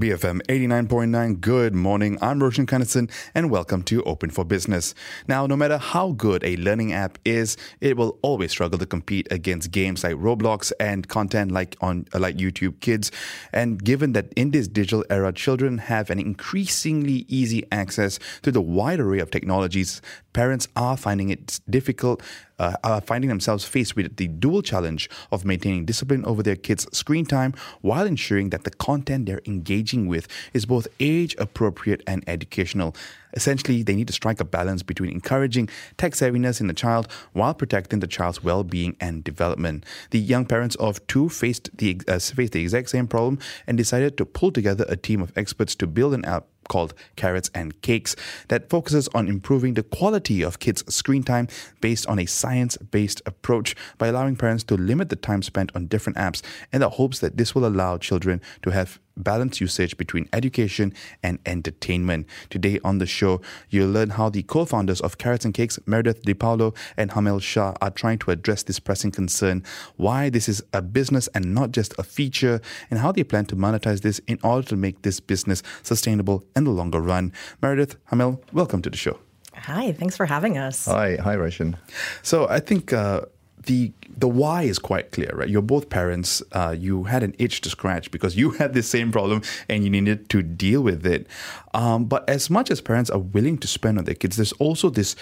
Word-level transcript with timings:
BFM 0.00 0.40
89.9, 0.46 1.40
good 1.40 1.74
morning. 1.74 2.18
I'm 2.22 2.42
Roshan 2.42 2.66
Kanesan 2.66 3.10
and 3.34 3.50
welcome 3.50 3.82
to 3.84 4.02
Open 4.04 4.30
for 4.30 4.44
Business. 4.44 4.94
Now, 5.26 5.46
no 5.46 5.56
matter 5.56 5.78
how 5.78 6.12
good 6.12 6.44
a 6.44 6.56
learning 6.56 6.92
app 6.92 7.18
is, 7.24 7.56
it 7.80 7.96
will 7.96 8.18
always 8.22 8.50
struggle 8.50 8.78
to 8.78 8.86
compete 8.86 9.28
against 9.30 9.70
games 9.70 10.04
like 10.04 10.16
Roblox 10.16 10.72
and 10.80 11.08
content 11.08 11.52
like 11.52 11.76
on 11.80 12.06
uh, 12.14 12.18
like 12.18 12.36
YouTube 12.36 12.80
Kids. 12.80 13.10
And 13.52 13.82
given 13.82 14.12
that 14.12 14.32
in 14.34 14.50
this 14.50 14.68
digital 14.68 15.04
era, 15.10 15.32
children 15.32 15.78
have 15.78 16.10
an 16.10 16.18
increasingly 16.18 17.24
easy 17.28 17.64
access 17.72 18.18
to 18.42 18.52
the 18.52 18.60
wide 18.60 19.00
array 19.00 19.18
of 19.18 19.30
technologies, 19.30 20.00
parents 20.38 20.68
are 20.76 20.96
finding 20.96 21.30
it 21.30 21.58
difficult 21.68 22.22
uh, 22.60 22.76
are 22.84 23.00
finding 23.00 23.28
themselves 23.28 23.64
faced 23.64 23.96
with 23.96 24.16
the 24.16 24.28
dual 24.28 24.62
challenge 24.62 25.10
of 25.32 25.44
maintaining 25.44 25.84
discipline 25.84 26.24
over 26.24 26.44
their 26.44 26.54
kids' 26.54 26.86
screen 26.96 27.26
time 27.26 27.52
while 27.80 28.06
ensuring 28.06 28.50
that 28.50 28.62
the 28.62 28.70
content 28.70 29.26
they're 29.26 29.40
engaging 29.46 30.06
with 30.06 30.28
is 30.52 30.64
both 30.64 30.86
age 31.00 31.34
appropriate 31.38 32.04
and 32.06 32.22
educational. 32.28 32.94
Essentially, 33.34 33.82
they 33.82 33.96
need 33.96 34.06
to 34.06 34.12
strike 34.12 34.40
a 34.40 34.44
balance 34.44 34.82
between 34.84 35.10
encouraging 35.10 35.68
tech 35.96 36.12
savviness 36.12 36.60
in 36.60 36.68
the 36.68 36.72
child 36.72 37.08
while 37.32 37.52
protecting 37.52 37.98
the 37.98 38.06
child's 38.06 38.42
well 38.42 38.62
being 38.62 38.96
and 39.00 39.24
development. 39.24 39.84
The 40.10 40.20
young 40.20 40.46
parents 40.46 40.76
of 40.76 41.04
two 41.08 41.28
faced 41.28 41.76
the, 41.76 42.00
uh, 42.06 42.20
faced 42.20 42.52
the 42.52 42.62
exact 42.62 42.90
same 42.90 43.08
problem 43.08 43.40
and 43.66 43.76
decided 43.76 44.16
to 44.18 44.24
pull 44.24 44.52
together 44.52 44.84
a 44.88 44.96
team 44.96 45.20
of 45.20 45.32
experts 45.36 45.74
to 45.76 45.86
build 45.86 46.14
an 46.14 46.24
app 46.24 46.46
called 46.68 46.94
Carrots 47.16 47.50
and 47.54 47.80
Cakes 47.82 48.14
that 48.48 48.70
focuses 48.70 49.08
on 49.14 49.28
improving 49.28 49.74
the 49.74 49.82
quality 49.82 50.42
of 50.42 50.58
kids' 50.58 50.84
screen 50.94 51.22
time 51.22 51.48
based 51.80 52.06
on 52.06 52.18
a 52.18 52.26
science 52.26 52.76
based 52.76 53.22
approach 53.26 53.74
by 53.98 54.08
allowing 54.08 54.36
parents 54.36 54.64
to 54.64 54.76
limit 54.76 55.08
the 55.08 55.16
time 55.16 55.42
spent 55.42 55.72
on 55.74 55.86
different 55.86 56.18
apps 56.18 56.42
in 56.72 56.80
the 56.80 56.90
hopes 56.90 57.18
that 57.20 57.36
this 57.36 57.54
will 57.54 57.66
allow 57.66 57.98
children 57.98 58.40
to 58.62 58.70
have 58.70 58.98
balanced 59.22 59.60
usage 59.60 59.96
between 59.96 60.28
education 60.32 60.92
and 61.22 61.38
entertainment. 61.46 62.26
Today 62.50 62.78
on 62.84 62.98
the 62.98 63.06
show, 63.06 63.40
you'll 63.68 63.90
learn 63.90 64.10
how 64.10 64.28
the 64.28 64.42
co 64.42 64.64
founders 64.64 65.00
of 65.00 65.18
Carrots 65.18 65.44
and 65.44 65.54
Cakes, 65.54 65.78
Meredith 65.86 66.22
DePaolo 66.22 66.76
and 66.96 67.12
Hamel 67.12 67.40
Shah, 67.40 67.74
are 67.80 67.90
trying 67.90 68.18
to 68.18 68.30
address 68.30 68.62
this 68.62 68.78
pressing 68.78 69.10
concern, 69.10 69.62
why 69.96 70.30
this 70.30 70.48
is 70.48 70.62
a 70.72 70.82
business 70.82 71.28
and 71.28 71.54
not 71.54 71.72
just 71.72 71.94
a 71.98 72.02
feature, 72.02 72.60
and 72.90 73.00
how 73.00 73.12
they 73.12 73.24
plan 73.24 73.44
to 73.46 73.56
monetize 73.56 74.02
this 74.02 74.20
in 74.26 74.38
order 74.42 74.66
to 74.68 74.76
make 74.76 75.02
this 75.02 75.20
business 75.20 75.62
sustainable 75.82 76.44
in 76.56 76.64
the 76.64 76.70
longer 76.70 77.00
run. 77.00 77.32
Meredith, 77.62 77.96
Hamel, 78.06 78.42
welcome 78.52 78.82
to 78.82 78.90
the 78.90 78.96
show. 78.96 79.18
Hi, 79.54 79.92
thanks 79.92 80.16
for 80.16 80.26
having 80.26 80.56
us. 80.56 80.86
Hi, 80.86 81.16
hi, 81.16 81.34
Roshan. 81.34 81.76
So 82.22 82.48
I 82.48 82.60
think 82.60 82.92
uh, 82.92 83.22
the 83.68 83.92
the 84.16 84.26
why 84.26 84.62
is 84.62 84.78
quite 84.78 85.12
clear, 85.12 85.30
right? 85.34 85.48
You're 85.48 85.62
both 85.62 85.90
parents. 85.90 86.42
Uh, 86.52 86.74
you 86.76 87.04
had 87.04 87.22
an 87.22 87.34
itch 87.38 87.60
to 87.60 87.70
scratch 87.70 88.10
because 88.10 88.34
you 88.34 88.50
had 88.60 88.72
the 88.72 88.82
same 88.82 89.12
problem 89.12 89.42
and 89.68 89.84
you 89.84 89.90
needed 89.90 90.28
to 90.30 90.42
deal 90.42 90.80
with 90.82 91.06
it. 91.06 91.28
Um, 91.74 92.06
but 92.06 92.28
as 92.28 92.50
much 92.50 92.70
as 92.70 92.80
parents 92.80 93.10
are 93.10 93.20
willing 93.20 93.58
to 93.58 93.68
spend 93.68 93.98
on 93.98 94.04
their 94.04 94.14
kids, 94.14 94.36
there's 94.36 94.52
also 94.52 94.90
this 94.90 95.14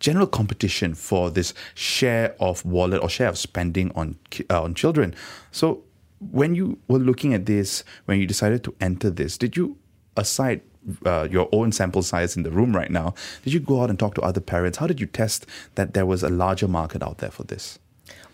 general 0.00 0.26
competition 0.26 0.94
for 0.94 1.30
this 1.30 1.52
share 1.74 2.34
of 2.40 2.64
wallet 2.64 3.02
or 3.02 3.10
share 3.10 3.28
of 3.28 3.38
spending 3.38 3.92
on 3.94 4.16
uh, 4.48 4.62
on 4.62 4.74
children. 4.74 5.14
So 5.52 5.84
when 6.32 6.54
you 6.54 6.78
were 6.88 6.98
looking 6.98 7.34
at 7.34 7.44
this, 7.44 7.84
when 8.06 8.18
you 8.18 8.26
decided 8.26 8.64
to 8.64 8.74
enter 8.80 9.10
this, 9.10 9.36
did 9.36 9.56
you 9.56 9.76
aside 10.16 10.62
uh, 11.04 11.28
your 11.30 11.50
own 11.52 11.70
sample 11.70 12.02
size 12.02 12.34
in 12.36 12.44
the 12.44 12.50
room 12.50 12.74
right 12.74 12.90
now, 12.90 13.14
did 13.44 13.52
you 13.52 13.60
go 13.60 13.82
out 13.82 13.90
and 13.90 13.98
talk 13.98 14.14
to 14.14 14.22
other 14.22 14.40
parents? 14.40 14.78
How 14.78 14.86
did 14.86 15.00
you 15.00 15.06
test 15.06 15.46
that 15.74 15.92
there 15.92 16.06
was 16.06 16.22
a 16.22 16.30
larger 16.30 16.66
market 16.66 17.02
out 17.02 17.18
there 17.18 17.30
for 17.30 17.44
this? 17.44 17.78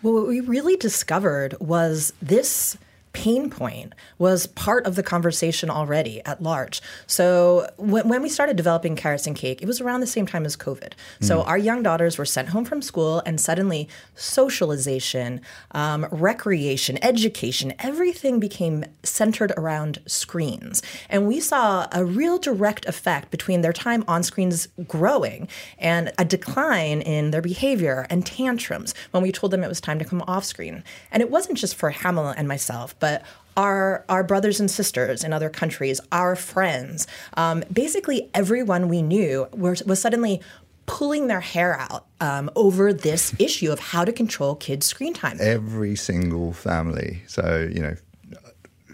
Well, 0.07 0.13
what 0.15 0.27
we 0.29 0.39
really 0.39 0.77
discovered 0.77 1.57
was 1.59 2.13
this 2.21 2.77
pain 3.17 3.49
point 3.49 3.93
was 4.19 4.45
part 4.45 4.85
of 4.85 4.95
the 4.95 5.01
conversation 5.01 5.71
already 5.71 6.21
at 6.23 6.39
large. 6.39 6.83
So 7.07 7.67
when, 7.77 8.07
when, 8.07 8.21
we 8.21 8.29
started 8.29 8.55
developing 8.55 8.95
Carrots 8.95 9.25
and 9.25 9.35
Cake, 9.35 9.59
it 9.63 9.65
was 9.65 9.81
around 9.81 10.01
the 10.01 10.07
same 10.07 10.27
time 10.27 10.45
as 10.45 10.55
COVID. 10.55 10.93
So 11.21 11.39
mm. 11.39 11.47
our 11.47 11.57
young 11.57 11.81
daughters 11.81 12.19
were 12.19 12.25
sent 12.25 12.49
home 12.49 12.63
from 12.63 12.83
school, 12.83 13.23
and 13.25 13.41
suddenly 13.41 13.89
socialization, 14.13 15.41
um, 15.71 16.05
recreation, 16.11 16.99
education, 17.01 17.73
everything 17.79 18.39
became 18.39 18.85
centered 19.01 19.51
around 19.57 19.97
screens. 20.05 20.83
And 21.09 21.27
we 21.27 21.39
saw 21.39 21.87
a 21.91 22.05
real 22.05 22.37
direct 22.37 22.85
effect 22.85 23.31
between 23.31 23.61
their 23.61 23.73
time 23.73 24.03
on 24.07 24.21
screens 24.21 24.67
growing 24.87 25.47
and 25.79 26.11
a 26.19 26.25
decline 26.25 27.01
in 27.01 27.31
their 27.31 27.41
behavior 27.41 28.05
and 28.11 28.23
tantrums 28.23 28.93
when 29.09 29.23
we 29.23 29.31
told 29.31 29.51
them 29.51 29.63
it 29.63 29.69
was 29.69 29.81
time 29.81 29.97
to 29.97 30.05
come 30.05 30.23
off 30.27 30.45
screen. 30.45 30.83
And 31.11 31.23
it 31.23 31.31
wasn't 31.31 31.57
just 31.57 31.75
for 31.75 31.89
Hamel 31.89 32.27
and 32.27 32.47
myself, 32.47 32.93
but 32.99 33.06
but 33.07 33.23
our 33.55 34.03
our 34.09 34.23
brothers 34.23 34.59
and 34.59 34.69
sisters 34.69 35.23
in 35.23 35.31
other 35.31 35.49
countries, 35.49 36.01
our 36.11 36.35
friends, 36.35 37.07
um, 37.35 37.63
basically 37.71 38.29
everyone 38.33 38.89
we 38.89 39.01
knew 39.01 39.47
was, 39.53 39.81
was 39.83 40.01
suddenly 40.01 40.41
pulling 40.85 41.27
their 41.27 41.39
hair 41.39 41.79
out 41.79 42.05
um, 42.19 42.49
over 42.55 42.91
this 42.91 43.33
issue 43.39 43.71
of 43.71 43.79
how 43.79 44.03
to 44.03 44.11
control 44.11 44.55
kids' 44.55 44.85
screen 44.85 45.13
time. 45.13 45.37
Every 45.39 45.95
single 45.95 46.51
family. 46.51 47.21
So 47.27 47.69
you 47.73 47.81
know, 47.81 47.95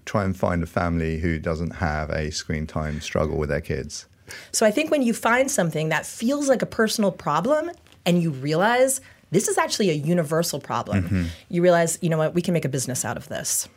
try 0.06 0.24
and 0.24 0.38
find 0.38 0.62
a 0.62 0.68
family 0.68 1.18
who 1.18 1.40
doesn't 1.40 1.76
have 1.78 2.12
a 2.12 2.32
screen 2.32 2.68
time 2.68 3.02
struggle 3.02 3.38
with 3.38 3.50
their 3.50 3.62
kids. 3.62 4.06
So 4.52 4.66
I 4.66 4.72
think 4.72 4.92
when 4.92 5.02
you 5.02 5.14
find 5.14 5.50
something 5.50 5.90
that 5.90 6.06
feels 6.06 6.48
like 6.50 6.62
a 6.62 6.68
personal 6.68 7.12
problem 7.12 7.72
and 8.06 8.22
you 8.22 8.30
realize 8.30 9.02
this 9.32 9.48
is 9.48 9.58
actually 9.58 9.90
a 9.90 9.94
universal 9.94 10.60
problem, 10.60 11.04
mm-hmm. 11.04 11.24
you 11.50 11.64
realize, 11.64 11.98
you 12.02 12.10
know 12.10 12.20
what, 12.20 12.36
we 12.36 12.42
can 12.42 12.54
make 12.54 12.66
a 12.66 12.70
business 12.70 13.04
out 13.04 13.18
of 13.18 13.28
this. 13.30 13.68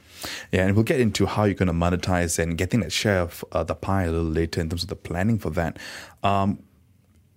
Yeah, 0.52 0.66
and 0.66 0.74
we'll 0.74 0.84
get 0.84 1.00
into 1.00 1.26
how 1.26 1.44
you're 1.44 1.54
going 1.54 1.66
to 1.68 1.72
monetize 1.72 2.38
and 2.38 2.56
getting 2.56 2.80
that 2.80 2.92
share 2.92 3.20
of 3.20 3.44
uh, 3.52 3.64
the 3.64 3.74
pie 3.74 4.04
a 4.04 4.10
little 4.10 4.26
later 4.26 4.60
in 4.60 4.68
terms 4.68 4.82
of 4.82 4.88
the 4.88 4.96
planning 4.96 5.38
for 5.38 5.50
that. 5.50 5.78
Um, 6.22 6.62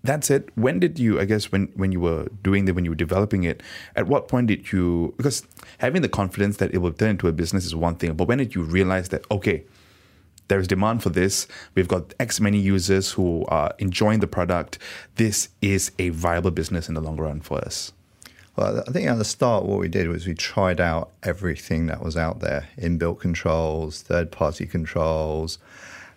that's 0.03 0.29
it. 0.29 0.49
When 0.55 0.79
did 0.79 0.97
you, 0.97 1.19
I 1.19 1.25
guess, 1.25 1.51
when, 1.51 1.67
when 1.75 1.91
you 1.91 1.99
were 1.99 2.27
doing 2.41 2.67
it, 2.67 2.75
when 2.75 2.85
you 2.85 2.91
were 2.91 2.95
developing 2.95 3.43
it, 3.43 3.61
at 3.95 4.07
what 4.07 4.27
point 4.27 4.47
did 4.47 4.71
you, 4.71 5.13
because 5.17 5.45
having 5.79 6.01
the 6.01 6.09
confidence 6.09 6.57
that 6.57 6.73
it 6.73 6.77
will 6.77 6.93
turn 6.93 7.11
into 7.11 7.27
a 7.27 7.33
business 7.33 7.65
is 7.65 7.75
one 7.75 7.95
thing, 7.95 8.13
but 8.13 8.27
when 8.27 8.37
did 8.37 8.55
you 8.55 8.63
realize 8.63 9.09
that, 9.09 9.25
okay, 9.29 9.65
there 10.47 10.59
is 10.59 10.67
demand 10.67 11.03
for 11.03 11.09
this. 11.09 11.47
We've 11.75 11.87
got 11.87 12.13
X 12.19 12.39
many 12.39 12.57
users 12.57 13.11
who 13.11 13.45
are 13.49 13.73
enjoying 13.77 14.19
the 14.19 14.27
product. 14.27 14.79
This 15.15 15.49
is 15.61 15.91
a 15.99 16.09
viable 16.09 16.51
business 16.51 16.89
in 16.89 16.95
the 16.95 17.01
long 17.01 17.17
run 17.17 17.39
for 17.39 17.59
us. 17.59 17.93
Well, 18.59 18.83
I 18.85 18.91
think 18.91 19.07
at 19.07 19.17
the 19.17 19.23
start, 19.23 19.63
what 19.63 19.79
we 19.79 19.87
did 19.87 20.09
was 20.09 20.27
we 20.27 20.33
tried 20.33 20.81
out 20.81 21.11
everything 21.23 21.85
that 21.85 22.03
was 22.03 22.17
out 22.17 22.41
there 22.41 22.67
inbuilt 22.77 23.21
controls, 23.21 24.01
third 24.01 24.33
party 24.33 24.65
controls, 24.65 25.59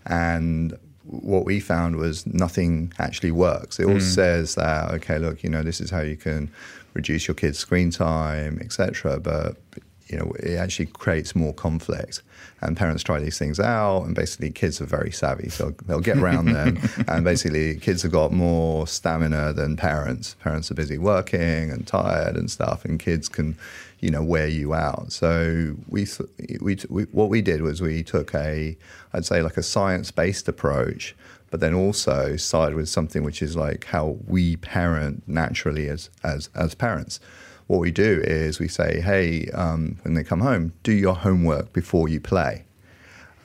and 0.06 0.76
what 1.04 1.44
we 1.44 1.60
found 1.60 1.94
was 1.94 2.26
nothing 2.26 2.92
actually 2.98 3.30
works. 3.30 3.78
It 3.78 3.84
all 3.84 3.94
mm. 3.94 4.02
says 4.02 4.56
that, 4.56 4.90
okay, 4.90 5.20
look, 5.20 5.44
you 5.44 5.50
know, 5.50 5.62
this 5.62 5.80
is 5.80 5.90
how 5.90 6.00
you 6.00 6.16
can 6.16 6.50
reduce 6.94 7.28
your 7.28 7.36
kids' 7.36 7.58
screen 7.58 7.92
time, 7.92 8.58
etc. 8.60 9.20
But 9.20 9.56
you 10.08 10.18
know, 10.18 10.32
it 10.40 10.56
actually 10.56 10.86
creates 10.86 11.36
more 11.36 11.54
conflict. 11.54 12.22
And 12.62 12.76
parents 12.76 13.02
try 13.02 13.18
these 13.18 13.38
things 13.38 13.58
out, 13.58 14.04
and 14.04 14.14
basically, 14.14 14.50
kids 14.50 14.80
are 14.80 14.86
very 14.86 15.10
savvy, 15.10 15.48
so 15.48 15.74
they'll 15.86 16.00
get 16.00 16.18
around 16.18 16.46
them. 16.46 16.78
and 17.08 17.24
basically, 17.24 17.76
kids 17.76 18.02
have 18.02 18.12
got 18.12 18.32
more 18.32 18.86
stamina 18.86 19.52
than 19.52 19.76
parents. 19.76 20.36
Parents 20.40 20.70
are 20.70 20.74
busy 20.74 20.96
working 20.96 21.70
and 21.70 21.86
tired 21.86 22.36
and 22.36 22.50
stuff, 22.50 22.84
and 22.84 23.00
kids 23.00 23.28
can, 23.28 23.56
you 23.98 24.10
know, 24.10 24.22
wear 24.22 24.46
you 24.46 24.74
out. 24.74 25.10
So 25.10 25.76
we, 25.88 26.06
we, 26.60 26.78
we 26.88 27.02
what 27.04 27.28
we 27.28 27.42
did 27.42 27.62
was 27.62 27.82
we 27.82 28.04
took 28.04 28.32
a, 28.34 28.76
I'd 29.12 29.26
say, 29.26 29.42
like 29.42 29.56
a 29.56 29.62
science-based 29.62 30.46
approach 30.48 31.16
but 31.50 31.60
then 31.60 31.74
also 31.74 32.34
started 32.36 32.74
with 32.74 32.88
something 32.88 33.22
which 33.22 33.42
is 33.42 33.54
like 33.54 33.84
how 33.84 34.16
we 34.26 34.56
parent 34.56 35.22
naturally 35.28 35.86
as 35.86 36.08
as 36.24 36.48
as 36.54 36.74
parents 36.74 37.20
what 37.66 37.78
we 37.80 37.90
do 37.90 38.20
is 38.24 38.58
we 38.58 38.68
say, 38.68 39.00
hey, 39.00 39.48
um, 39.54 39.96
when 40.02 40.14
they 40.14 40.24
come 40.24 40.40
home, 40.40 40.72
do 40.82 40.92
your 40.92 41.14
homework 41.14 41.72
before 41.72 42.08
you 42.08 42.20
play. 42.20 42.64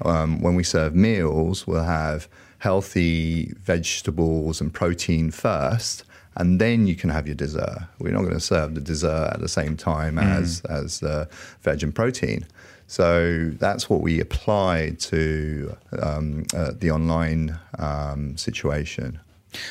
Um, 0.03 0.41
when 0.41 0.55
we 0.55 0.63
serve 0.63 0.95
meals, 0.95 1.65
we'll 1.65 1.83
have 1.83 2.27
healthy 2.59 3.53
vegetables 3.63 4.61
and 4.61 4.73
protein 4.73 5.31
first, 5.31 6.03
and 6.35 6.59
then 6.61 6.87
you 6.87 6.95
can 6.95 7.09
have 7.09 7.27
your 7.27 7.35
dessert. 7.35 7.87
We're 7.99 8.13
not 8.13 8.21
going 8.21 8.33
to 8.33 8.39
serve 8.39 8.75
the 8.75 8.81
dessert 8.81 9.31
at 9.33 9.39
the 9.39 9.47
same 9.47 9.75
time 9.77 10.15
mm. 10.15 10.23
as 10.23 10.61
as 10.69 11.01
uh, 11.01 11.25
veg 11.61 11.83
and 11.83 11.93
protein. 11.93 12.45
So 12.87 13.49
that's 13.59 13.89
what 13.89 14.01
we 14.01 14.21
applied 14.21 14.99
to 15.01 15.75
um, 16.01 16.45
uh, 16.55 16.71
the 16.77 16.91
online 16.91 17.59
um, 17.77 18.37
situation. 18.37 19.19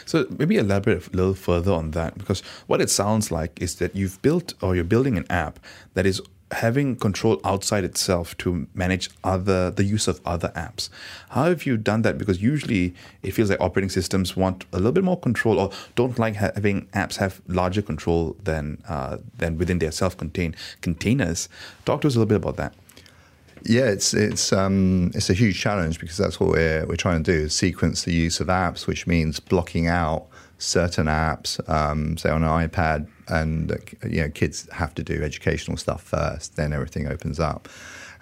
So 0.05 0.27
maybe 0.39 0.57
elaborate 0.57 1.07
a 1.07 1.17
little 1.17 1.35
further 1.35 1.73
on 1.73 1.93
that 1.93 2.19
because 2.19 2.41
what 2.67 2.81
it 2.81 2.91
sounds 2.91 3.31
like 3.31 3.61
is 3.61 3.77
that 3.77 3.95
you've 3.95 4.21
built 4.23 4.55
or 4.63 4.75
you're 4.75 4.85
building 4.85 5.17
an 5.17 5.27
app 5.31 5.59
that 5.95 6.07
is 6.07 6.21
having 6.53 6.95
control 6.95 7.41
outside 7.45 7.83
itself 7.83 8.37
to 8.39 8.69
manage 8.73 9.11
other 9.25 9.71
the 9.71 9.83
use 9.83 10.07
of 10.07 10.21
other 10.25 10.53
apps. 10.55 10.89
How 11.31 11.47
have 11.47 11.67
you 11.67 11.77
done 11.77 12.03
that? 12.03 12.19
Because 12.19 12.41
usually 12.41 12.95
it 13.23 13.33
feels 13.33 13.51
like 13.51 13.61
operating 13.61 13.91
systems 13.91 14.37
want 14.37 14.65
a 14.73 14.77
little 14.77 14.93
bit 14.93 15.03
more 15.03 15.19
control 15.19 15.59
or 15.59 15.71
don't 15.97 16.19
like 16.19 16.37
having 16.37 16.87
apps 16.89 17.17
have 17.17 17.41
larger 17.49 17.83
control 17.83 18.37
than 18.45 18.83
uh, 18.89 19.19
than 19.39 19.59
within 19.59 19.81
their 19.81 19.91
self-contained 19.91 20.57
containers. 20.83 21.49
Talk 21.85 22.03
to 22.03 22.07
us 22.07 22.15
a 22.15 22.19
little 22.21 22.29
bit 22.29 22.37
about 22.37 22.57
that. 22.57 22.75
Yeah, 23.69 23.87
it's 23.87 24.15
it's 24.15 24.53
um, 24.53 25.11
it's 25.15 25.29
a 25.29 25.35
huge 25.35 25.61
challenge 25.61 25.99
because 25.99 26.17
that's 26.17 26.39
what 26.39 26.51
we're 26.51 26.87
we're 26.87 26.97
trying 26.97 27.23
to 27.25 27.33
do: 27.33 27.49
sequence 27.49 28.05
the 28.05 28.13
use 28.13 28.39
of 28.39 28.47
apps, 28.47 28.87
which 28.87 29.07
means 29.07 29.41
blocking 29.41 29.89
out 29.89 30.27
certain 30.59 31.07
apps, 31.07 31.59
um, 31.69 32.17
say 32.17 32.31
on 32.31 32.45
an 32.45 32.69
iPad, 32.69 33.09
and 33.29 33.73
uh, 33.73 33.77
you 34.09 34.23
know 34.23 34.31
kids 34.31 34.69
have 34.73 34.95
to 34.95 35.03
do 35.03 35.23
educational 35.23 35.77
stuff 35.77 36.03
first, 36.03 36.55
then 36.57 36.73
everything 36.73 37.09
opens 37.09 37.41
up. 37.41 37.69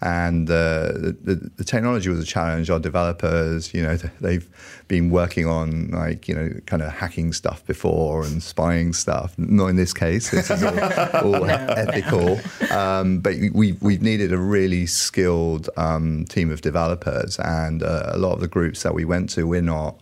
And 0.04 0.50
uh, 0.50 0.92
the, 0.92 1.50
the, 1.56 1.64
technology 1.64 2.10
was 2.10 2.20
a 2.20 2.26
challenge. 2.26 2.68
Our 2.68 2.78
developers, 2.78 3.72
you 3.72 3.82
know, 3.82 3.96
they've 4.20 4.46
been 4.86 5.08
working 5.08 5.46
on 5.46 5.88
like 5.92 6.28
you 6.28 6.34
know 6.34 6.50
kind 6.66 6.82
of 6.82 6.92
hacking 6.92 7.32
stuff 7.32 7.64
before 7.64 8.22
and 8.22 8.42
spying 8.42 8.92
stuff. 8.92 9.34
Not 9.38 9.68
in 9.68 9.76
this 9.76 9.94
case. 9.94 10.30
This 10.30 10.50
is 10.50 10.62
all, 10.62 10.78
all 11.24 11.44
ethical. 11.46 12.38
Um, 12.70 13.20
but 13.20 13.34
we 13.54 13.72
we've 13.80 14.02
needed 14.02 14.30
a 14.30 14.38
really 14.38 14.84
skilled 14.84 15.70
um, 15.78 16.26
team 16.26 16.50
of 16.50 16.60
developers, 16.60 17.38
and 17.38 17.82
uh, 17.82 18.10
a 18.12 18.18
lot 18.18 18.34
of 18.34 18.40
the 18.40 18.48
groups 18.48 18.82
that 18.82 18.92
we 18.92 19.06
went 19.06 19.30
to, 19.30 19.46
we're 19.46 19.62
not 19.62 19.98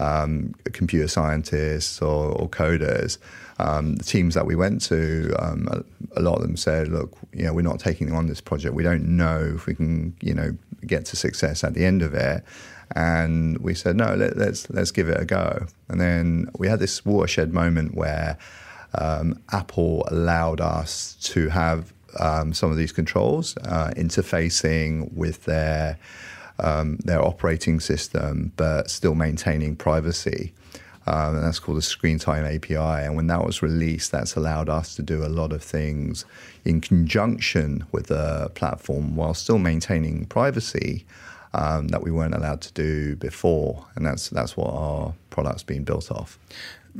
um, 0.00 0.54
computer 0.72 1.06
scientists 1.06 2.02
or, 2.02 2.32
or 2.32 2.48
coders. 2.48 3.18
Um, 3.58 3.96
the 3.96 4.04
teams 4.04 4.34
that 4.34 4.46
we 4.46 4.54
went 4.54 4.82
to, 4.82 5.34
um, 5.38 5.68
a, 5.70 6.20
a, 6.20 6.22
lot 6.22 6.36
of 6.36 6.42
them 6.42 6.56
said, 6.56 6.88
"Look, 6.88 7.16
you 7.32 7.44
know, 7.44 7.54
we're 7.54 7.62
not 7.62 7.80
taking 7.80 8.12
on 8.12 8.26
this 8.26 8.40
project. 8.40 8.74
We 8.74 8.82
don't 8.82 9.16
know 9.16 9.52
if 9.56 9.66
we 9.66 9.74
can, 9.74 10.14
you 10.20 10.34
know, 10.34 10.56
get 10.86 11.06
to 11.06 11.16
success 11.16 11.64
at 11.64 11.74
the 11.74 11.84
end 11.84 12.02
of 12.02 12.12
it." 12.14 12.44
And 12.94 13.58
we 13.58 13.74
said, 13.74 13.96
"No, 13.96 14.14
let, 14.14 14.32
us 14.32 14.36
let's, 14.36 14.70
let's 14.70 14.90
give 14.90 15.08
it 15.08 15.18
a 15.18 15.24
go." 15.24 15.66
And 15.88 16.00
then 16.00 16.50
we 16.58 16.68
had 16.68 16.80
this 16.80 17.04
watershed 17.04 17.52
moment 17.52 17.94
where 17.94 18.36
um, 18.94 19.40
Apple 19.52 20.06
allowed 20.10 20.60
us 20.60 21.16
to 21.20 21.48
have 21.48 21.92
um, 22.20 22.52
some 22.52 22.70
of 22.70 22.76
these 22.76 22.92
controls 22.92 23.56
uh, 23.58 23.90
interfacing 23.96 25.12
with 25.12 25.44
their 25.44 25.98
um, 26.58 26.96
their 27.04 27.22
operating 27.22 27.80
system, 27.80 28.52
but 28.56 28.90
still 28.90 29.14
maintaining 29.14 29.76
privacy. 29.76 30.52
Um, 31.06 31.36
and 31.36 31.44
that's 31.44 31.60
called 31.60 31.78
the 31.78 31.82
Screen 31.82 32.18
Time 32.18 32.44
API. 32.44 32.76
And 32.76 33.14
when 33.14 33.28
that 33.28 33.44
was 33.44 33.62
released, 33.62 34.10
that's 34.10 34.34
allowed 34.34 34.68
us 34.68 34.94
to 34.96 35.02
do 35.02 35.24
a 35.24 35.28
lot 35.28 35.52
of 35.52 35.62
things 35.62 36.24
in 36.64 36.80
conjunction 36.80 37.84
with 37.92 38.08
the 38.08 38.50
platform 38.54 39.14
while 39.14 39.34
still 39.34 39.58
maintaining 39.58 40.26
privacy 40.26 41.06
um, 41.54 41.88
that 41.88 42.02
we 42.02 42.10
weren't 42.10 42.34
allowed 42.34 42.60
to 42.62 42.72
do 42.72 43.16
before. 43.16 43.86
And 43.94 44.04
that's 44.04 44.30
that's 44.30 44.56
what 44.56 44.70
our 44.70 45.14
product's 45.30 45.62
been 45.62 45.84
built 45.84 46.10
off. 46.10 46.38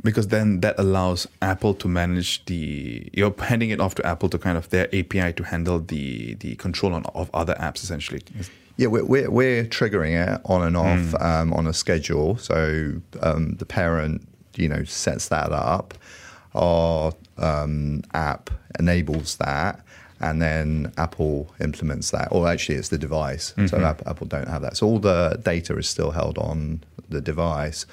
Because 0.03 0.27
then 0.27 0.61
that 0.61 0.75
allows 0.77 1.27
Apple 1.41 1.73
to 1.75 1.87
manage 1.87 2.45
the 2.45 3.09
you're 3.13 3.33
handing 3.39 3.71
it 3.71 3.81
off 3.81 3.95
to 3.95 4.05
Apple 4.05 4.29
to 4.29 4.37
kind 4.37 4.57
of 4.57 4.69
their 4.69 4.87
API 4.95 5.33
to 5.33 5.43
handle 5.43 5.79
the 5.79 6.35
the 6.35 6.55
control 6.55 6.93
on, 6.93 7.03
of 7.13 7.29
other 7.33 7.55
apps 7.55 7.83
essentially. 7.83 8.21
Yeah, 8.77 8.87
we're, 8.87 9.05
we're, 9.05 9.29
we're, 9.29 9.65
triggering 9.65 10.13
it 10.13 10.41
on 10.45 10.61
and 10.61 10.77
off 10.77 10.99
mm. 10.99 11.21
um, 11.21 11.53
on 11.53 11.65
a 11.67 11.73
schedule. 11.73 12.37
So 12.37 13.01
um, 13.21 13.55
the 13.55 13.65
parent, 13.65 14.27
you 14.55 14.69
know, 14.69 14.83
sets 14.83 15.29
that 15.29 15.51
up. 15.51 15.95
Our 16.53 17.13
um, 17.37 18.03
app 18.13 18.49
enables 18.79 19.37
that, 19.37 19.83
and 20.19 20.41
then 20.41 20.93
Apple 20.97 21.53
implements 21.59 22.11
that. 22.11 22.29
Or 22.31 22.47
actually, 22.47 22.75
it's 22.75 22.89
the 22.89 22.97
device. 22.97 23.53
Mm-hmm. 23.53 23.67
So 23.67 23.83
Apple 23.83 24.27
don't 24.27 24.47
have 24.47 24.61
that. 24.61 24.77
So 24.77 24.87
all 24.87 24.99
the 24.99 25.39
data 25.43 25.77
is 25.77 25.89
still 25.89 26.11
held 26.11 26.37
on 26.37 26.83
the 27.09 27.21
device, 27.21 27.85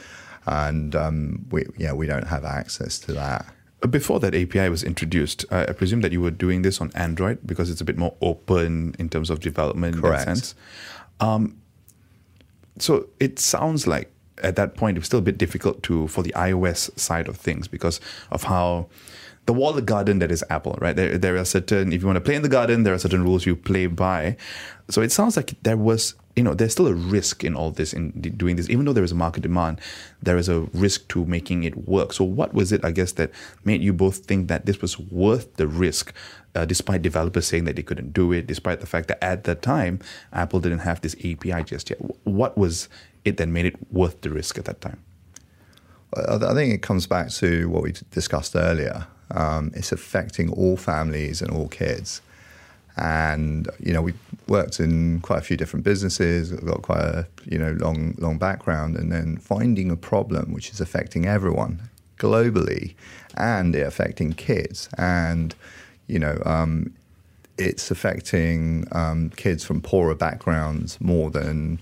and 0.47 0.95
um, 0.95 1.47
we 1.51 1.67
yeah 1.77 1.93
we 1.93 2.07
don't 2.07 2.27
have 2.27 2.45
access 2.45 2.99
to 3.01 3.13
that 3.15 3.47
before 3.91 4.21
that 4.21 4.35
API 4.35 4.69
was 4.69 4.83
introduced, 4.83 5.45
I 5.51 5.73
presume 5.73 6.01
that 6.01 6.13
you 6.13 6.21
were 6.21 6.31
doing 6.31 6.63
this 6.63 6.81
on 6.81 6.91
Android 6.95 7.39
because 7.45 7.71
it's 7.71 7.81
a 7.81 7.85
bit 7.85 7.99
more 7.99 8.15
open 8.23 8.95
in 8.99 9.09
terms 9.09 9.31
of 9.31 9.41
development 9.41 9.97
Correct. 9.97 10.23
in 10.23 10.29
that 10.29 10.37
sense. 10.37 10.55
Um, 11.21 11.61
so 12.79 13.09
it 13.21 13.39
sounds 13.39 13.87
like 13.87 14.11
at 14.43 14.57
that 14.57 14.75
point 14.75 14.97
it 14.97 15.01
was 15.01 15.07
still 15.07 15.21
a 15.21 15.23
bit 15.23 15.39
difficult 15.39 15.83
to 15.85 16.09
for 16.09 16.23
the 16.23 16.33
iOS 16.33 16.99
side 16.99 17.29
of 17.29 17.37
things 17.37 17.69
because 17.69 18.01
of 18.33 18.45
how 18.45 18.89
the 19.47 19.53
wall 19.53 19.73
walled 19.73 19.87
garden 19.87 20.19
that 20.21 20.33
is 20.33 20.43
Apple, 20.49 20.79
right? 20.81 20.97
There, 20.97 21.19
there 21.19 21.37
are 21.37 21.45
certain 21.45 21.93
if 21.93 22.01
you 22.01 22.07
want 22.07 22.17
to 22.17 22.23
play 22.23 22.35
in 22.35 22.43
the 22.43 22.49
garden, 22.49 22.83
there 22.83 22.95
are 22.95 22.99
certain 22.99 23.23
rules 23.23 23.45
you 23.45 23.55
play 23.55 23.87
by. 23.87 24.37
So 24.89 25.03
it 25.03 25.13
sounds 25.13 25.37
like 25.37 25.55
there 25.63 25.77
was 25.77 26.15
you 26.37 26.43
know, 26.43 26.55
there's 26.55 26.73
still 26.73 26.89
a 26.89 26.95
risk 26.95 27.45
in 27.45 27.55
all 27.55 27.71
this, 27.71 27.93
in 27.93 28.11
doing 28.11 28.57
this. 28.57 28.69
Even 28.69 28.85
though 28.85 28.93
there 28.93 29.05
is 29.05 29.13
a 29.13 29.17
market 29.17 29.43
demand, 29.43 29.81
there 30.23 30.37
is 30.37 30.49
a 30.49 30.61
risk 30.73 31.07
to 31.09 31.25
making 31.25 31.63
it 31.63 31.89
work. 31.89 32.13
So, 32.13 32.25
what 32.25 32.55
was 32.55 32.73
it, 32.73 32.85
I 32.85 32.91
guess, 32.91 33.13
that 33.13 33.31
made 33.65 33.83
you 33.83 33.93
both 33.93 34.19
think 34.25 34.49
that 34.49 34.67
this 34.67 34.81
was 34.81 34.99
worth 34.99 35.55
the 35.57 35.69
risk, 35.69 36.13
uh, 36.55 36.65
despite 36.65 37.03
developers 37.03 37.47
saying 37.47 37.65
that 37.65 37.77
they 37.77 37.83
couldn't 37.83 38.13
do 38.13 38.33
it, 38.33 38.47
despite 38.47 38.81
the 38.81 38.87
fact 38.87 39.09
that 39.09 39.23
at 39.23 39.45
that 39.45 39.63
time, 39.63 40.01
Apple 40.33 40.61
didn't 40.61 40.81
have 40.81 41.01
this 41.03 41.15
API 41.25 41.63
just 41.63 41.91
yet? 41.91 41.99
What 42.25 42.59
was 42.59 42.89
it 43.25 43.37
that 43.37 43.49
made 43.49 43.67
it 43.67 43.77
worth 43.93 44.21
the 44.23 44.31
risk 44.31 44.59
at 44.59 44.65
that 44.65 44.81
time? 44.81 45.03
I 46.17 46.55
think 46.55 46.73
it 46.73 46.83
comes 46.83 47.07
back 47.07 47.31
to 47.31 47.69
what 47.69 47.83
we 47.83 47.95
discussed 48.11 48.55
earlier. 48.55 49.07
Um, 49.31 49.73
it's 49.75 49.91
affecting 49.91 50.51
all 50.53 50.77
families 50.77 51.43
and 51.43 51.51
all 51.51 51.69
kids. 51.69 52.23
And 52.97 53.69
you 53.81 53.93
know, 53.93 54.03
we 54.03 54.15
worked 54.47 54.79
in 54.79 55.21
quite 55.21 55.39
a 55.39 55.43
few 55.43 55.57
different 55.57 55.85
businesses. 55.85 56.53
Got 56.53 56.83
quite 56.83 57.01
a 57.01 57.27
you 57.45 57.59
know 57.59 57.73
long 57.73 58.15
long 58.19 58.39
background, 58.39 58.97
and 58.97 59.11
then 59.11 59.37
finding 59.39 59.91
a 59.91 59.97
problem 59.97 60.53
which 60.53 60.71
is 60.71 60.81
affecting 60.81 61.27
everyone 61.27 61.83
globally, 62.19 62.95
and 63.37 63.75
it 63.75 63.87
affecting 63.87 64.33
kids, 64.33 64.89
and 64.97 65.55
you 66.07 66.19
know, 66.19 66.41
um, 66.45 66.93
it's 67.59 67.91
affecting 67.91 68.87
um, 68.93 69.31
kids 69.31 69.65
from 69.65 69.81
poorer 69.81 70.15
backgrounds 70.15 71.01
more 71.01 71.31
than 71.31 71.81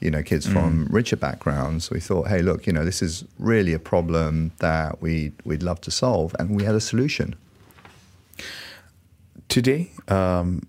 you 0.00 0.10
know 0.10 0.22
kids 0.22 0.46
mm. 0.46 0.52
from 0.52 0.86
richer 0.90 1.16
backgrounds. 1.16 1.90
We 1.90 2.00
thought, 2.00 2.28
hey, 2.28 2.42
look, 2.42 2.66
you 2.66 2.72
know, 2.72 2.84
this 2.84 3.02
is 3.02 3.24
really 3.38 3.72
a 3.72 3.78
problem 3.78 4.52
that 4.58 5.02
we 5.02 5.32
we'd 5.44 5.62
love 5.62 5.80
to 5.82 5.90
solve, 5.90 6.34
and 6.38 6.56
we 6.56 6.64
had 6.64 6.74
a 6.74 6.80
solution 6.80 7.34
today, 9.54 9.88
um, 10.08 10.66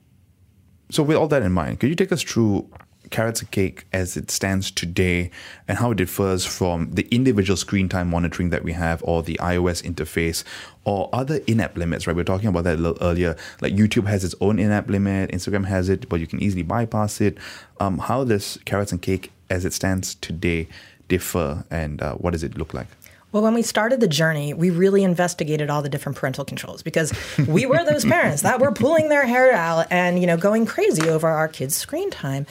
so 0.92 1.02
with 1.02 1.18
all 1.18 1.28
that 1.28 1.42
in 1.42 1.52
mind, 1.52 1.80
could 1.80 1.90
you 1.90 1.96
take 1.96 2.12
us 2.12 2.22
through 2.22 2.70
Carrots 3.10 3.42
and 3.42 3.50
Cake 3.50 3.86
as 3.92 4.16
it 4.16 4.30
stands 4.30 4.70
today 4.70 5.32
and 5.68 5.80
how 5.80 5.90
it 5.90 5.96
differs 5.98 6.46
from 6.46 6.92
the 6.92 7.08
individual 7.10 7.58
screen 7.58 7.90
time 7.90 8.12
monitoring 8.12 8.52
that 8.52 8.64
we 8.64 8.74
have 8.74 9.02
or 9.04 9.24
the 9.24 9.40
iOS 9.42 9.82
interface 9.84 10.44
or 10.84 11.10
other 11.14 11.40
in-app 11.48 11.76
limits, 11.76 12.06
right? 12.06 12.16
We 12.16 12.22
are 12.22 12.26
talking 12.26 12.48
about 12.48 12.64
that 12.66 12.78
a 12.78 12.82
little 12.82 12.98
earlier. 13.02 13.36
Like 13.60 13.74
YouTube 13.74 14.06
has 14.06 14.24
its 14.24 14.36
own 14.40 14.60
in-app 14.60 14.88
limit, 14.88 15.32
Instagram 15.32 15.66
has 15.66 15.90
it, 15.90 16.08
but 16.08 16.20
you 16.20 16.28
can 16.28 16.42
easily 16.42 16.64
bypass 16.64 17.22
it. 17.22 17.40
Um, 17.80 17.98
how 17.98 18.24
does 18.24 18.60
Carrots 18.66 18.92
and 18.92 19.02
Cake 19.02 19.32
as 19.50 19.66
it 19.66 19.74
stands 19.74 20.14
today 20.14 20.68
differ 21.08 21.66
and 21.72 22.04
uh, 22.04 22.14
what 22.14 22.32
does 22.32 22.44
it 22.44 22.56
look 22.56 22.76
like? 22.76 22.88
Well, 23.36 23.44
when 23.44 23.54
we 23.54 23.64
started 23.64 24.00
the 24.00 24.08
journey, 24.08 24.54
we 24.54 24.70
really 24.70 25.04
investigated 25.04 25.70
all 25.70 25.82
the 25.82 25.90
different 25.90 26.18
parental 26.18 26.46
controls 26.46 26.82
because 26.82 27.12
we 27.50 27.66
were 27.66 27.84
those 27.84 28.06
parents 28.16 28.44
that 28.44 28.62
were 28.62 28.72
pulling 28.72 29.10
their 29.10 29.26
hair 29.26 29.52
out 29.52 29.88
and 29.90 30.18
you 30.20 30.26
know 30.26 30.38
going 30.38 30.66
crazy 30.66 31.10
over 31.10 31.28
our 31.28 31.50
kids' 31.50 31.76
screen 31.76 32.10
time, 32.10 32.46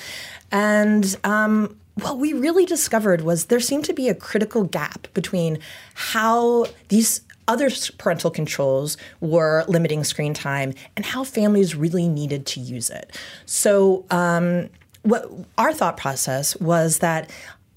and 0.52 1.16
um, 1.24 1.74
what 1.94 2.18
we 2.18 2.34
really 2.34 2.66
discovered 2.66 3.22
was 3.22 3.46
there 3.46 3.60
seemed 3.60 3.86
to 3.86 3.94
be 3.94 4.10
a 4.10 4.14
critical 4.14 4.64
gap 4.64 5.08
between 5.14 5.58
how 5.94 6.66
these 6.88 7.22
other 7.48 7.70
parental 7.96 8.30
controls 8.30 8.98
were 9.22 9.64
limiting 9.66 10.04
screen 10.04 10.34
time 10.34 10.74
and 10.96 11.06
how 11.06 11.24
families 11.24 11.74
really 11.74 12.08
needed 12.08 12.44
to 12.44 12.60
use 12.60 12.90
it. 12.90 13.18
So. 13.46 14.04
Um, 14.10 14.68
what 15.04 15.30
our 15.58 15.74
thought 15.74 15.98
process 15.98 16.56
was 16.56 17.00
that 17.00 17.30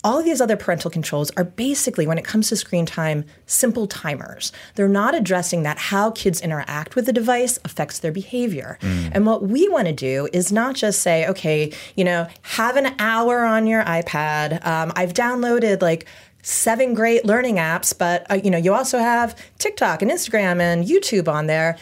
all 0.08 0.20
of 0.20 0.24
these 0.24 0.40
other 0.40 0.56
parental 0.56 0.90
controls 0.90 1.32
are 1.32 1.44
basically, 1.44 2.08
when 2.08 2.18
it 2.18 2.24
comes 2.24 2.48
to 2.48 2.56
screen 2.56 2.86
time, 2.86 3.26
simple 3.46 3.88
timers. 3.88 4.54
They're 4.76 4.88
not 4.88 5.14
addressing 5.14 5.64
that 5.64 5.78
how 5.78 6.12
kids 6.12 6.40
interact 6.40 6.96
with 6.96 7.08
the 7.08 7.12
device 7.12 7.60
affects 7.66 8.00
their 8.00 8.14
behavior. 8.14 8.78
Mm. 8.80 9.12
And 9.14 9.26
what 9.26 9.44
we 9.44 9.68
want 9.68 9.88
to 9.88 9.94
do 9.94 10.30
is 10.32 10.50
not 10.50 10.76
just 10.76 11.02
say, 11.02 11.28
okay, 11.28 11.74
you 11.98 12.06
know, 12.06 12.26
have 12.44 12.78
an 12.78 12.96
hour 13.00 13.44
on 13.44 13.68
your 13.68 13.84
iPad. 13.84 14.66
Um, 14.66 14.94
I've 14.96 15.12
downloaded 15.12 15.82
like 15.82 16.08
seven 16.42 16.94
great 16.94 17.26
learning 17.26 17.58
apps, 17.58 17.94
but 17.98 18.26
uh, 18.32 18.36
you 18.42 18.50
know, 18.50 18.58
you 18.58 18.74
also 18.74 19.00
have 19.00 19.36
TikTok 19.58 20.02
and 20.02 20.10
Instagram 20.10 20.62
and 20.62 20.86
YouTube 20.86 21.28
on 21.28 21.48
there 21.48 21.78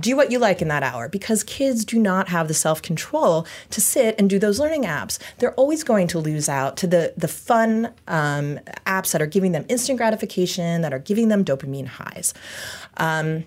do 0.00 0.16
what 0.16 0.30
you 0.30 0.38
like 0.38 0.62
in 0.62 0.68
that 0.68 0.82
hour 0.82 1.08
because 1.08 1.44
kids 1.44 1.84
do 1.84 1.98
not 1.98 2.28
have 2.28 2.48
the 2.48 2.54
self 2.54 2.82
control 2.82 3.46
to 3.70 3.80
sit 3.80 4.14
and 4.18 4.30
do 4.30 4.38
those 4.38 4.58
learning 4.58 4.84
apps. 4.84 5.18
They're 5.38 5.54
always 5.54 5.84
going 5.84 6.08
to 6.08 6.18
lose 6.18 6.48
out 6.48 6.76
to 6.78 6.86
the, 6.86 7.12
the 7.16 7.28
fun 7.28 7.92
um, 8.06 8.58
apps 8.86 9.12
that 9.12 9.22
are 9.22 9.26
giving 9.26 9.52
them 9.52 9.64
instant 9.68 9.98
gratification, 9.98 10.82
that 10.82 10.92
are 10.92 10.98
giving 10.98 11.28
them 11.28 11.44
dopamine 11.44 11.86
highs. 11.86 12.34
Um, 12.96 13.44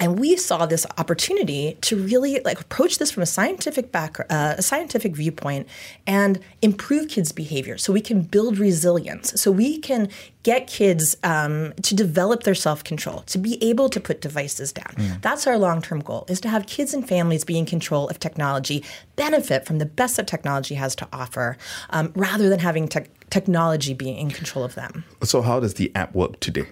and 0.00 0.18
we 0.18 0.36
saw 0.36 0.64
this 0.64 0.86
opportunity 0.96 1.76
to 1.82 1.96
really 1.96 2.40
like 2.40 2.58
approach 2.60 2.98
this 2.98 3.10
from 3.10 3.22
a 3.22 3.26
scientific 3.26 3.92
back, 3.92 4.18
uh, 4.30 4.54
a 4.56 4.62
scientific 4.62 5.14
viewpoint, 5.14 5.68
and 6.06 6.40
improve 6.62 7.08
kids' 7.08 7.32
behavior. 7.32 7.76
So 7.76 7.92
we 7.92 8.00
can 8.00 8.22
build 8.22 8.58
resilience. 8.58 9.38
So 9.40 9.50
we 9.50 9.78
can 9.78 10.08
get 10.42 10.66
kids 10.66 11.16
um, 11.22 11.74
to 11.82 11.94
develop 11.94 12.44
their 12.44 12.54
self-control, 12.54 13.20
to 13.26 13.36
be 13.36 13.62
able 13.62 13.90
to 13.90 14.00
put 14.00 14.22
devices 14.22 14.72
down. 14.72 14.94
Mm. 14.96 15.20
That's 15.20 15.46
our 15.46 15.58
long-term 15.58 16.00
goal: 16.00 16.24
is 16.28 16.40
to 16.40 16.48
have 16.48 16.66
kids 16.66 16.94
and 16.94 17.06
families 17.06 17.44
be 17.44 17.58
in 17.58 17.66
control 17.66 18.08
of 18.08 18.18
technology, 18.18 18.82
benefit 19.16 19.66
from 19.66 19.78
the 19.78 19.86
best 19.86 20.16
that 20.16 20.26
technology 20.26 20.76
has 20.76 20.96
to 20.96 21.08
offer, 21.12 21.58
um, 21.90 22.10
rather 22.16 22.48
than 22.48 22.60
having 22.60 22.88
te- 22.88 23.10
technology 23.28 23.92
being 23.92 24.16
in 24.16 24.30
control 24.30 24.64
of 24.64 24.74
them. 24.74 25.04
So, 25.22 25.42
how 25.42 25.60
does 25.60 25.74
the 25.74 25.92
app 25.94 26.14
work 26.14 26.40
today? 26.40 26.66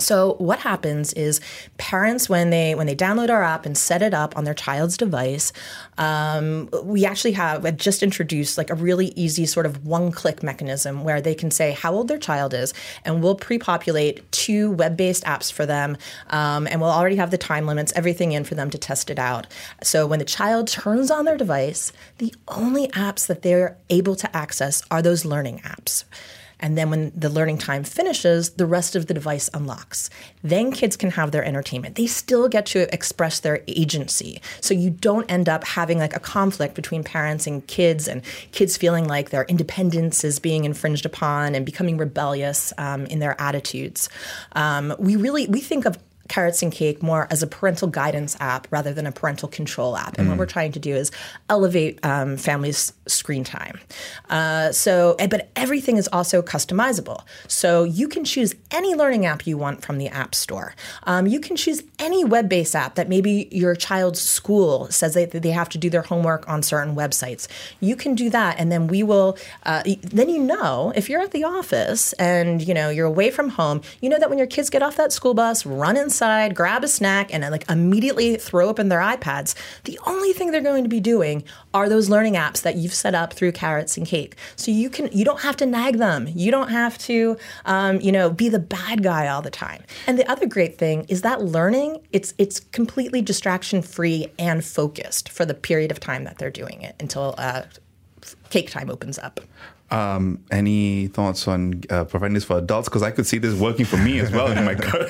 So 0.00 0.34
what 0.34 0.60
happens 0.60 1.12
is 1.14 1.40
parents 1.76 2.28
when 2.28 2.50
they 2.50 2.74
when 2.76 2.86
they 2.86 2.94
download 2.94 3.30
our 3.30 3.42
app 3.42 3.66
and 3.66 3.76
set 3.76 4.00
it 4.00 4.14
up 4.14 4.36
on 4.36 4.44
their 4.44 4.54
child's 4.54 4.96
device, 4.96 5.52
um, 5.96 6.68
we 6.84 7.04
actually 7.04 7.32
have 7.32 7.76
just 7.76 8.04
introduced 8.04 8.56
like 8.56 8.70
a 8.70 8.76
really 8.76 9.08
easy 9.16 9.44
sort 9.44 9.66
of 9.66 9.84
one 9.84 10.12
click 10.12 10.42
mechanism 10.42 11.02
where 11.02 11.20
they 11.20 11.34
can 11.34 11.50
say 11.50 11.72
how 11.72 11.92
old 11.92 12.06
their 12.06 12.18
child 12.18 12.54
is, 12.54 12.72
and 13.04 13.22
we'll 13.22 13.34
pre-populate 13.34 14.30
two 14.30 14.70
web 14.70 14.96
based 14.96 15.24
apps 15.24 15.50
for 15.50 15.66
them, 15.66 15.96
um, 16.30 16.68
and 16.68 16.80
we'll 16.80 16.90
already 16.90 17.16
have 17.16 17.32
the 17.32 17.38
time 17.38 17.66
limits, 17.66 17.92
everything 17.96 18.30
in 18.32 18.44
for 18.44 18.54
them 18.54 18.70
to 18.70 18.78
test 18.78 19.10
it 19.10 19.18
out. 19.18 19.48
So 19.82 20.06
when 20.06 20.20
the 20.20 20.24
child 20.24 20.68
turns 20.68 21.10
on 21.10 21.24
their 21.24 21.36
device, 21.36 21.92
the 22.18 22.32
only 22.46 22.86
apps 22.88 23.26
that 23.26 23.42
they're 23.42 23.76
able 23.90 24.14
to 24.14 24.36
access 24.36 24.82
are 24.92 25.02
those 25.02 25.24
learning 25.24 25.58
apps. 25.64 26.04
And 26.60 26.76
then 26.76 26.90
when 26.90 27.12
the 27.14 27.28
learning 27.28 27.58
time 27.58 27.84
finishes, 27.84 28.50
the 28.50 28.66
rest 28.66 28.96
of 28.96 29.06
the 29.06 29.14
device 29.14 29.48
unlocks. 29.54 30.10
Then 30.42 30.72
kids 30.72 30.96
can 30.96 31.10
have 31.12 31.30
their 31.30 31.44
entertainment. 31.44 31.94
They 31.94 32.06
still 32.06 32.48
get 32.48 32.66
to 32.66 32.92
express 32.92 33.40
their 33.40 33.62
agency. 33.68 34.40
So 34.60 34.74
you 34.74 34.90
don't 34.90 35.30
end 35.30 35.48
up 35.48 35.64
having 35.64 35.98
like 35.98 36.16
a 36.16 36.20
conflict 36.20 36.74
between 36.74 37.04
parents 37.04 37.46
and 37.46 37.66
kids 37.66 38.08
and 38.08 38.22
kids 38.52 38.76
feeling 38.76 39.06
like 39.06 39.30
their 39.30 39.44
independence 39.44 40.24
is 40.24 40.38
being 40.38 40.64
infringed 40.64 41.06
upon 41.06 41.54
and 41.54 41.64
becoming 41.64 41.96
rebellious 41.96 42.72
um, 42.78 43.06
in 43.06 43.18
their 43.18 43.40
attitudes. 43.40 44.08
Um, 44.52 44.94
we 44.98 45.16
really, 45.16 45.46
we 45.46 45.60
think 45.60 45.84
of 45.84 45.96
Carrots 46.28 46.62
and 46.62 46.70
Cake 46.70 47.02
more 47.02 47.26
as 47.30 47.42
a 47.42 47.46
parental 47.46 47.88
guidance 47.88 48.36
app 48.38 48.66
rather 48.70 48.92
than 48.92 49.06
a 49.06 49.12
parental 49.12 49.48
control 49.48 49.96
app. 49.96 50.18
And 50.18 50.26
mm. 50.26 50.30
what 50.30 50.38
we're 50.38 50.46
trying 50.46 50.72
to 50.72 50.78
do 50.78 50.94
is 50.94 51.10
elevate 51.48 51.98
um, 52.04 52.36
families' 52.36 52.92
screen 53.06 53.44
time. 53.44 53.80
Uh, 54.28 54.70
so, 54.70 55.16
but 55.30 55.50
everything 55.56 55.96
is 55.96 56.08
also 56.12 56.42
customizable. 56.42 57.22
So 57.48 57.84
you 57.84 58.08
can 58.08 58.24
choose 58.24 58.54
any 58.70 58.94
learning 58.94 59.26
app 59.26 59.46
you 59.46 59.56
want 59.56 59.82
from 59.82 59.98
the 59.98 60.08
App 60.08 60.34
Store. 60.34 60.74
Um, 61.04 61.26
you 61.26 61.40
can 61.40 61.56
choose 61.56 61.82
any 61.98 62.24
web-based 62.24 62.76
app 62.76 62.94
that 62.96 63.08
maybe 63.08 63.48
your 63.50 63.74
child's 63.74 64.20
school 64.20 64.88
says 64.90 65.14
that 65.14 65.30
they 65.30 65.50
have 65.50 65.68
to 65.70 65.78
do 65.78 65.88
their 65.90 66.02
homework 66.02 66.48
on 66.48 66.62
certain 66.62 66.94
websites. 66.94 67.48
You 67.80 67.96
can 67.96 68.14
do 68.14 68.28
that, 68.30 68.56
and 68.58 68.70
then 68.70 68.86
we 68.86 69.02
will. 69.02 69.38
Uh, 69.64 69.82
then 70.02 70.28
you 70.28 70.38
know 70.38 70.92
if 70.94 71.08
you're 71.08 71.20
at 71.20 71.32
the 71.32 71.44
office 71.44 72.12
and 72.14 72.66
you 72.66 72.74
know 72.74 72.90
you're 72.90 73.06
away 73.06 73.30
from 73.30 73.50
home, 73.50 73.80
you 74.00 74.08
know 74.08 74.18
that 74.18 74.28
when 74.28 74.38
your 74.38 74.46
kids 74.46 74.68
get 74.68 74.82
off 74.82 74.96
that 74.96 75.12
school 75.12 75.34
bus, 75.34 75.64
run 75.64 75.96
inside 75.96 76.17
inside, 76.18 76.52
grab 76.52 76.82
a 76.82 76.88
snack, 76.88 77.32
and 77.32 77.48
like 77.48 77.68
immediately 77.70 78.36
throw 78.36 78.68
open 78.68 78.88
their 78.88 78.98
iPads, 78.98 79.54
the 79.84 79.98
only 80.04 80.32
thing 80.32 80.50
they're 80.50 80.60
going 80.60 80.82
to 80.82 80.88
be 80.88 80.98
doing 80.98 81.44
are 81.72 81.88
those 81.88 82.08
learning 82.08 82.34
apps 82.34 82.62
that 82.62 82.74
you've 82.74 82.92
set 82.92 83.14
up 83.14 83.32
through 83.32 83.52
Carrots 83.52 83.96
and 83.96 84.04
Cake. 84.04 84.34
So 84.56 84.72
you 84.72 84.90
can 84.90 85.08
you 85.12 85.24
don't 85.24 85.40
have 85.40 85.56
to 85.58 85.66
nag 85.66 85.98
them. 85.98 86.28
You 86.34 86.50
don't 86.50 86.70
have 86.70 86.98
to 86.98 87.36
um, 87.66 88.00
you 88.00 88.10
know 88.10 88.30
be 88.30 88.48
the 88.48 88.58
bad 88.58 89.04
guy 89.04 89.28
all 89.28 89.42
the 89.42 89.50
time. 89.50 89.84
And 90.08 90.18
the 90.18 90.28
other 90.28 90.46
great 90.46 90.76
thing 90.76 91.06
is 91.08 91.22
that 91.22 91.40
learning 91.40 92.00
it's 92.12 92.34
it's 92.36 92.58
completely 92.58 93.22
distraction 93.22 93.80
free 93.80 94.26
and 94.40 94.64
focused 94.64 95.28
for 95.28 95.44
the 95.44 95.54
period 95.54 95.92
of 95.92 96.00
time 96.00 96.24
that 96.24 96.38
they're 96.38 96.50
doing 96.50 96.82
it 96.82 96.96
until 96.98 97.36
uh, 97.38 97.62
cake 98.50 98.70
time 98.72 98.90
opens 98.90 99.18
up. 99.20 99.40
Um, 99.90 100.44
any 100.50 101.06
thoughts 101.08 101.48
on 101.48 101.82
uh, 101.88 102.04
providing 102.04 102.34
this 102.34 102.44
for 102.44 102.58
adults? 102.58 102.88
Because 102.88 103.02
I 103.02 103.10
could 103.10 103.26
see 103.26 103.38
this 103.38 103.58
working 103.58 103.86
for 103.86 103.96
me 103.96 104.18
as 104.20 104.30
well 104.30 104.50
in 104.50 104.64
my 104.64 104.74
car. 104.76 105.06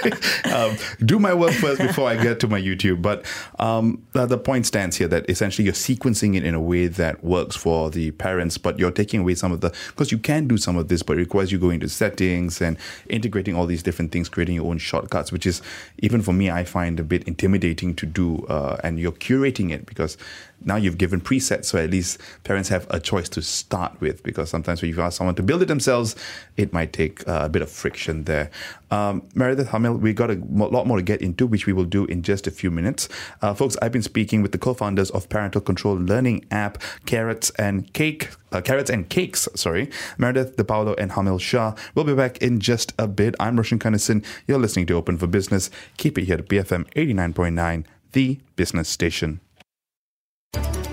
um, 0.52 0.76
do 1.04 1.18
my 1.18 1.34
work 1.34 1.52
first 1.52 1.80
before 1.80 2.08
I 2.08 2.16
get 2.16 2.40
to 2.40 2.48
my 2.48 2.60
YouTube. 2.60 3.02
But 3.02 3.26
um, 3.58 4.02
the, 4.12 4.26
the, 4.26 4.38
point 4.38 4.66
stands 4.66 4.96
here 4.96 5.08
that 5.08 5.28
essentially 5.28 5.64
you're 5.64 5.74
sequencing 5.74 6.36
it 6.36 6.44
in 6.44 6.54
a 6.54 6.60
way 6.60 6.86
that 6.86 7.24
works 7.24 7.56
for 7.56 7.90
the 7.90 8.12
parents, 8.12 8.56
but 8.56 8.78
you're 8.78 8.92
taking 8.92 9.20
away 9.20 9.34
some 9.34 9.52
of 9.52 9.60
the 9.60 9.74
because 9.88 10.12
you 10.12 10.18
can 10.18 10.46
do 10.46 10.56
some 10.56 10.76
of 10.76 10.88
this, 10.88 11.02
but 11.02 11.14
it 11.14 11.20
requires 11.20 11.50
you 11.50 11.58
going 11.58 11.80
to 11.80 11.88
settings 11.88 12.62
and 12.62 12.76
integrating 13.08 13.56
all 13.56 13.66
these 13.66 13.82
different 13.82 14.12
things, 14.12 14.28
creating 14.28 14.54
your 14.54 14.66
own 14.66 14.78
shortcuts, 14.78 15.32
which 15.32 15.44
is 15.44 15.60
even 15.98 16.22
for 16.22 16.32
me 16.32 16.50
I 16.50 16.64
find 16.64 17.00
a 17.00 17.04
bit 17.04 17.24
intimidating 17.24 17.94
to 17.96 18.06
do. 18.06 18.46
Uh, 18.48 18.76
and 18.84 18.98
you're 19.00 19.12
curating 19.12 19.72
it 19.72 19.86
because 19.86 20.16
now 20.64 20.76
you've 20.76 20.98
given 20.98 21.20
presets, 21.20 21.66
so 21.66 21.78
at 21.78 21.90
least 21.90 22.20
parents 22.44 22.68
have 22.68 22.86
a 22.90 22.98
choice 22.98 23.28
to 23.30 23.42
start 23.42 24.00
with. 24.00 24.22
Because 24.22 24.50
sometimes 24.50 24.67
when 24.76 24.90
you 24.90 25.00
ask 25.00 25.18
someone 25.18 25.34
to 25.36 25.42
build 25.42 25.62
it 25.62 25.68
themselves, 25.68 26.14
it 26.56 26.72
might 26.72 26.92
take 26.92 27.26
uh, 27.26 27.40
a 27.44 27.48
bit 27.48 27.62
of 27.62 27.70
friction 27.70 28.24
there. 28.24 28.50
Um, 28.90 29.22
Meredith 29.34 29.68
Hamel, 29.68 29.96
we 29.96 30.12
got 30.12 30.30
a 30.30 30.40
lot 30.50 30.86
more 30.86 30.96
to 30.96 31.02
get 31.02 31.20
into, 31.20 31.46
which 31.46 31.66
we 31.66 31.72
will 31.72 31.84
do 31.84 32.04
in 32.06 32.22
just 32.22 32.46
a 32.46 32.50
few 32.50 32.70
minutes. 32.70 33.08
Uh, 33.42 33.54
folks, 33.54 33.76
I've 33.82 33.92
been 33.92 34.02
speaking 34.02 34.42
with 34.42 34.52
the 34.52 34.58
co-founders 34.58 35.10
of 35.10 35.28
parental 35.28 35.60
control 35.60 35.94
learning 35.96 36.44
app 36.50 36.78
Carrots 37.06 37.50
and 37.58 37.92
Cake, 37.92 38.30
uh, 38.52 38.60
Carrots 38.60 38.90
and 38.90 39.08
Cakes. 39.08 39.48
Sorry, 39.54 39.90
Meredith 40.16 40.56
DePaolo 40.56 40.94
and 40.98 41.12
Hamel 41.12 41.38
Shah. 41.38 41.74
We'll 41.94 42.04
be 42.04 42.14
back 42.14 42.38
in 42.38 42.60
just 42.60 42.92
a 42.98 43.08
bit. 43.08 43.34
I'm 43.40 43.56
Roshan 43.56 43.78
Kanesan. 43.78 44.24
You're 44.46 44.58
listening 44.58 44.86
to 44.86 44.94
Open 44.94 45.18
for 45.18 45.26
Business. 45.26 45.70
Keep 45.96 46.18
it 46.18 46.24
here 46.24 46.38
at 46.38 46.48
BFM 46.48 46.88
89.9, 46.94 47.84
the 48.12 48.40
business 48.56 48.88
station. 48.88 49.40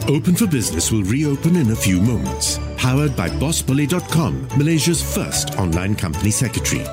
Open 0.07 0.35
for 0.35 0.45
Business 0.45 0.91
will 0.91 1.03
reopen 1.03 1.55
in 1.55 1.71
a 1.71 1.75
few 1.75 1.99
moments. 1.99 2.59
Powered 2.77 3.15
by 3.15 3.27
BossBolly.com, 3.27 4.49
Malaysia's 4.55 5.01
first 5.01 5.57
online 5.57 5.95
company 5.95 6.29
secretary. 6.29 6.85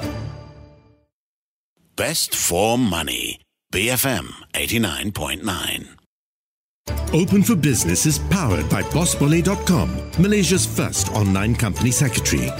Best 1.95 2.35
for 2.35 2.78
money. 2.78 3.38
BFM 3.71 4.28
89.9. 4.54 5.88
Open 7.12 7.42
for 7.42 7.54
Business 7.54 8.07
is 8.07 8.19
powered 8.19 8.69
by 8.71 8.83
BossBolly.com, 8.83 10.11
Malaysia's 10.19 10.64
first 10.64 11.11
online 11.12 11.54
company 11.54 11.90
secretary. 11.90 12.50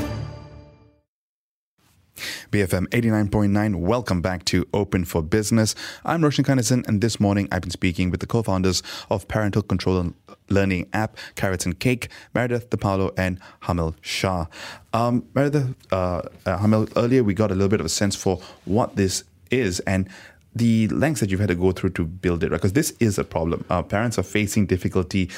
BFM 2.51 2.87
89.9. 2.89 3.77
Welcome 3.77 4.21
back 4.21 4.45
to 4.47 4.67
Open 4.73 5.05
for 5.05 5.23
Business. 5.23 5.75
I'm 6.05 6.23
Roshan 6.23 6.45
Kanesan, 6.45 6.87
and 6.87 7.01
this 7.01 7.21
morning 7.21 7.49
I've 7.51 7.63
been 7.63 7.71
speaking 7.71 8.11
with 8.11 8.21
the 8.21 8.27
co 8.27 8.43
founders 8.43 8.83
of 9.11 9.29
parental 9.29 9.63
control 9.63 9.99
and 9.99 10.15
learning 10.49 10.89
app 10.93 11.17
Carrots 11.35 11.67
and 11.67 11.79
Cake, 11.79 12.09
Meredith 12.35 12.71
DePaolo 12.71 13.13
and 13.17 13.41
Hamel 13.61 13.95
Shah. 14.01 14.47
Um, 14.93 15.27
Meredith, 15.35 15.75
uh, 15.91 16.23
uh, 16.47 16.59
Hamel, 16.59 16.89
earlier 16.97 17.25
we 17.25 17.35
got 17.35 17.51
a 17.51 17.55
little 17.55 17.69
bit 17.69 17.81
of 17.81 17.87
a 17.87 17.91
sense 17.91 18.15
for 18.15 18.41
what 18.65 18.97
this 18.97 19.25
is 19.51 19.81
and 19.81 20.09
the 20.55 20.89
lengths 20.89 21.21
that 21.21 21.31
you've 21.31 21.41
had 21.41 21.49
to 21.49 21.55
go 21.55 21.73
through 21.73 21.91
to 21.91 22.05
build 22.05 22.45
it, 22.45 22.51
right? 22.51 22.59
Because 22.59 22.75
this 22.75 22.93
is 23.01 23.19
a 23.19 23.25
problem. 23.25 23.65
Uh, 23.71 23.83
parents 23.83 24.19
are 24.19 24.23
facing 24.23 24.67
difficulty 24.67 25.31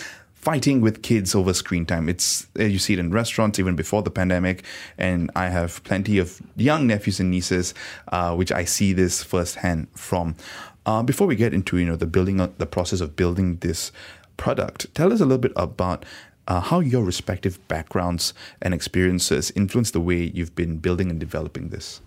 fighting 0.45 0.83
with 0.83 1.03
kids 1.03 1.35
over 1.35 1.55
screen 1.55 1.87
time. 1.87 2.07
It's 2.07 2.47
uh, 2.61 2.65
you 2.65 2.79
see 2.79 2.93
it 2.93 2.99
in 2.99 3.11
restaurants 3.11 3.59
even 3.59 3.75
before 3.77 4.03
the 4.03 4.11
pandemic, 4.11 4.63
and 4.99 5.31
I 5.35 5.49
have 5.49 5.83
plenty 5.85 6.19
of 6.19 6.43
young 6.55 6.87
nephews 6.87 7.19
and 7.19 7.31
nieces, 7.31 7.73
uh, 8.09 8.35
which 8.37 8.53
I 8.53 8.65
see 8.65 8.93
this 8.93 9.23
firsthand 9.23 9.89
from. 9.95 10.37
Uh, 10.85 11.03
before 11.03 11.27
we 11.27 11.35
get 11.35 11.55
into 11.55 11.79
you 11.79 11.87
know 11.87 11.97
the 11.97 12.07
building 12.07 12.37
the 12.59 12.67
process 12.67 13.01
of 13.01 13.17
building 13.17 13.57
this 13.57 13.91
product, 14.37 14.95
tell 14.95 15.13
us 15.13 15.21
a 15.21 15.25
little 15.25 15.39
bit 15.39 15.53
about. 15.57 16.05
Uh, 16.47 16.61
how 16.61 16.79
your 16.79 17.03
respective 17.03 17.57
backgrounds 17.69 18.35
and 18.61 18.75
experiences 18.75 19.51
influence 19.57 19.93
the 19.93 19.99
way 19.99 20.31
you've 20.35 20.55
been 20.55 20.77
building 20.77 21.09
and 21.09 21.19
developing 21.19 21.71
this. 21.71 22.03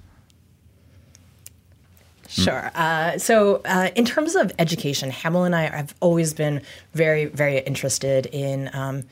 Sure. 2.27 2.71
Uh, 2.75 3.17
so, 3.17 3.61
uh, 3.65 3.89
in 3.95 4.05
terms 4.05 4.35
of 4.35 4.51
education, 4.59 5.11
Hamel 5.11 5.43
and 5.43 5.55
I 5.55 5.63
have 5.63 5.95
always 5.99 6.33
been 6.33 6.61
very, 6.93 7.25
very 7.25 7.59
interested 7.59 8.25
in 8.27 8.69
um, 8.73 9.03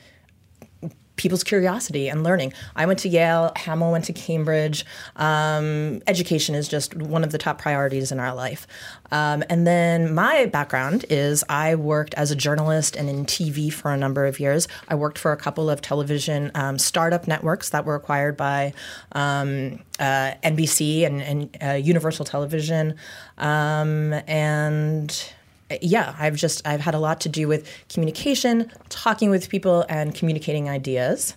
people's 1.16 1.44
curiosity 1.44 2.08
and 2.08 2.22
learning. 2.22 2.52
I 2.74 2.86
went 2.86 2.98
to 3.00 3.08
Yale, 3.08 3.52
Hamel 3.56 3.92
went 3.92 4.04
to 4.06 4.12
Cambridge. 4.12 4.84
Um, 5.16 6.02
education 6.06 6.54
is 6.54 6.68
just 6.68 6.94
one 6.94 7.24
of 7.24 7.32
the 7.32 7.38
top 7.38 7.58
priorities 7.58 8.12
in 8.12 8.20
our 8.20 8.34
life. 8.34 8.66
Um, 9.10 9.42
and 9.48 9.66
then 9.66 10.14
my 10.14 10.46
background 10.46 11.04
is 11.08 11.44
I 11.48 11.74
worked 11.74 12.14
as 12.14 12.30
a 12.30 12.36
journalist 12.36 12.96
and 12.96 13.08
in 13.08 13.24
TV 13.24 13.72
for 13.72 13.92
a 13.92 13.96
number 13.96 14.26
of 14.26 14.40
years. 14.40 14.68
I 14.88 14.94
worked 14.94 15.18
for 15.18 15.32
a 15.32 15.36
couple 15.36 15.70
of 15.70 15.80
television 15.80 16.50
um, 16.54 16.78
startup 16.78 17.26
networks 17.26 17.70
that 17.70 17.84
were 17.84 17.94
acquired 17.94 18.36
by 18.36 18.72
um, 19.12 19.80
uh, 19.98 20.32
NBC 20.42 21.06
and, 21.06 21.22
and 21.22 21.56
uh, 21.62 21.72
Universal 21.74 22.26
Television. 22.26 22.96
Um, 23.38 24.12
and 24.26 25.32
yeah, 25.80 26.14
I've 26.18 26.36
just 26.36 26.66
I've 26.66 26.80
had 26.80 26.94
a 26.94 26.98
lot 26.98 27.20
to 27.22 27.28
do 27.28 27.48
with 27.48 27.68
communication, 27.88 28.70
talking 28.88 29.30
with 29.30 29.48
people, 29.48 29.84
and 29.88 30.14
communicating 30.14 30.68
ideas. 30.68 31.34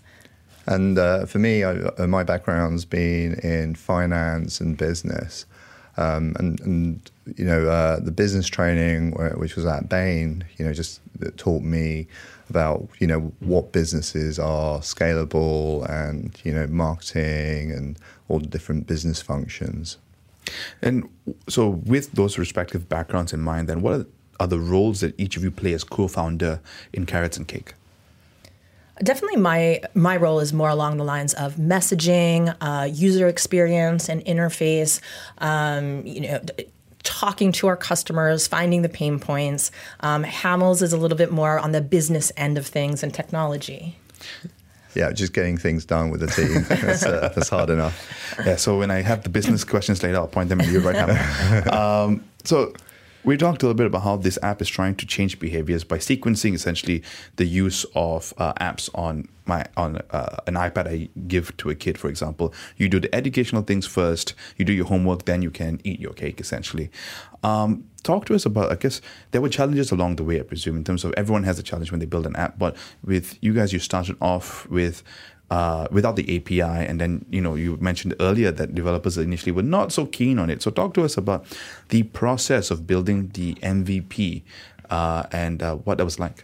And 0.65 0.99
uh, 0.99 1.25
for 1.25 1.39
me, 1.39 1.63
I, 1.63 1.71
uh, 1.71 2.07
my 2.07 2.23
background's 2.23 2.85
been 2.85 3.35
in 3.39 3.75
finance 3.75 4.61
and 4.61 4.77
business. 4.77 5.45
Um, 5.97 6.35
and, 6.39 6.59
and 6.61 7.11
you 7.35 7.43
know 7.43 7.67
uh, 7.67 7.99
the 7.99 8.11
business 8.11 8.47
training, 8.47 9.11
which 9.37 9.55
was 9.55 9.65
at 9.65 9.89
Bain, 9.89 10.45
you 10.57 10.65
know, 10.65 10.73
just 10.73 11.01
taught 11.37 11.63
me 11.63 12.07
about 12.49 12.87
you 12.99 13.07
know 13.07 13.31
what 13.39 13.71
businesses 13.71 14.39
are 14.39 14.79
scalable 14.79 15.89
and 15.89 16.39
you 16.43 16.53
know 16.53 16.67
marketing 16.67 17.71
and 17.71 17.97
all 18.27 18.39
the 18.39 18.47
different 18.47 18.87
business 18.87 19.21
functions. 19.21 19.97
And 20.81 21.09
so, 21.47 21.69
with 21.69 22.11
those 22.13 22.37
respective 22.37 22.87
backgrounds 22.87 23.33
in 23.33 23.41
mind, 23.41 23.67
then 23.67 23.81
what 23.81 23.93
are 23.93 24.05
the 24.47 24.59
roles 24.59 25.01
that 25.01 25.19
each 25.19 25.37
of 25.37 25.43
you 25.43 25.51
play 25.51 25.73
as 25.73 25.83
co-founder 25.83 26.59
in 26.93 27.05
Carrots 27.05 27.37
and 27.37 27.47
Cake? 27.47 27.73
Definitely, 29.01 29.39
my 29.39 29.81
my 29.93 30.17
role 30.17 30.39
is 30.39 30.51
more 30.51 30.69
along 30.69 30.97
the 30.97 31.05
lines 31.05 31.33
of 31.35 31.55
messaging, 31.55 32.53
uh, 32.59 32.83
user 32.91 33.27
experience, 33.27 34.09
and 34.09 34.23
interface. 34.25 34.99
Um, 35.37 36.05
you 36.05 36.21
know. 36.21 36.41
talking 37.01 37.53
to 37.53 37.65
our 37.67 37.77
customers, 37.77 38.45
finding 38.45 38.81
the 38.81 38.89
pain 38.89 39.19
points. 39.19 39.71
Um, 40.01 40.25
Hamels 40.25 40.81
is 40.81 40.91
a 40.91 40.97
little 40.97 41.17
bit 41.17 41.31
more 41.31 41.57
on 41.57 41.71
the 41.71 41.79
business 41.79 42.29
end 42.35 42.57
of 42.57 42.67
things 42.67 43.03
and 43.03 43.13
technology. 43.13 43.97
Yeah, 44.95 45.11
just 45.13 45.33
getting 45.33 45.57
things 45.57 45.85
done 45.85 46.09
with 46.09 46.19
the 46.19 46.27
team. 46.27 46.63
that's, 46.67 47.03
uh, 47.03 47.31
that's 47.33 47.49
hard 47.49 47.69
enough. 47.69 47.95
Yeah, 48.45 48.57
so 48.57 48.79
when 48.79 48.91
I 48.91 49.01
have 49.01 49.23
the 49.23 49.29
business 49.29 49.63
questions 49.63 50.03
later, 50.03 50.17
I'll 50.17 50.27
point 50.27 50.49
them 50.49 50.59
at 50.59 50.67
you 50.67 50.79
right 50.81 51.07
now. 51.07 52.03
Um, 52.03 52.23
so 52.43 52.73
we 53.23 53.37
talked 53.37 53.61
a 53.63 53.65
little 53.65 53.77
bit 53.77 53.87
about 53.87 54.03
how 54.03 54.17
this 54.17 54.39
app 54.41 54.61
is 54.61 54.69
trying 54.69 54.95
to 54.95 55.05
change 55.05 55.39
behaviors 55.39 55.83
by 55.83 55.97
sequencing 55.97 56.53
essentially 56.53 57.03
the 57.35 57.45
use 57.45 57.85
of 57.95 58.33
uh, 58.37 58.53
apps 58.53 58.89
on 58.95 59.27
my 59.45 59.65
on 59.75 59.99
uh, 60.11 60.37
an 60.47 60.53
iPad 60.53 60.87
I 60.87 61.09
give 61.27 61.55
to 61.57 61.69
a 61.69 61.75
kid, 61.75 61.97
for 61.97 62.07
example. 62.07 62.53
You 62.77 62.87
do 62.87 62.99
the 62.99 63.13
educational 63.13 63.63
things 63.63 63.85
first, 63.85 64.35
you 64.57 64.63
do 64.63 64.71
your 64.71 64.85
homework, 64.85 65.25
then 65.25 65.41
you 65.41 65.51
can 65.51 65.81
eat 65.83 65.99
your 65.99 66.13
cake, 66.13 66.39
essentially. 66.39 66.89
Um, 67.43 67.85
talk 68.03 68.25
to 68.25 68.35
us 68.35 68.45
about, 68.45 68.71
I 68.71 68.75
guess, 68.75 69.01
there 69.31 69.41
were 69.41 69.49
challenges 69.49 69.91
along 69.91 70.17
the 70.17 70.23
way, 70.23 70.39
I 70.39 70.43
presume, 70.43 70.77
in 70.77 70.83
terms 70.83 71.03
of 71.03 71.13
everyone 71.17 71.43
has 71.43 71.57
a 71.57 71.63
challenge 71.63 71.91
when 71.91 71.99
they 71.99 72.05
build 72.05 72.25
an 72.25 72.35
app, 72.35 72.59
but 72.59 72.75
with 73.03 73.37
you 73.41 73.53
guys, 73.53 73.73
you 73.73 73.79
started 73.79 74.17
off 74.21 74.69
with 74.69 75.03
uh, 75.49 75.87
without 75.91 76.15
the 76.15 76.37
API. 76.37 76.61
And 76.61 76.99
then, 76.99 77.25
you 77.29 77.41
know, 77.41 77.55
you 77.55 77.77
mentioned 77.77 78.15
earlier 78.19 78.51
that 78.51 78.75
developers 78.75 79.17
initially 79.17 79.51
were 79.51 79.63
not 79.63 79.91
so 79.91 80.05
keen 80.05 80.39
on 80.39 80.49
it. 80.49 80.61
So 80.61 80.71
talk 80.71 80.93
to 80.95 81.03
us 81.03 81.17
about 81.17 81.45
the 81.89 82.03
process 82.03 82.71
of 82.71 82.85
building 82.85 83.29
the 83.33 83.55
MVP 83.55 84.43
uh, 84.89 85.23
and 85.31 85.61
uh, 85.61 85.75
what 85.75 85.97
that 85.97 86.05
was 86.05 86.19
like. 86.19 86.43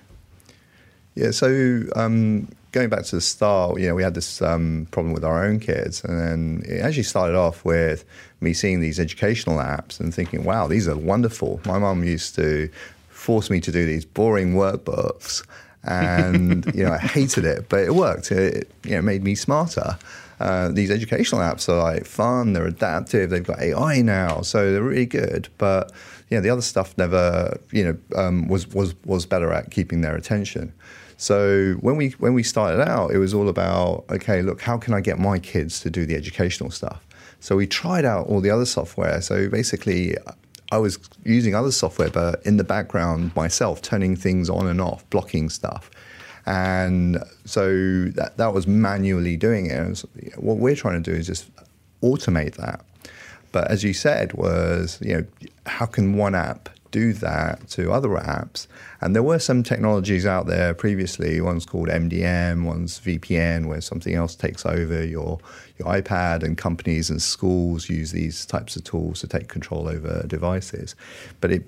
Yeah, 1.16 1.32
so 1.32 1.84
um, 1.96 2.50
going 2.74 2.90
back 2.90 3.04
to 3.06 3.16
the 3.16 3.22
start, 3.22 3.80
you 3.80 3.88
know, 3.88 3.96
we 3.96 4.04
had 4.04 4.16
this 4.16 4.42
um, 4.42 4.88
problem 4.92 5.14
with 5.14 5.24
our 5.24 5.46
own 5.46 5.60
kids, 5.62 6.04
and 6.04 6.20
then 6.20 6.64
it 6.68 6.82
actually 6.82 7.04
started 7.04 7.38
off 7.38 7.64
with 7.64 8.04
me 8.42 8.54
seeing 8.54 8.82
these 8.82 9.00
educational 9.00 9.60
apps 9.60 9.98
and 10.02 10.14
thinking, 10.14 10.44
"Wow, 10.44 10.68
these 10.68 10.90
are 10.90 10.98
wonderful." 10.98 11.62
My 11.66 11.80
mum 11.80 12.04
used 12.04 12.36
to 12.36 12.70
force 13.08 13.50
me 13.50 13.62
to 13.62 13.72
do 13.72 13.86
these 13.86 14.04
boring 14.04 14.56
workbooks, 14.56 15.46
and 15.86 16.66
you 16.74 16.84
know 16.84 16.94
I 16.94 16.98
hated 16.98 17.46
it, 17.46 17.70
but 17.70 17.80
it 17.80 17.96
worked. 17.96 18.32
It 18.32 18.72
you 18.84 18.92
know 18.92 19.02
made 19.02 19.24
me 19.24 19.36
smarter. 19.36 19.98
Uh, 20.40 20.70
these 20.70 20.92
educational 20.92 21.42
apps 21.42 21.70
are 21.70 21.82
like 21.82 22.06
fun. 22.06 22.54
They're 22.54 22.68
adaptive. 22.68 23.30
They've 23.30 23.44
got 23.44 23.60
AI 23.60 24.02
now, 24.02 24.42
so 24.42 24.72
they're 24.72 24.84
really 24.84 25.06
good. 25.06 25.48
But 25.58 25.92
yeah, 26.30 26.42
the 26.42 26.50
other 26.50 26.62
stuff 26.62 26.98
never 26.98 27.60
you 27.72 27.84
know 27.84 27.98
um, 28.16 28.48
was 28.48 28.68
was 28.68 28.96
was 29.06 29.26
better 29.26 29.52
at 29.54 29.72
keeping 29.72 30.02
their 30.02 30.16
attention. 30.16 30.74
So 31.18 31.74
when 31.80 31.96
we 31.96 32.10
when 32.12 32.34
we 32.34 32.44
started 32.44 32.82
out, 32.82 33.12
it 33.12 33.18
was 33.18 33.34
all 33.34 33.48
about 33.48 34.06
okay, 34.10 34.42
look, 34.42 34.62
how 34.62 34.78
can 34.78 34.94
I 34.94 35.02
get 35.02 35.20
my 35.20 35.40
kids 35.40 35.80
to 35.82 35.90
do 35.90 36.06
the 36.06 36.16
educational 36.16 36.72
stuff? 36.72 37.06
So 37.40 37.56
we 37.56 37.68
tried 37.68 38.06
out 38.06 38.28
all 38.28 38.42
the 38.42 38.50
other 38.50 38.66
software. 38.66 39.22
So 39.22 39.50
basically, 39.50 40.18
I 40.72 40.78
was 40.78 41.00
using 41.24 41.56
other 41.56 41.72
software, 41.72 42.10
but 42.10 42.46
in 42.46 42.58
the 42.58 42.64
background 42.64 43.36
myself, 43.36 43.82
turning 43.82 44.16
things 44.16 44.50
on 44.50 44.68
and 44.68 44.82
off, 44.82 45.08
blocking 45.10 45.50
stuff. 45.50 45.92
And 46.46 47.24
so 47.46 48.06
that, 48.10 48.38
that 48.38 48.54
was 48.54 48.68
manually 48.68 49.38
doing 49.38 49.68
it. 49.68 50.04
What 50.38 50.58
we're 50.58 50.76
trying 50.76 51.02
to 51.02 51.12
do 51.12 51.16
is 51.18 51.28
just 51.28 51.50
automate 52.04 52.56
that. 52.56 52.86
But 53.52 53.72
as 53.72 53.84
you 53.84 53.94
said, 53.94 54.34
was 54.34 55.00
you 55.02 55.14
know 55.16 55.26
how 55.66 55.86
can 55.86 56.18
one 56.18 56.36
app 56.36 56.70
do 56.96 57.12
that 57.12 57.68
to 57.68 57.92
other 57.92 58.08
apps? 58.10 58.68
And 59.02 59.14
there 59.14 59.22
were 59.22 59.40
some 59.40 59.64
technologies 59.64 60.26
out 60.26 60.48
there 60.48 60.74
previously. 60.74 61.42
One's 61.42 61.66
called 61.66 61.90
MDM, 61.90 62.64
one's 62.64 63.02
VPN, 63.02 63.68
where 63.68 63.82
something 63.82 64.16
else 64.16 64.34
takes 64.34 64.66
over 64.66 65.06
your 65.06 65.40
your 65.78 65.90
iPad, 65.90 66.42
and 66.44 66.58
companies 66.58 67.10
and 67.10 67.22
schools 67.22 67.90
use 67.90 68.12
these 68.12 68.46
types 68.46 68.78
of 68.78 68.86
tools 68.86 69.20
to 69.20 69.28
take 69.28 69.50
control 69.50 69.90
over 69.90 70.26
devices. 70.26 70.96
But 71.42 71.52
it 71.52 71.64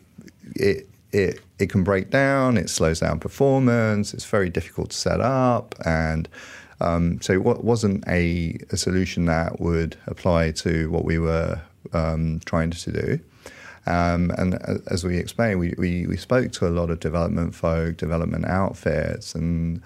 it 0.55 0.87
it 1.11 1.41
it 1.59 1.69
can 1.69 1.83
break 1.83 2.09
down. 2.09 2.55
It 2.55 2.69
slows 2.69 3.01
down 3.01 3.19
performance. 3.19 4.13
It's 4.13 4.25
very 4.25 4.49
difficult 4.49 4.91
to 4.91 4.97
set 4.97 5.19
up, 5.19 5.75
and 5.85 6.29
um, 6.79 7.19
so 7.21 7.33
it 7.33 7.43
wasn't 7.43 8.07
a, 8.07 8.55
a, 8.69 8.77
solution 8.77 9.25
that 9.25 9.59
would 9.59 9.97
apply 10.05 10.51
to 10.51 10.91
what 10.91 11.05
we 11.05 11.17
were 11.17 11.59
um, 11.91 12.39
trying 12.45 12.69
to 12.69 12.91
do. 12.91 13.19
Um, 13.87 14.31
and 14.37 14.59
as 14.87 15.05
we 15.05 15.17
explained, 15.17 15.59
we, 15.59 15.73
we, 15.77 16.07
we, 16.07 16.17
spoke 16.17 16.51
to 16.53 16.67
a 16.67 16.69
lot 16.69 16.89
of 16.89 16.99
development 16.99 17.55
folk, 17.55 17.95
development 17.95 18.45
outfits, 18.45 19.33
and 19.33 19.81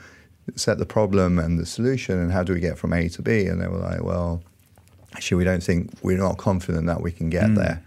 set 0.55 0.79
the 0.79 0.87
problem 0.87 1.37
and 1.37 1.59
the 1.59 1.67
solution 1.67 2.17
and 2.17 2.31
how 2.31 2.43
do 2.43 2.51
we 2.53 2.59
get 2.59 2.79
from 2.79 2.93
A 2.93 3.09
to 3.09 3.21
B? 3.21 3.45
And 3.45 3.61
they 3.61 3.67
were 3.67 3.77
like, 3.77 4.03
well, 4.03 4.41
actually, 5.13 5.37
we 5.37 5.43
don't 5.43 5.61
think 5.61 5.91
we're 6.01 6.17
not 6.17 6.37
confident 6.37 6.87
that 6.87 7.01
we 7.01 7.11
can 7.11 7.29
get 7.29 7.49
mm. 7.49 7.57
there. 7.57 7.83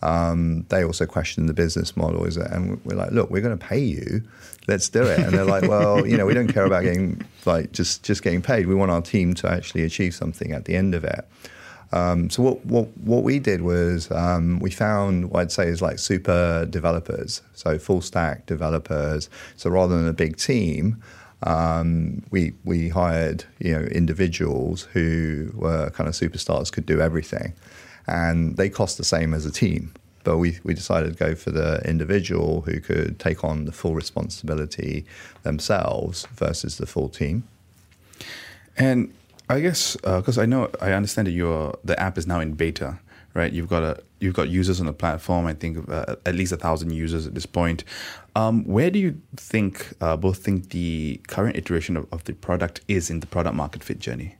Um, 0.00 0.64
they 0.70 0.84
also 0.84 1.04
questioned 1.04 1.50
the 1.50 1.54
business 1.54 1.96
model, 1.96 2.24
is 2.24 2.38
it? 2.38 2.50
And 2.50 2.82
we're 2.84 2.96
like, 2.96 3.10
look, 3.10 3.30
we're 3.30 3.42
going 3.42 3.58
to 3.58 3.66
pay 3.66 3.80
you, 3.80 4.22
let's 4.68 4.88
do 4.88 5.02
it. 5.02 5.18
And 5.18 5.34
they're 5.34 5.44
like, 5.44 5.62
well, 5.68 6.06
you 6.06 6.16
know, 6.16 6.24
we 6.24 6.34
don't 6.34 6.48
care 6.48 6.64
about 6.64 6.84
getting 6.84 7.20
like 7.44 7.72
just 7.72 8.04
just 8.04 8.22
getting 8.22 8.40
paid. 8.40 8.66
We 8.66 8.74
want 8.74 8.90
our 8.90 9.02
team 9.02 9.34
to 9.34 9.50
actually 9.50 9.82
achieve 9.82 10.14
something 10.14 10.52
at 10.52 10.64
the 10.64 10.76
end 10.76 10.94
of 10.94 11.04
it. 11.04 11.26
Um, 11.92 12.28
so 12.28 12.42
what, 12.42 12.66
what 12.66 12.96
what 12.98 13.22
we 13.22 13.38
did 13.38 13.62
was 13.62 14.10
um, 14.10 14.58
we 14.58 14.70
found 14.70 15.30
what 15.30 15.40
I'd 15.40 15.52
say 15.52 15.68
is 15.68 15.80
like 15.80 15.98
super 15.98 16.66
developers, 16.66 17.40
so 17.54 17.78
full 17.78 18.02
stack 18.02 18.46
developers. 18.46 19.30
So 19.56 19.70
rather 19.70 19.96
than 19.96 20.06
a 20.06 20.12
big 20.12 20.36
team, 20.36 21.02
um, 21.44 22.22
we 22.30 22.52
we 22.64 22.90
hired 22.90 23.44
you 23.58 23.72
know 23.72 23.84
individuals 23.86 24.82
who 24.92 25.50
were 25.54 25.90
kind 25.90 26.08
of 26.08 26.14
superstars, 26.14 26.70
could 26.70 26.86
do 26.86 27.00
everything, 27.00 27.54
and 28.06 28.56
they 28.56 28.68
cost 28.68 28.98
the 28.98 29.04
same 29.04 29.32
as 29.32 29.46
a 29.46 29.50
team. 29.50 29.92
But 30.24 30.36
we, 30.36 30.58
we 30.62 30.74
decided 30.74 31.16
to 31.16 31.24
go 31.24 31.34
for 31.34 31.50
the 31.50 31.80
individual 31.88 32.60
who 32.62 32.80
could 32.80 33.18
take 33.18 33.44
on 33.44 33.64
the 33.64 33.72
full 33.72 33.94
responsibility 33.94 35.06
themselves 35.42 36.26
versus 36.34 36.76
the 36.76 36.86
full 36.86 37.08
team. 37.08 37.44
And 38.76 39.14
I 39.50 39.60
guess 39.60 39.96
because 39.96 40.38
uh, 40.38 40.42
I 40.42 40.46
know 40.46 40.70
I 40.80 40.92
understand 40.92 41.26
that 41.26 41.32
your 41.32 41.78
the 41.82 41.98
app 41.98 42.18
is 42.18 42.26
now 42.26 42.40
in 42.40 42.52
beta, 42.52 42.98
right? 43.34 43.50
You've 43.52 43.68
got 43.68 43.82
a 43.82 44.02
you've 44.20 44.34
got 44.34 44.50
users 44.50 44.78
on 44.80 44.86
the 44.86 44.92
platform. 44.92 45.46
I 45.46 45.54
think 45.54 45.88
uh, 45.88 46.16
at 46.26 46.34
least 46.34 46.52
a 46.52 46.56
thousand 46.56 46.92
users 46.92 47.26
at 47.26 47.34
this 47.34 47.46
point. 47.46 47.84
Um, 48.36 48.64
where 48.64 48.90
do 48.90 48.98
you 48.98 49.20
think 49.36 49.92
uh, 50.00 50.16
both 50.16 50.38
think 50.44 50.70
the 50.70 51.20
current 51.28 51.56
iteration 51.56 51.96
of, 51.96 52.06
of, 52.12 52.24
the 52.24 52.34
product 52.34 52.82
is 52.86 53.10
in 53.10 53.20
the 53.20 53.26
product 53.26 53.56
market 53.56 53.82
fit 53.82 53.98
journey? 53.98 54.36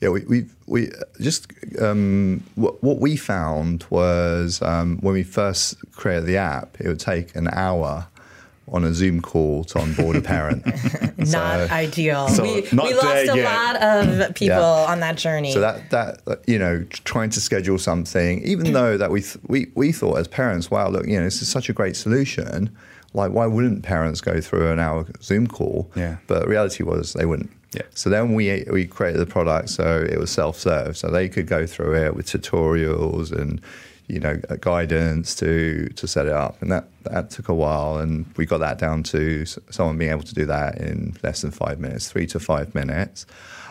Yeah, 0.00 0.10
we 0.10 0.20
we 0.24 0.46
we 0.66 0.90
just 1.20 1.50
um, 1.80 2.44
what, 2.56 2.82
what 2.82 2.98
we 2.98 3.16
found 3.16 3.86
was 3.90 4.60
um, 4.60 4.98
when 4.98 5.14
we 5.14 5.22
first 5.22 5.76
created 5.92 6.26
the 6.26 6.36
app, 6.36 6.78
it 6.78 6.86
would 6.86 7.00
take 7.00 7.34
an 7.34 7.48
hour 7.48 8.06
on 8.72 8.84
a 8.84 8.92
Zoom 8.92 9.20
call 9.20 9.64
to 9.64 9.80
onboard 9.80 10.16
a 10.16 10.20
parent. 10.20 10.64
not 11.18 11.26
so, 11.28 11.68
ideal. 11.70 12.28
So 12.28 12.42
we, 12.42 12.66
not 12.72 12.86
we 12.86 12.94
lost 12.94 13.28
a 13.28 13.36
yet. 13.36 13.44
lot 13.44 13.76
of 13.76 14.34
people 14.34 14.56
yeah. 14.56 14.86
on 14.92 15.00
that 15.00 15.16
journey. 15.16 15.52
So 15.52 15.60
that 15.60 15.90
that 15.90 16.42
you 16.46 16.58
know, 16.58 16.84
trying 16.90 17.30
to 17.30 17.40
schedule 17.40 17.78
something, 17.78 18.42
even 18.44 18.72
though 18.72 18.96
that 18.96 19.10
we 19.10 19.22
th- 19.22 19.38
we 19.46 19.70
we 19.74 19.92
thought 19.92 20.18
as 20.18 20.28
parents, 20.28 20.70
wow, 20.70 20.88
look, 20.88 21.06
you 21.06 21.16
know, 21.16 21.24
this 21.24 21.42
is 21.42 21.48
such 21.48 21.68
a 21.68 21.72
great 21.72 21.96
solution. 21.96 22.76
Like, 23.14 23.32
why 23.32 23.46
wouldn't 23.46 23.82
parents 23.82 24.20
go 24.20 24.40
through 24.40 24.70
an 24.70 24.78
hour 24.78 25.06
Zoom 25.22 25.46
call? 25.46 25.90
Yeah. 25.96 26.18
But 26.26 26.46
reality 26.46 26.82
was 26.82 27.14
they 27.14 27.24
wouldn't. 27.24 27.50
Yeah. 27.72 27.82
So 27.94 28.10
then 28.10 28.34
we 28.34 28.64
we 28.70 28.86
created 28.86 29.20
the 29.20 29.26
product 29.26 29.68
so 29.70 30.06
it 30.08 30.18
was 30.18 30.30
self 30.30 30.58
serve, 30.58 30.96
so 30.96 31.10
they 31.10 31.28
could 31.28 31.46
go 31.46 31.66
through 31.66 31.96
it 31.96 32.14
with 32.14 32.26
tutorials 32.26 33.32
and 33.32 33.60
you 34.08 34.18
know 34.18 34.36
guidance 34.60 35.34
to 35.36 35.88
to 35.90 36.08
set 36.08 36.26
it 36.26 36.32
up, 36.32 36.60
and 36.60 36.72
that 36.72 36.88
that 37.04 37.30
took 37.30 37.48
a 37.48 37.54
while, 37.54 37.98
and 37.98 38.26
we 38.36 38.46
got 38.46 38.58
that 38.58 38.78
down 38.78 39.02
to 39.04 39.44
someone 39.46 39.98
being 39.98 40.10
able 40.10 40.22
to 40.22 40.34
do 40.34 40.46
that 40.46 40.78
in 40.78 41.16
less 41.22 41.42
than 41.42 41.50
five 41.50 41.78
minutes, 41.78 42.10
three 42.10 42.26
to 42.26 42.40
five 42.40 42.74
minutes. 42.74 43.26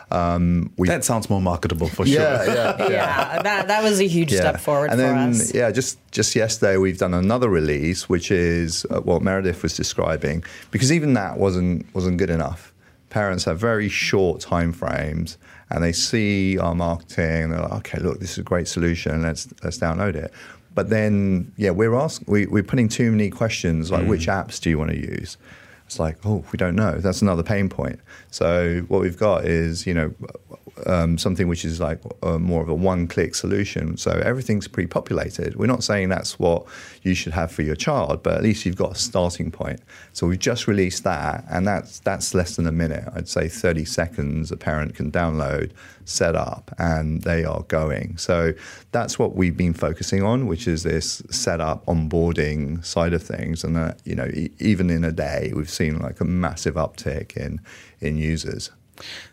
Um, 0.09 0.71
we, 0.77 0.87
that 0.87 1.03
sounds 1.03 1.29
more 1.29 1.41
marketable 1.41 1.89
for 1.89 2.05
sure. 2.05 2.21
Yeah, 2.21 2.45
yeah, 2.45 2.75
yeah. 2.89 3.41
That 3.41 3.67
that 3.67 3.83
was 3.83 3.99
a 3.99 4.07
huge 4.07 4.31
yeah. 4.31 4.39
step 4.39 4.59
forward 4.61 4.91
and 4.91 4.99
then, 4.99 5.29
us. 5.31 5.53
Yeah, 5.53 5.71
just 5.71 5.99
just 6.11 6.35
yesterday 6.35 6.77
we've 6.77 6.97
done 6.97 7.13
another 7.13 7.49
release, 7.49 8.07
which 8.07 8.31
is 8.31 8.85
uh, 8.89 9.01
what 9.01 9.21
Meredith 9.21 9.63
was 9.63 9.75
describing, 9.75 10.43
because 10.71 10.91
even 10.93 11.13
that 11.13 11.37
wasn't 11.37 11.93
wasn't 11.93 12.17
good 12.17 12.29
enough. 12.29 12.73
Parents 13.09 13.45
have 13.45 13.59
very 13.59 13.89
short 13.89 14.39
time 14.39 14.71
frames, 14.71 15.37
and 15.69 15.83
they 15.83 15.91
see 15.91 16.57
our 16.57 16.75
marketing 16.75 17.43
and 17.43 17.53
they're 17.53 17.61
like, 17.61 17.73
okay, 17.73 17.99
look, 17.99 18.19
this 18.19 18.31
is 18.31 18.37
a 18.39 18.43
great 18.43 18.67
solution. 18.67 19.21
Let's 19.21 19.47
let's 19.63 19.77
download 19.77 20.15
it. 20.15 20.31
But 20.73 20.89
then, 20.89 21.51
yeah, 21.57 21.71
we're 21.71 21.95
asking, 21.95 22.31
we, 22.31 22.45
we're 22.45 22.61
putting 22.61 22.87
too 22.87 23.09
many 23.09 23.31
questions 23.31 23.89
like, 23.89 24.03
mm. 24.03 24.09
which 24.09 24.27
apps 24.27 24.61
do 24.61 24.69
you 24.69 24.77
want 24.77 24.91
to 24.91 24.97
use? 24.97 25.35
It's 25.87 25.99
like, 25.99 26.17
oh, 26.25 26.43
we 26.51 26.57
don't 26.57 26.75
know. 26.75 26.99
That's 26.99 27.21
another 27.21 27.43
pain 27.43 27.69
point. 27.69 27.99
So 28.29 28.83
what 28.89 28.99
we've 28.99 29.17
got 29.17 29.45
is, 29.45 29.87
you 29.87 29.93
know, 29.93 30.13
um, 30.85 31.17
something 31.17 31.47
which 31.47 31.63
is 31.63 31.79
like 31.79 32.01
uh, 32.21 32.37
more 32.37 32.61
of 32.61 32.67
a 32.67 32.73
one-click 32.73 33.33
solution. 33.35 33.95
So 33.95 34.11
everything's 34.11 34.67
pre-populated. 34.67 35.55
We're 35.55 35.67
not 35.67 35.85
saying 35.85 36.09
that's 36.09 36.37
what 36.37 36.65
you 37.03 37.15
should 37.15 37.31
have 37.31 37.53
for 37.53 37.61
your 37.61 37.75
child, 37.75 38.21
but 38.21 38.35
at 38.35 38.43
least 38.43 38.65
you've 38.65 38.75
got 38.75 38.91
a 38.91 38.95
starting 38.95 39.49
point. 39.49 39.79
So 40.11 40.27
we've 40.27 40.37
just 40.37 40.67
released 40.67 41.05
that, 41.05 41.45
and 41.49 41.65
that's 41.65 41.99
that's 41.99 42.33
less 42.33 42.57
than 42.57 42.67
a 42.67 42.71
minute. 42.71 43.05
I'd 43.15 43.29
say 43.29 43.47
30 43.47 43.85
seconds. 43.85 44.51
A 44.51 44.57
parent 44.57 44.93
can 44.93 45.09
download, 45.09 45.71
set 46.07 46.35
up, 46.35 46.73
and 46.79 47.21
they 47.23 47.43
are 47.43 47.63
going. 47.63 48.17
So 48.17 48.53
that's 48.91 49.19
what 49.19 49.35
we've 49.35 49.57
been 49.57 49.73
focusing 49.73 50.23
on, 50.23 50.47
which 50.47 50.67
is 50.67 50.83
this 50.83 51.21
setup, 51.29 51.85
onboarding 51.85 52.83
side 52.83 53.13
of 53.13 53.21
things. 53.21 53.63
And 53.63 53.75
that, 53.75 53.99
you 54.05 54.15
know, 54.15 54.27
e- 54.33 54.49
even 54.59 54.89
in 54.89 55.03
a 55.03 55.11
day, 55.11 55.51
we've 55.53 55.69
seen 55.69 55.99
like 55.99 56.21
a 56.21 56.25
massive 56.25 56.75
uptick 56.75 57.35
in 57.35 57.59
in 57.99 58.17
users. 58.17 58.71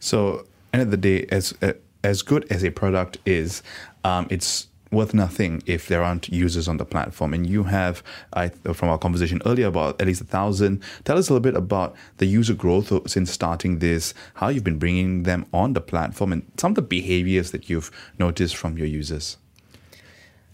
So, 0.00 0.46
end 0.72 0.82
of 0.82 0.90
the 0.90 0.96
day, 0.96 1.26
as 1.30 1.54
uh, 1.62 1.74
as 2.02 2.22
good 2.22 2.44
as 2.50 2.64
a 2.64 2.70
product 2.70 3.18
is, 3.24 3.62
um, 4.02 4.26
it's 4.28 4.66
worth 4.94 5.12
nothing 5.12 5.62
if 5.66 5.88
there 5.88 6.02
aren't 6.02 6.28
users 6.28 6.68
on 6.68 6.76
the 6.76 6.85
platform. 6.85 7.35
And 7.35 7.46
you 7.46 7.64
have, 7.64 8.02
I, 8.33 8.48
from 8.48 8.88
our 8.88 8.98
conversation 8.98 9.42
earlier, 9.44 9.66
about 9.66 10.00
at 10.00 10.07
least 10.07 10.20
a 10.20 10.24
thousand. 10.24 10.83
Tell 11.04 11.18
us 11.18 11.28
a 11.28 11.33
little 11.33 11.42
bit 11.42 11.57
about 11.57 11.94
the 12.18 12.26
user 12.26 12.54
growth 12.54 12.92
since 13.11 13.30
starting 13.30 13.80
this, 13.80 14.14
how 14.35 14.48
you've 14.48 14.64
been 14.64 14.78
bringing 14.78 15.24
them 15.24 15.46
on 15.52 15.72
the 15.72 15.80
platform, 15.80 16.33
and 16.33 16.50
some 16.57 16.72
of 16.72 16.76
the 16.76 16.83
behaviors 16.83 17.50
that 17.50 17.68
you've 17.68 17.90
noticed 18.18 18.57
from 18.57 18.78
your 18.78 18.87
users. 18.87 19.37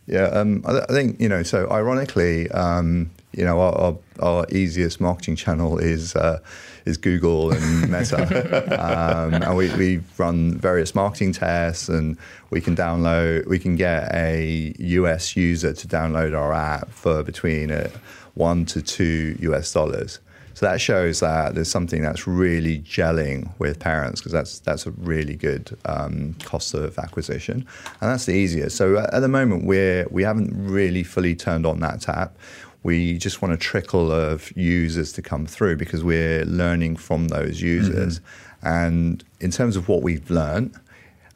Yeah, 0.06 0.24
um, 0.24 0.64
I, 0.66 0.72
th- 0.72 0.84
I 0.88 0.92
think 0.92 1.20
you 1.20 1.28
know. 1.28 1.44
So 1.44 1.70
ironically, 1.70 2.50
um, 2.50 3.10
you 3.32 3.44
know, 3.44 3.60
our, 3.60 3.72
our, 3.78 3.98
our, 4.20 4.46
easiest 4.50 5.00
marketing 5.00 5.36
channel 5.36 5.78
is 5.78 6.16
uh, 6.16 6.40
is 6.84 6.96
Google 6.96 7.52
and 7.52 7.90
Meta, 7.90 8.22
um, 8.80 9.34
and 9.34 9.56
we, 9.56 9.72
we 9.76 10.00
run 10.18 10.58
various 10.58 10.94
marketing 10.94 11.32
tests, 11.32 11.88
and 11.88 12.16
we 12.50 12.60
can 12.60 12.74
download, 12.74 13.46
we 13.46 13.58
can 13.58 13.76
get 13.76 14.12
a 14.14 14.74
US 14.78 15.36
user 15.36 15.72
to 15.72 15.86
download 15.86 16.36
our 16.36 16.52
app 16.52 16.90
for 16.90 17.22
between 17.22 17.70
uh, 17.70 17.90
one 18.34 18.64
to 18.66 18.82
two 18.82 19.36
US 19.40 19.72
dollars. 19.72 20.18
So 20.60 20.66
that 20.66 20.80
shows 20.80 21.20
that 21.20 21.54
there's 21.54 21.70
something 21.70 22.02
that's 22.02 22.26
really 22.26 22.80
gelling 22.80 23.50
with 23.58 23.78
parents 23.78 24.20
because 24.20 24.32
that's 24.32 24.58
that's 24.58 24.86
a 24.86 24.90
really 24.90 25.34
good 25.34 25.74
um, 25.86 26.34
cost 26.44 26.74
of 26.74 26.98
acquisition, 26.98 27.66
and 28.00 28.10
that's 28.10 28.26
the 28.26 28.34
easiest. 28.34 28.76
So 28.76 28.98
at 28.98 29.20
the 29.20 29.28
moment 29.28 29.64
we're 29.64 30.06
we 30.10 30.22
haven't 30.22 30.52
really 30.52 31.02
fully 31.02 31.34
turned 31.34 31.64
on 31.64 31.80
that 31.80 32.02
tap. 32.02 32.36
We 32.82 33.18
just 33.18 33.42
want 33.42 33.52
a 33.54 33.58
trickle 33.58 34.10
of 34.10 34.56
users 34.56 35.12
to 35.12 35.22
come 35.22 35.46
through 35.46 35.76
because 35.76 36.02
we're 36.02 36.44
learning 36.44 36.96
from 36.96 37.28
those 37.28 37.60
users. 37.60 38.20
Mm-hmm. 38.20 38.66
And 38.66 39.24
in 39.40 39.50
terms 39.50 39.76
of 39.76 39.88
what 39.88 40.02
we've 40.02 40.30
learned, 40.30 40.78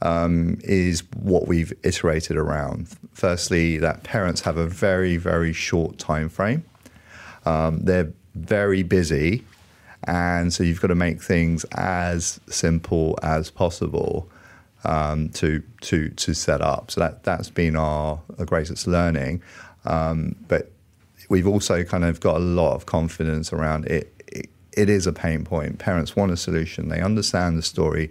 um, 0.02 0.58
is 0.62 1.02
what 1.16 1.48
we've 1.48 1.72
iterated 1.82 2.36
around. 2.36 2.88
Firstly, 3.12 3.78
that 3.78 4.02
parents 4.02 4.42
have 4.42 4.56
a 4.56 4.66
very, 4.66 5.16
very 5.16 5.52
short 5.52 5.98
time 5.98 6.28
frame. 6.28 6.64
Um, 7.46 7.80
they're 7.80 8.12
very 8.34 8.82
busy, 8.82 9.44
and 10.04 10.52
so 10.52 10.62
you've 10.62 10.80
got 10.80 10.88
to 10.88 10.94
make 10.94 11.22
things 11.22 11.64
as 11.72 12.40
simple 12.48 13.18
as 13.22 13.50
possible 13.50 14.28
um, 14.84 15.30
to 15.30 15.62
to 15.82 16.10
to 16.10 16.34
set 16.34 16.60
up. 16.60 16.90
So 16.90 17.00
that 17.00 17.24
that's 17.24 17.50
been 17.50 17.76
our, 17.76 18.20
our 18.38 18.44
greatest 18.44 18.86
learning. 18.86 19.42
Um, 19.86 20.36
but 20.48 20.70
we've 21.34 21.48
also 21.48 21.82
kind 21.82 22.04
of 22.04 22.20
got 22.20 22.36
a 22.36 22.44
lot 22.60 22.76
of 22.76 22.86
confidence 22.86 23.52
around 23.52 23.86
it. 23.86 24.14
it. 24.28 24.48
It 24.76 24.88
is 24.88 25.04
a 25.08 25.12
pain 25.12 25.44
point. 25.44 25.80
Parents 25.80 26.14
want 26.14 26.30
a 26.30 26.36
solution. 26.36 26.90
They 26.90 27.00
understand 27.00 27.58
the 27.58 27.62
story. 27.62 28.08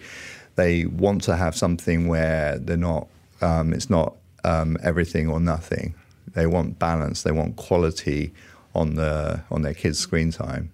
They 0.56 0.86
want 0.86 1.24
to 1.24 1.38
have 1.38 1.56
something 1.56 2.10
where 2.10 2.58
they're 2.58 2.76
not. 2.76 3.08
Um, 3.42 3.72
it's 3.72 3.90
not 3.90 4.16
um, 4.44 4.78
everything 4.84 5.30
or 5.30 5.40
nothing. 5.40 5.96
They 6.34 6.48
want 6.48 6.80
balance. 6.80 7.24
They 7.24 7.32
want 7.32 7.56
quality 7.56 8.34
on 8.76 8.96
the 8.96 9.42
on 9.50 9.62
their 9.62 9.74
kids' 9.74 10.00
screen 10.00 10.32
time. 10.32 10.72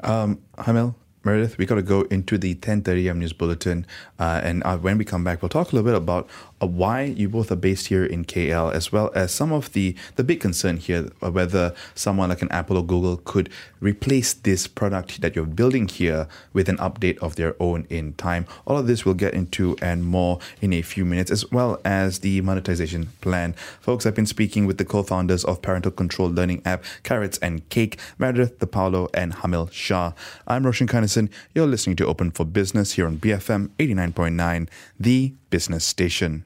Um, 0.00 0.40
Hamel, 0.58 0.96
Meredith, 1.22 1.58
we 1.58 1.66
got 1.66 1.76
to 1.76 1.82
go 1.82 2.02
into 2.02 2.38
the 2.38 2.56
10:30 2.56 3.06
AM 3.06 3.18
news 3.20 3.32
bulletin, 3.32 3.86
uh, 4.18 4.40
and 4.42 4.64
uh, 4.64 4.78
when 4.78 4.98
we 4.98 5.04
come 5.04 5.22
back, 5.22 5.42
we'll 5.42 5.48
talk 5.48 5.70
a 5.70 5.76
little 5.76 5.88
bit 5.88 5.96
about 5.96 6.28
why 6.60 7.02
you 7.02 7.28
both 7.28 7.50
are 7.52 7.56
based 7.56 7.88
here 7.88 8.04
in 8.04 8.24
KL, 8.24 8.72
as 8.72 8.90
well 8.90 9.10
as 9.14 9.32
some 9.32 9.52
of 9.52 9.72
the 9.72 9.94
the 10.16 10.24
big 10.24 10.40
concern 10.40 10.78
here, 10.78 11.02
whether 11.20 11.74
someone 11.94 12.30
like 12.30 12.42
an 12.42 12.50
Apple 12.50 12.78
or 12.78 12.84
Google 12.84 13.18
could 13.18 13.50
replace 13.80 14.32
this 14.32 14.66
product 14.66 15.20
that 15.20 15.36
you're 15.36 15.44
building 15.44 15.86
here 15.88 16.28
with 16.52 16.68
an 16.68 16.78
update 16.78 17.18
of 17.18 17.36
their 17.36 17.54
own 17.60 17.86
in 17.90 18.14
time. 18.14 18.46
All 18.66 18.78
of 18.78 18.86
this 18.86 19.04
we'll 19.04 19.14
get 19.14 19.34
into 19.34 19.76
and 19.82 20.04
more 20.04 20.38
in 20.60 20.72
a 20.72 20.82
few 20.82 21.04
minutes, 21.04 21.30
as 21.30 21.50
well 21.50 21.80
as 21.84 22.20
the 22.20 22.40
monetization 22.40 23.08
plan. 23.20 23.52
Folks, 23.80 24.06
I've 24.06 24.14
been 24.14 24.26
speaking 24.26 24.66
with 24.66 24.78
the 24.78 24.84
co-founders 24.84 25.44
of 25.44 25.62
parental 25.62 25.92
control 25.92 26.28
learning 26.28 26.62
app 26.64 26.84
Carrots 27.02 27.38
and 27.38 27.68
Cake, 27.68 27.98
Meredith 28.18 28.58
DePaolo 28.58 29.08
and 29.12 29.34
Hamel 29.34 29.68
Shah. 29.68 30.12
I'm 30.46 30.64
Roshan 30.64 30.88
Kanesan. 30.88 31.30
You're 31.54 31.66
listening 31.66 31.96
to 31.96 32.06
Open 32.06 32.30
for 32.30 32.44
Business 32.44 32.92
here 32.92 33.06
on 33.06 33.18
BFM 33.18 33.68
89.9, 33.78 34.68
the 34.98 35.34
business 35.50 35.84
station. 35.84 36.44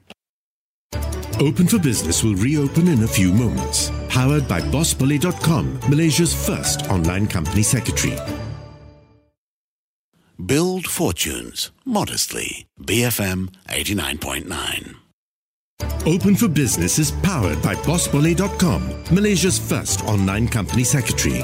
Open 1.39 1.67
for 1.67 1.79
Business 1.79 2.23
will 2.23 2.35
reopen 2.35 2.87
in 2.87 3.03
a 3.03 3.07
few 3.07 3.33
moments. 3.33 3.91
Powered 4.09 4.47
by 4.47 4.61
BossBolly.com, 4.61 5.79
Malaysia's 5.89 6.33
first 6.33 6.85
online 6.87 7.27
company 7.27 7.63
secretary. 7.63 8.15
Build 10.45 10.85
fortunes 10.87 11.71
modestly. 11.85 12.65
BFM 12.79 13.49
89.9. 13.69 14.95
Open 16.05 16.35
for 16.35 16.47
Business 16.47 16.99
is 16.99 17.11
powered 17.11 17.61
by 17.61 17.75
BossBolly.com, 17.75 19.03
Malaysia's 19.11 19.57
first 19.57 20.03
online 20.05 20.47
company 20.47 20.83
secretary. 20.83 21.43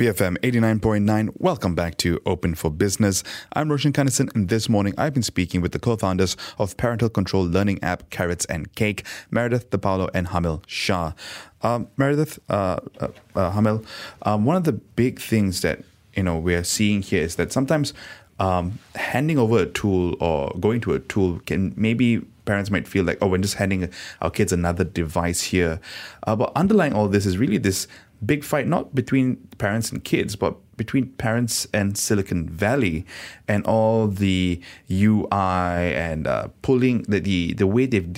BFM 0.00 0.38
89.9. 0.38 1.34
Welcome 1.36 1.74
back 1.74 1.98
to 1.98 2.22
Open 2.24 2.54
for 2.54 2.70
Business. 2.70 3.22
I'm 3.52 3.70
Roshan 3.70 3.92
Kanesan, 3.92 4.34
and 4.34 4.48
this 4.48 4.66
morning 4.66 4.94
I've 4.96 5.12
been 5.12 5.22
speaking 5.22 5.60
with 5.60 5.72
the 5.72 5.78
co 5.78 5.94
founders 5.94 6.38
of 6.58 6.74
parental 6.78 7.10
control 7.10 7.44
learning 7.44 7.82
app 7.82 8.08
Carrots 8.08 8.46
and 8.46 8.74
Cake, 8.74 9.04
Meredith 9.30 9.68
DePaolo 9.68 10.08
and 10.14 10.28
Hamel 10.28 10.62
Shah. 10.66 11.12
Um, 11.60 11.88
Meredith, 11.98 12.38
uh, 12.48 12.80
uh, 12.98 13.08
uh, 13.34 13.50
Hamel, 13.50 13.84
um, 14.22 14.46
one 14.46 14.56
of 14.56 14.64
the 14.64 14.72
big 14.72 15.20
things 15.20 15.60
that 15.60 15.84
you 16.14 16.22
know 16.22 16.38
we're 16.38 16.64
seeing 16.64 17.02
here 17.02 17.22
is 17.22 17.36
that 17.36 17.52
sometimes 17.52 17.92
um, 18.38 18.78
handing 18.94 19.36
over 19.36 19.58
a 19.58 19.66
tool 19.66 20.16
or 20.18 20.50
going 20.58 20.80
to 20.80 20.94
a 20.94 21.00
tool 21.00 21.40
can 21.40 21.74
maybe 21.76 22.24
parents 22.46 22.70
might 22.70 22.88
feel 22.88 23.04
like, 23.04 23.18
oh, 23.20 23.28
we're 23.28 23.38
just 23.38 23.54
handing 23.54 23.88
our 24.22 24.30
kids 24.30 24.52
another 24.52 24.82
device 24.82 25.42
here. 25.42 25.78
Uh, 26.26 26.34
but 26.34 26.50
underlying 26.56 26.92
all 26.92 27.06
this 27.06 27.26
is 27.26 27.38
really 27.38 27.58
this 27.58 27.86
big 28.24 28.44
fight, 28.44 28.66
not 28.66 28.94
between 28.94 29.36
parents 29.58 29.90
and 29.90 30.02
kids, 30.04 30.36
but 30.36 30.56
between 30.76 31.06
parents 31.12 31.66
and 31.74 31.98
Silicon 31.98 32.48
Valley 32.48 33.04
and 33.46 33.66
all 33.66 34.08
the 34.08 34.60
UI 34.90 35.28
and 35.30 36.26
uh, 36.26 36.48
pulling 36.62 37.02
the, 37.02 37.20
the, 37.20 37.52
the 37.52 37.66
way 37.66 37.84
they've 37.84 38.10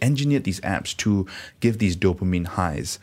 engineered 0.00 0.44
these 0.44 0.60
apps 0.60 0.96
to 0.98 1.26
give 1.60 1.78
these 1.78 1.96
dopamine 1.96 2.46
highs. 2.46 2.98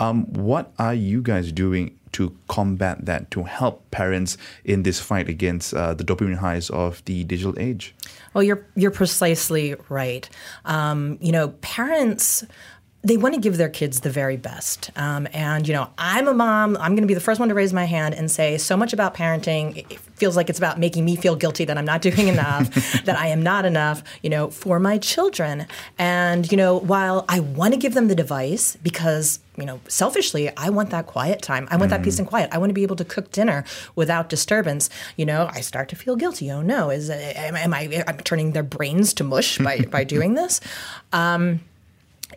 Um, 0.00 0.32
what 0.32 0.72
are 0.78 0.94
you 0.94 1.22
guys 1.22 1.52
doing 1.52 1.98
to 2.12 2.36
combat 2.48 3.04
that, 3.04 3.30
to 3.32 3.44
help 3.44 3.88
parents 3.90 4.36
in 4.64 4.82
this 4.82 5.00
fight 5.00 5.28
against 5.28 5.74
uh, 5.74 5.94
the 5.94 6.04
dopamine 6.04 6.36
highs 6.36 6.70
of 6.70 7.04
the 7.04 7.24
digital 7.24 7.54
age? 7.58 7.94
Well, 8.34 8.42
you're 8.42 8.66
you're 8.74 8.90
precisely 8.90 9.74
right. 9.88 10.28
Um, 10.64 11.18
you 11.20 11.32
know, 11.32 11.48
parents 11.60 12.44
they 13.08 13.16
want 13.16 13.34
to 13.34 13.40
give 13.40 13.56
their 13.56 13.68
kids 13.68 14.00
the 14.00 14.10
very 14.10 14.36
best. 14.36 14.90
Um, 14.96 15.26
and, 15.32 15.66
you 15.66 15.72
know, 15.72 15.88
I'm 15.96 16.28
a 16.28 16.34
mom. 16.34 16.76
I'm 16.76 16.92
going 16.92 17.02
to 17.02 17.08
be 17.08 17.14
the 17.14 17.20
first 17.20 17.40
one 17.40 17.48
to 17.48 17.54
raise 17.54 17.72
my 17.72 17.84
hand 17.84 18.14
and 18.14 18.30
say 18.30 18.58
so 18.58 18.76
much 18.76 18.92
about 18.92 19.14
parenting. 19.14 19.78
It 19.90 19.98
feels 20.16 20.36
like 20.36 20.50
it's 20.50 20.58
about 20.58 20.78
making 20.78 21.04
me 21.06 21.16
feel 21.16 21.34
guilty 21.34 21.64
that 21.64 21.78
I'm 21.78 21.86
not 21.86 22.02
doing 22.08 22.28
enough, 22.28 22.70
that 23.04 23.18
I 23.18 23.28
am 23.28 23.42
not 23.42 23.64
enough, 23.64 24.02
you 24.22 24.28
know, 24.28 24.50
for 24.50 24.78
my 24.78 24.98
children. 24.98 25.66
And, 25.98 26.50
you 26.52 26.58
know, 26.58 26.76
while 26.76 27.24
I 27.28 27.40
want 27.40 27.72
to 27.72 27.80
give 27.80 27.94
them 27.94 28.08
the 28.08 28.14
device 28.14 28.76
because, 28.82 29.40
you 29.56 29.64
know, 29.64 29.80
selfishly, 29.88 30.54
I 30.56 30.68
want 30.68 30.90
that 30.90 31.06
quiet 31.06 31.40
time. 31.40 31.66
I 31.70 31.76
want 31.76 31.88
mm. 31.88 31.96
that 31.96 32.02
peace 32.02 32.18
and 32.18 32.28
quiet. 32.28 32.50
I 32.52 32.58
want 32.58 32.70
to 32.70 32.74
be 32.74 32.82
able 32.82 32.96
to 32.96 33.04
cook 33.06 33.32
dinner 33.32 33.64
without 33.96 34.28
disturbance. 34.28 34.90
You 35.16 35.24
know, 35.24 35.48
I 35.50 35.62
start 35.62 35.88
to 35.88 35.96
feel 35.96 36.14
guilty. 36.14 36.50
Oh 36.50 36.60
no, 36.60 36.90
is 36.90 37.08
am, 37.08 37.56
am 37.56 37.72
I? 37.72 38.04
I'm 38.06 38.18
turning 38.18 38.52
their 38.52 38.62
brains 38.62 39.14
to 39.14 39.24
mush 39.24 39.58
by 39.58 39.80
by 39.80 40.04
doing 40.04 40.34
this. 40.34 40.60
Um, 41.12 41.60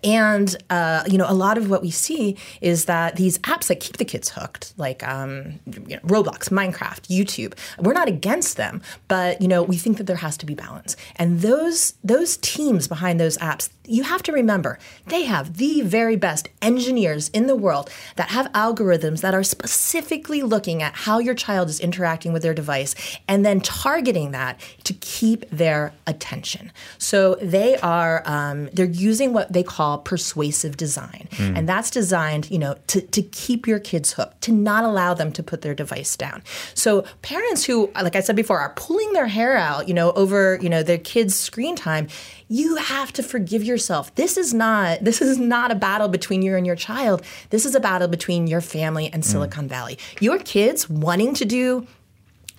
And 0.03 0.55
uh, 0.69 1.03
you 1.07 1.17
know, 1.17 1.29
a 1.29 1.33
lot 1.33 1.57
of 1.57 1.69
what 1.69 1.81
we 1.81 1.91
see 1.91 2.37
is 2.61 2.85
that 2.85 3.15
these 3.15 3.37
apps 3.39 3.67
that 3.67 3.79
keep 3.79 3.97
the 3.97 4.05
kids 4.05 4.29
hooked, 4.29 4.73
like 4.77 5.07
um, 5.07 5.59
you 5.65 5.95
know, 5.95 6.01
Roblox, 6.03 6.49
Minecraft, 6.49 7.07
YouTube, 7.07 7.57
we're 7.79 7.93
not 7.93 8.07
against 8.07 8.57
them, 8.57 8.81
but 9.07 9.41
you 9.41 9.47
know, 9.47 9.63
we 9.63 9.77
think 9.77 9.97
that 9.97 10.05
there 10.07 10.15
has 10.17 10.37
to 10.37 10.45
be 10.45 10.55
balance. 10.55 10.95
And 11.17 11.41
those 11.41 11.93
those 12.03 12.37
teams 12.37 12.87
behind 12.87 13.19
those 13.19 13.37
apps, 13.37 13.69
you 13.91 14.03
have 14.03 14.23
to 14.23 14.31
remember, 14.31 14.79
they 15.07 15.23
have 15.23 15.57
the 15.57 15.81
very 15.81 16.15
best 16.15 16.49
engineers 16.61 17.29
in 17.29 17.47
the 17.47 17.55
world 17.55 17.89
that 18.15 18.29
have 18.29 18.51
algorithms 18.53 19.21
that 19.21 19.33
are 19.33 19.43
specifically 19.43 20.41
looking 20.41 20.81
at 20.81 20.93
how 20.93 21.19
your 21.19 21.33
child 21.33 21.69
is 21.69 21.79
interacting 21.79 22.31
with 22.33 22.41
their 22.41 22.53
device 22.53 22.95
and 23.27 23.45
then 23.45 23.59
targeting 23.59 24.31
that 24.31 24.59
to 24.83 24.93
keep 24.93 25.49
their 25.49 25.93
attention. 26.07 26.71
So 26.97 27.35
they 27.41 27.77
are 27.77 28.23
um, 28.25 28.69
they're 28.73 28.85
using 28.85 29.33
what 29.33 29.51
they 29.51 29.63
call 29.63 29.97
persuasive 29.99 30.77
design, 30.77 31.27
and 31.37 31.67
that's 31.67 31.91
designed, 31.91 32.49
you 32.49 32.59
know, 32.59 32.75
to 32.87 33.01
to 33.01 33.21
keep 33.21 33.67
your 33.67 33.79
kids 33.79 34.13
hooked, 34.13 34.41
to 34.41 34.51
not 34.51 34.83
allow 34.83 35.13
them 35.13 35.31
to 35.33 35.43
put 35.43 35.61
their 35.61 35.75
device 35.75 36.15
down. 36.15 36.43
So 36.73 37.03
parents 37.21 37.65
who, 37.65 37.91
like 38.01 38.15
I 38.15 38.21
said 38.21 38.35
before, 38.35 38.59
are 38.59 38.73
pulling 38.75 39.13
their 39.13 39.27
hair 39.27 39.57
out, 39.57 39.87
you 39.87 39.93
know, 39.93 40.11
over 40.13 40.57
you 40.61 40.69
know 40.69 40.83
their 40.83 40.97
kids' 40.97 41.35
screen 41.35 41.75
time 41.75 42.07
you 42.51 42.75
have 42.75 43.13
to 43.13 43.23
forgive 43.23 43.63
yourself. 43.63 44.13
This 44.15 44.35
is 44.35 44.53
not 44.53 45.05
this 45.05 45.21
is 45.21 45.39
not 45.39 45.71
a 45.71 45.75
battle 45.75 46.09
between 46.09 46.41
you 46.41 46.57
and 46.57 46.67
your 46.67 46.75
child. 46.75 47.23
This 47.49 47.65
is 47.65 47.75
a 47.75 47.79
battle 47.79 48.09
between 48.09 48.45
your 48.45 48.59
family 48.59 49.09
and 49.13 49.23
Silicon 49.23 49.69
Valley. 49.69 49.97
Your 50.19 50.37
kids 50.37 50.89
wanting 50.89 51.33
to 51.35 51.45
do 51.45 51.87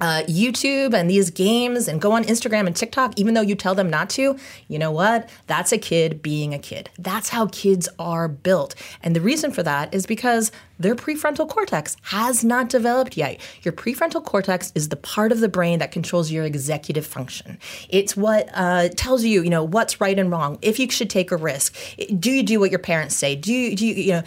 uh, 0.00 0.22
YouTube 0.22 0.94
and 0.94 1.10
these 1.10 1.30
games 1.30 1.88
and 1.88 2.00
go 2.00 2.12
on 2.12 2.24
Instagram 2.24 2.66
and 2.66 2.74
TikTok, 2.74 3.12
even 3.18 3.34
though 3.34 3.42
you 3.42 3.54
tell 3.54 3.74
them 3.74 3.90
not 3.90 4.08
to, 4.10 4.36
you 4.66 4.78
know 4.78 4.90
what? 4.90 5.28
That's 5.46 5.72
a 5.72 5.78
kid 5.78 6.22
being 6.22 6.54
a 6.54 6.58
kid. 6.58 6.88
That's 6.98 7.28
how 7.28 7.46
kids 7.48 7.88
are 7.98 8.28
built. 8.28 8.74
And 9.02 9.14
the 9.14 9.20
reason 9.20 9.52
for 9.52 9.62
that 9.62 9.92
is 9.94 10.06
because 10.06 10.50
their 10.82 10.94
prefrontal 10.94 11.48
cortex 11.48 11.96
has 12.02 12.44
not 12.44 12.68
developed 12.68 13.16
yet. 13.16 13.40
Your 13.62 13.72
prefrontal 13.72 14.24
cortex 14.24 14.72
is 14.74 14.88
the 14.88 14.96
part 14.96 15.32
of 15.32 15.40
the 15.40 15.48
brain 15.48 15.78
that 15.78 15.92
controls 15.92 16.30
your 16.30 16.44
executive 16.44 17.06
function. 17.06 17.58
It's 17.88 18.16
what 18.16 18.48
uh, 18.52 18.88
tells 18.96 19.24
you, 19.24 19.42
you 19.42 19.50
know, 19.50 19.62
what's 19.62 20.00
right 20.00 20.18
and 20.18 20.30
wrong. 20.30 20.58
If 20.60 20.78
you 20.78 20.90
should 20.90 21.08
take 21.08 21.30
a 21.30 21.36
risk, 21.36 21.76
do 22.18 22.30
you 22.30 22.42
do 22.42 22.58
what 22.58 22.70
your 22.70 22.80
parents 22.80 23.14
say? 23.16 23.36
Do 23.36 23.52
you, 23.52 23.76
do 23.76 23.86
you, 23.86 23.94
you 23.94 24.12
know? 24.12 24.22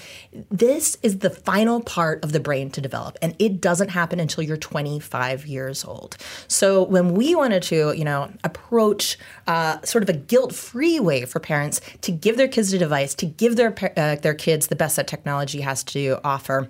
This 0.49 0.97
is 1.03 1.19
the 1.19 1.29
final 1.29 1.81
part 1.81 2.23
of 2.23 2.31
the 2.31 2.39
brain 2.39 2.69
to 2.71 2.81
develop, 2.81 3.17
and 3.21 3.35
it 3.39 3.59
doesn't 3.59 3.89
happen 3.89 4.19
until 4.19 4.43
you're 4.43 4.57
25 4.57 5.45
years 5.45 5.83
old. 5.83 6.17
So 6.47 6.83
when 6.83 7.13
we 7.13 7.35
wanted 7.35 7.63
to, 7.63 7.93
you 7.93 8.05
know, 8.05 8.31
approach 8.43 9.17
uh, 9.47 9.81
sort 9.81 10.03
of 10.03 10.09
a 10.09 10.13
guilt-free 10.17 10.99
way 10.99 11.25
for 11.25 11.39
parents 11.39 11.81
to 12.01 12.11
give 12.11 12.37
their 12.37 12.47
kids 12.47 12.71
a 12.73 12.77
device, 12.77 13.13
to 13.15 13.25
give 13.25 13.55
their 13.55 13.75
uh, 13.97 14.15
their 14.15 14.33
kids 14.33 14.67
the 14.67 14.75
best 14.75 14.95
that 14.95 15.07
technology 15.07 15.61
has 15.61 15.83
to 15.83 16.17
offer 16.23 16.44
offer. 16.45 16.69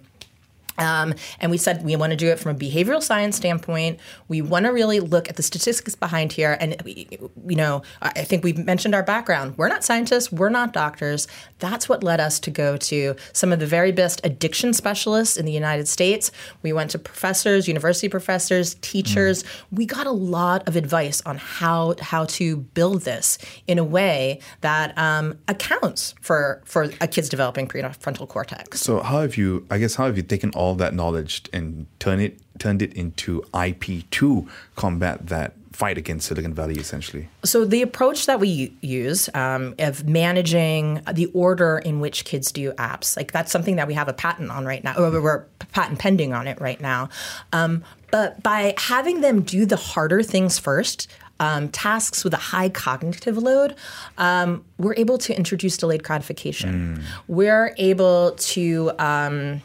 Um, 0.77 1.13
and 1.39 1.51
we 1.51 1.57
said 1.57 1.83
we 1.83 1.95
want 1.95 2.11
to 2.11 2.17
do 2.17 2.27
it 2.27 2.39
from 2.39 2.55
a 2.55 2.59
behavioral 2.59 3.01
science 3.01 3.35
standpoint. 3.35 3.99
We 4.27 4.41
want 4.41 4.65
to 4.65 4.71
really 4.71 4.99
look 4.99 5.29
at 5.29 5.35
the 5.35 5.43
statistics 5.43 5.95
behind 5.95 6.33
here. 6.33 6.57
And, 6.59 6.81
we, 6.83 7.07
you 7.47 7.55
know, 7.55 7.81
I 8.01 8.23
think 8.23 8.43
we've 8.43 8.57
mentioned 8.57 8.95
our 8.95 9.03
background. 9.03 9.57
We're 9.57 9.67
not 9.67 9.83
scientists, 9.83 10.31
we're 10.31 10.49
not 10.49 10.73
doctors. 10.73 11.27
That's 11.59 11.87
what 11.87 12.03
led 12.03 12.19
us 12.19 12.39
to 12.41 12.51
go 12.51 12.77
to 12.77 13.15
some 13.33 13.51
of 13.51 13.59
the 13.59 13.65
very 13.67 13.91
best 13.91 14.21
addiction 14.23 14.73
specialists 14.73 15.37
in 15.37 15.45
the 15.45 15.51
United 15.51 15.87
States. 15.87 16.31
We 16.61 16.73
went 16.73 16.91
to 16.91 16.99
professors, 16.99 17.67
university 17.67 18.09
professors, 18.09 18.75
teachers. 18.81 19.43
We 19.71 19.85
got 19.85 20.07
a 20.07 20.11
lot 20.11 20.67
of 20.67 20.75
advice 20.75 21.21
on 21.25 21.37
how, 21.37 21.95
how 22.01 22.25
to 22.25 22.57
build 22.57 23.03
this 23.03 23.37
in 23.67 23.77
a 23.77 23.83
way 23.83 24.39
that 24.61 24.97
um, 24.97 25.37
accounts 25.47 26.15
for, 26.21 26.61
for 26.65 26.89
a 26.99 27.07
kid's 27.07 27.29
developing 27.29 27.67
prefrontal 27.67 28.27
cortex. 28.27 28.81
So 28.81 29.01
how 29.01 29.21
have 29.21 29.37
you? 29.37 29.65
I 29.69 29.77
guess 29.77 29.95
how 29.95 30.05
have 30.05 30.17
you 30.17 30.23
taken 30.23 30.51
all 30.51 30.64
that 30.73 30.95
knowledge 30.95 31.43
and 31.53 31.85
turn 31.99 32.19
it 32.19 32.39
turned 32.57 32.81
it 32.81 32.93
into 32.93 33.43
IP 33.53 34.09
to 34.09 34.47
combat 34.75 35.27
that 35.27 35.53
fight 35.75 35.97
against 35.97 36.27
Silicon 36.27 36.53
Valley, 36.53 36.75
essentially? 36.75 37.27
So 37.43 37.65
the 37.65 37.81
approach 37.81 38.25
that 38.25 38.39
we 38.39 38.73
use 38.81 39.29
um, 39.33 39.75
of 39.77 40.07
managing 40.07 41.01
the 41.11 41.25
order 41.27 41.77
in 41.77 41.99
which 41.99 42.23
kids 42.23 42.51
do 42.51 42.71
apps, 42.73 43.17
like 43.17 43.31
that's 43.33 43.51
something 43.51 43.75
that 43.75 43.87
we 43.87 43.93
have 43.93 44.07
a 44.07 44.13
patent 44.13 44.49
on 44.49 44.65
right 44.65 44.83
now, 44.83 44.95
or 44.95 45.21
we're 45.21 45.45
patent 45.73 45.99
pending 45.99 46.33
on 46.33 46.47
it 46.47 46.59
right 46.61 46.79
now. 46.79 47.09
Um, 47.51 47.83
but 48.09 48.41
by 48.41 48.73
having 48.77 49.21
them 49.21 49.41
do 49.41 49.65
the 49.65 49.75
harder 49.75 50.23
things 50.23 50.57
first, 50.57 51.09
um, 51.39 51.67
tasks 51.69 52.23
with 52.23 52.33
a 52.33 52.37
high 52.37 52.69
cognitive 52.69 53.37
load, 53.37 53.75
um, 54.17 54.63
we're 54.77 54.95
able 54.95 55.17
to 55.17 55.35
introduce 55.35 55.75
delayed 55.75 56.03
gratification. 56.03 57.03
We're 57.27 57.75
able 57.77 58.31
to 58.31 58.91
um, 58.97 59.61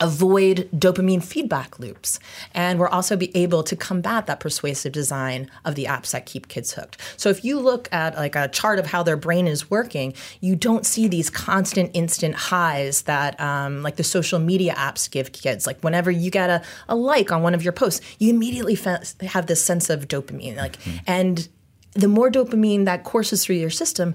avoid 0.00 0.68
dopamine 0.72 1.22
feedback 1.22 1.78
loops. 1.78 2.18
And 2.54 2.78
we're 2.78 2.88
also 2.88 3.16
be 3.16 3.34
able 3.36 3.62
to 3.62 3.76
combat 3.76 4.26
that 4.26 4.40
persuasive 4.40 4.92
design 4.92 5.50
of 5.64 5.74
the 5.74 5.84
apps 5.84 6.10
that 6.10 6.26
keep 6.26 6.48
kids 6.48 6.72
hooked. 6.72 7.00
So 7.16 7.28
if 7.30 7.44
you 7.44 7.58
look 7.58 7.88
at 7.92 8.14
like 8.16 8.36
a 8.36 8.48
chart 8.48 8.78
of 8.78 8.86
how 8.86 9.02
their 9.02 9.16
brain 9.16 9.46
is 9.46 9.70
working, 9.70 10.14
you 10.40 10.56
don't 10.56 10.84
see 10.84 11.08
these 11.08 11.30
constant 11.30 11.90
instant 11.94 12.34
highs 12.34 13.02
that 13.02 13.40
um, 13.40 13.82
like 13.82 13.96
the 13.96 14.04
social 14.04 14.38
media 14.38 14.74
apps 14.74 15.10
give 15.10 15.32
kids. 15.32 15.66
Like 15.66 15.82
whenever 15.82 16.10
you 16.10 16.30
get 16.30 16.50
a, 16.50 16.62
a 16.88 16.96
like 16.96 17.32
on 17.32 17.42
one 17.42 17.54
of 17.54 17.62
your 17.62 17.72
posts, 17.72 18.04
you 18.18 18.30
immediately 18.30 18.76
have 19.26 19.46
this 19.46 19.64
sense 19.64 19.90
of 19.90 20.08
dopamine. 20.08 20.56
Like 20.56 20.76
and 21.06 21.48
the 21.96 22.08
more 22.08 22.30
dopamine 22.30 22.84
that 22.84 23.04
courses 23.04 23.44
through 23.44 23.56
your 23.56 23.70
system, 23.70 24.14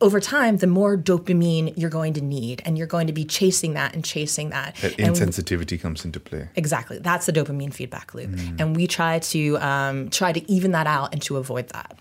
over 0.00 0.20
time, 0.20 0.56
the 0.56 0.66
more 0.66 0.96
dopamine 0.96 1.72
you're 1.76 1.90
going 1.90 2.12
to 2.14 2.20
need, 2.20 2.60
and 2.64 2.76
you're 2.76 2.88
going 2.88 3.06
to 3.06 3.12
be 3.12 3.24
chasing 3.24 3.74
that 3.74 3.94
and 3.94 4.04
chasing 4.04 4.50
that. 4.50 4.74
That 4.76 4.98
And 4.98 5.14
insensitivity 5.14 5.80
comes 5.80 6.04
into 6.04 6.18
play. 6.18 6.48
Exactly. 6.56 6.98
That's 6.98 7.26
the 7.26 7.32
dopamine 7.32 7.72
feedback 7.72 8.12
loop. 8.12 8.30
And 8.58 8.74
we 8.74 8.86
try 8.86 9.20
to 9.20 9.58
um, 9.58 10.10
try 10.10 10.32
to 10.32 10.50
even 10.50 10.72
that 10.72 10.86
out 10.86 11.12
and 11.12 11.22
to 11.22 11.36
avoid 11.36 11.68
that. 11.68 11.98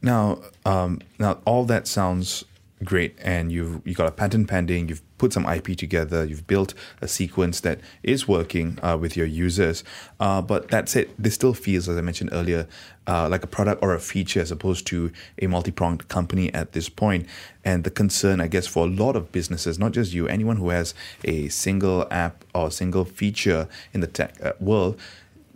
Now, 0.00 0.38
um, 0.64 1.00
now 1.18 1.38
all 1.44 1.64
that 1.64 1.88
sounds 1.88 2.44
great, 2.84 3.16
and 3.20 3.50
you've 3.50 3.86
you 3.86 3.94
got 3.94 4.06
a 4.06 4.12
patent 4.12 4.48
pending. 4.48 4.88
You've 4.88 5.02
put 5.18 5.32
some 5.32 5.46
IP 5.46 5.76
together. 5.76 6.24
You've 6.24 6.46
built 6.46 6.74
a 7.02 7.08
sequence 7.08 7.60
that 7.60 7.80
is 8.02 8.28
working 8.28 8.78
uh, 8.82 8.96
with 9.00 9.16
your 9.16 9.26
users. 9.26 9.84
Uh, 10.20 10.40
but 10.40 10.68
that 10.68 10.88
said, 10.88 11.10
this 11.18 11.34
still 11.34 11.54
feels, 11.54 11.88
as 11.88 11.96
I 11.96 12.00
mentioned 12.00 12.30
earlier, 12.32 12.68
uh, 13.06 13.28
like 13.28 13.42
a 13.42 13.46
product 13.46 13.82
or 13.82 13.94
a 13.94 14.00
feature 14.00 14.40
as 14.40 14.50
opposed 14.50 14.86
to 14.88 15.12
a 15.42 15.46
multi-pronged 15.46 16.08
company 16.08 16.52
at 16.54 16.72
this 16.72 16.88
point. 16.88 17.26
And 17.64 17.84
the 17.84 17.90
concern, 17.90 18.40
I 18.40 18.46
guess, 18.46 18.66
for 18.66 18.86
a 18.86 18.88
lot 18.88 19.16
of 19.16 19.32
businesses, 19.32 19.78
not 19.78 19.92
just 19.92 20.12
you, 20.12 20.28
anyone 20.28 20.56
who 20.56 20.70
has 20.70 20.94
a 21.24 21.48
single 21.48 22.06
app 22.10 22.44
or 22.54 22.68
a 22.68 22.70
single 22.70 23.04
feature 23.04 23.68
in 23.92 24.00
the 24.00 24.06
tech 24.06 24.40
uh, 24.42 24.52
world 24.60 24.98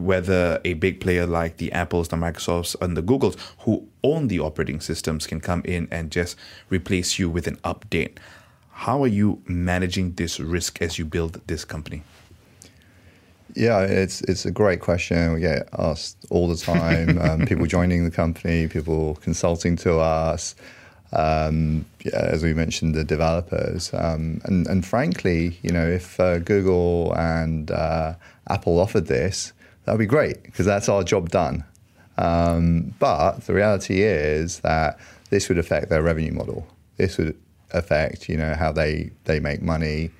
whether 0.05 0.61
a 0.65 0.75
big 0.75 1.01
player 1.01 1.27
like 1.27 1.57
the 1.57 1.73
Apples, 1.73 2.09
the 2.09 2.17
Microsofts, 2.17 2.77
and 2.81 2.97
the 2.97 3.03
Googles 3.03 3.37
who 3.61 3.87
own 4.03 4.29
the 4.29 4.41
operating 4.41 4.81
systems 4.81 5.27
can 5.27 5.41
come 5.41 5.63
in 5.65 5.89
and 5.91 6.11
just 6.11 6.37
replace 6.71 7.19
you 7.19 7.31
with 7.31 7.47
an 7.47 7.57
update. 7.65 8.19
How 8.71 9.03
are 9.03 9.09
you 9.09 9.43
managing 9.47 10.15
this 10.15 10.41
risk 10.41 10.83
as 10.83 10.99
you 10.99 11.05
build 11.05 11.41
this 11.47 11.65
company? 11.65 12.03
Yeah, 13.55 13.83
it's 13.83 14.23
it's 14.23 14.47
a 14.47 14.51
great 14.51 14.81
question. 14.81 15.35
We 15.35 15.41
get 15.41 15.69
asked 15.79 16.17
all 16.31 16.49
the 16.49 16.57
time. 16.57 17.19
um, 17.19 17.47
people 17.47 17.67
joining 17.67 18.05
the 18.05 18.11
company, 18.11 18.69
people 18.69 19.17
consulting 19.17 19.77
to 19.77 19.99
us. 19.99 20.55
Um, 21.13 21.85
yeah, 22.05 22.29
as 22.33 22.43
we 22.43 22.55
mentioned, 22.55 22.95
the 22.95 23.05
developers, 23.05 23.93
um, 23.93 24.41
and 24.45 24.67
and 24.67 24.87
frankly, 24.87 25.59
you 25.63 25.71
know, 25.71 25.87
if 25.87 26.19
uh, 26.19 26.39
Google 26.39 27.13
and 27.15 27.71
uh, 27.71 28.15
Apple 28.49 28.81
offered 28.81 29.07
this, 29.07 29.53
that 29.85 29.93
would 29.93 29.99
be 29.99 30.07
great 30.07 30.43
because 30.43 30.67
that's 30.67 30.89
our 30.89 31.03
job 31.03 31.31
done. 31.31 31.65
Um, 32.19 32.95
but 32.99 33.41
the 33.47 33.55
reality 33.55 34.03
is 34.03 34.61
that 34.61 34.99
this 35.31 35.49
would 35.49 35.59
affect 35.59 35.89
their 35.89 36.03
revenue 36.03 36.33
model. 36.33 36.67
This 36.97 37.19
would 37.19 37.37
affect, 37.73 38.29
you 38.29 38.37
know, 38.37 38.55
how 38.55 38.73
they 38.73 39.11
they 39.25 39.41
make 39.41 39.63
money. 39.63 40.11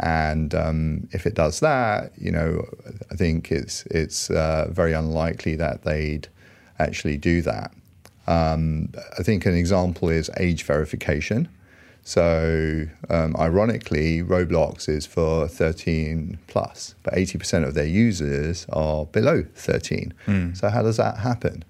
And 0.00 0.54
um, 0.54 1.08
if 1.12 1.26
it 1.26 1.34
does 1.34 1.60
that, 1.60 2.12
you 2.16 2.30
know, 2.30 2.64
I 3.10 3.14
think 3.16 3.50
it's 3.50 3.84
it's 3.86 4.30
uh, 4.30 4.68
very 4.70 4.92
unlikely 4.92 5.56
that 5.56 5.82
they'd 5.82 6.28
actually 6.78 7.16
do 7.16 7.42
that. 7.42 7.72
Um, 8.26 8.92
I 9.18 9.22
think 9.22 9.46
an 9.46 9.54
example 9.54 10.08
is 10.08 10.30
age 10.36 10.64
verification. 10.64 11.48
So, 12.08 12.86
um, 13.10 13.36
ironically, 13.36 14.22
Roblox 14.22 14.88
is 14.88 15.04
for 15.04 15.46
13 15.46 16.38
plus, 16.46 16.94
but 17.02 17.12
80% 17.12 17.66
of 17.68 17.74
their 17.74 17.84
users 18.04 18.64
are 18.72 19.04
below 19.04 19.44
13. 19.54 20.14
So, 20.54 20.70
how 20.70 20.82
does 20.82 20.96
that 20.96 21.18
happen? 21.18 21.64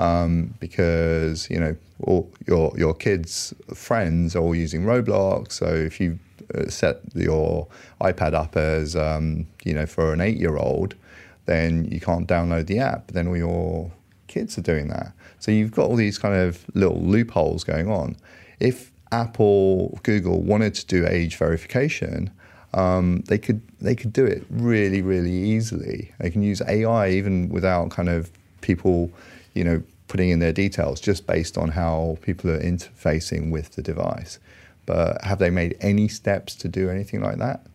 um, 0.00 0.54
because 0.60 1.50
you 1.50 1.60
know 1.60 1.76
all 2.04 2.30
your 2.46 2.72
your 2.76 2.94
kids' 2.94 3.52
friends 3.74 4.34
are 4.34 4.40
all 4.40 4.54
using 4.54 4.84
Roblox. 4.84 5.52
So 5.52 5.66
if 5.66 6.00
you 6.00 6.18
uh, 6.54 6.68
set 6.68 7.00
your 7.14 7.68
iPad 8.00 8.32
up 8.32 8.56
as 8.56 8.96
um, 8.96 9.46
you 9.62 9.74
know 9.74 9.86
for 9.86 10.12
an 10.12 10.20
eight-year-old, 10.20 10.94
then 11.44 11.84
you 11.84 12.00
can't 12.00 12.26
download 12.26 12.66
the 12.66 12.78
app. 12.78 13.08
Then 13.08 13.28
all 13.28 13.36
your 13.36 13.92
kids 14.26 14.56
are 14.56 14.62
doing 14.62 14.88
that. 14.88 15.12
So 15.38 15.50
you've 15.50 15.72
got 15.72 15.86
all 15.88 15.96
these 15.96 16.18
kind 16.18 16.34
of 16.34 16.64
little 16.74 17.00
loopholes 17.00 17.62
going 17.64 17.90
on. 17.90 18.16
If 18.58 18.90
Apple, 19.12 19.98
Google 20.02 20.42
wanted 20.42 20.74
to 20.74 20.86
do 20.86 21.06
age 21.06 21.36
verification, 21.36 22.30
um, 22.72 23.22
they 23.26 23.38
could 23.38 23.60
they 23.80 23.94
could 23.94 24.12
do 24.12 24.24
it 24.24 24.44
really 24.48 25.02
really 25.02 25.32
easily. 25.32 26.12
They 26.20 26.30
can 26.30 26.42
use 26.42 26.62
AI 26.66 27.10
even 27.10 27.48
without 27.48 27.90
kind 27.90 28.08
of 28.08 28.30
people, 28.60 29.10
you 29.54 29.64
know, 29.64 29.82
putting 30.08 30.30
in 30.30 30.38
their 30.38 30.52
details, 30.52 31.00
just 31.00 31.26
based 31.26 31.58
on 31.58 31.70
how 31.70 32.18
people 32.22 32.50
are 32.50 32.60
interfacing 32.60 33.50
with 33.50 33.72
the 33.72 33.82
device. 33.82 34.38
But 34.86 35.22
have 35.24 35.38
they 35.38 35.50
made 35.50 35.76
any 35.80 36.08
steps 36.08 36.54
to 36.56 36.68
do 36.68 36.90
anything 36.90 37.20
like 37.20 37.38
that? 37.38 37.66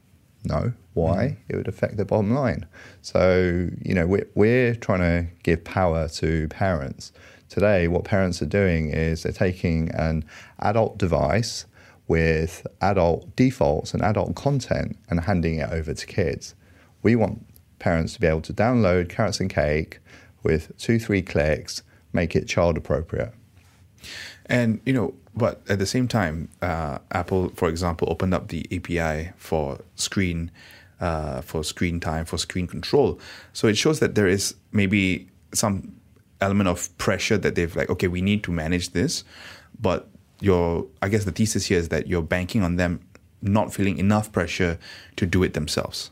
No. 0.44 0.74
Why? 0.94 1.16
Mm-hmm. 1.16 1.42
It 1.50 1.56
would 1.58 1.68
affect 1.68 1.98
the 1.98 2.06
bottom 2.06 2.34
line. 2.34 2.66
So 3.02 3.70
you 3.82 3.94
know 3.94 4.08
we're, 4.08 4.28
we're 4.36 4.76
trying 4.76 5.00
to 5.00 5.28
give 5.44 5.64
power 5.64 6.08
to 6.08 6.48
parents. 6.50 7.12
Today, 7.50 7.88
what 7.88 8.04
parents 8.04 8.42
are 8.42 8.48
doing 8.48 8.90
is 8.90 9.24
they're 9.24 9.32
taking 9.32 9.90
an 9.92 10.26
adult 10.60 10.98
device 10.98 11.66
with 12.08 12.66
adult 12.82 13.36
defaults 13.36 13.94
and 13.94 14.04
adult 14.04 14.36
content 14.36 14.98
and 15.10 15.22
handing 15.22 15.60
it 15.60 15.70
over 15.70 15.94
to 15.94 16.06
kids. 16.06 16.56
We 17.02 17.16
want 17.16 17.46
parents 17.80 18.14
to 18.14 18.22
be 18.22 18.28
able 18.28 18.42
to 18.42 18.54
download 18.54 19.10
Carrots 19.10 19.40
and 19.40 19.50
Cake 19.50 20.00
with 20.44 20.76
two, 20.78 21.00
three 21.00 21.22
clicks, 21.22 21.84
make 22.14 22.36
it 22.36 22.48
child 22.48 22.78
appropriate. 22.78 23.34
And, 24.48 24.80
you 24.86 24.94
know, 24.94 25.14
but 25.36 25.62
at 25.68 25.80
the 25.80 25.86
same 25.86 26.08
time, 26.08 26.50
uh, 26.62 27.00
Apple, 27.12 27.50
for 27.50 27.68
example, 27.68 28.08
opened 28.10 28.34
up 28.34 28.48
the 28.48 28.66
API 28.72 29.32
for 29.38 29.80
screen. 29.96 30.52
Uh, 30.98 31.42
for 31.42 31.62
screen 31.62 32.00
time, 32.00 32.24
for 32.24 32.38
screen 32.38 32.68
control. 32.68 33.20
So 33.52 33.68
it 33.68 33.78
shows 33.78 34.00
that 34.00 34.16
there 34.16 34.30
is 34.30 34.56
maybe 34.72 35.28
some 35.54 35.94
element 36.42 36.70
of 36.70 36.96
pressure 36.98 37.38
that 37.38 37.56
they've 37.56 37.76
like, 37.76 37.90
okay, 37.90 38.08
we 38.08 38.22
need 38.22 38.44
to 38.44 38.52
manage 38.52 38.92
this, 38.92 39.24
but 39.80 40.08
your 40.42 40.86
I 41.02 41.10
guess 41.10 41.26
the 41.26 41.32
thesis 41.32 41.66
here 41.66 41.80
is 41.80 41.90
that 41.90 42.08
you're 42.08 42.22
banking 42.22 42.64
on 42.64 42.76
them 42.76 43.00
not 43.42 43.74
feeling 43.74 43.98
enough 43.98 44.32
pressure 44.32 44.78
to 45.16 45.26
do 45.26 45.44
it 45.44 45.54
themselves. 45.54 46.12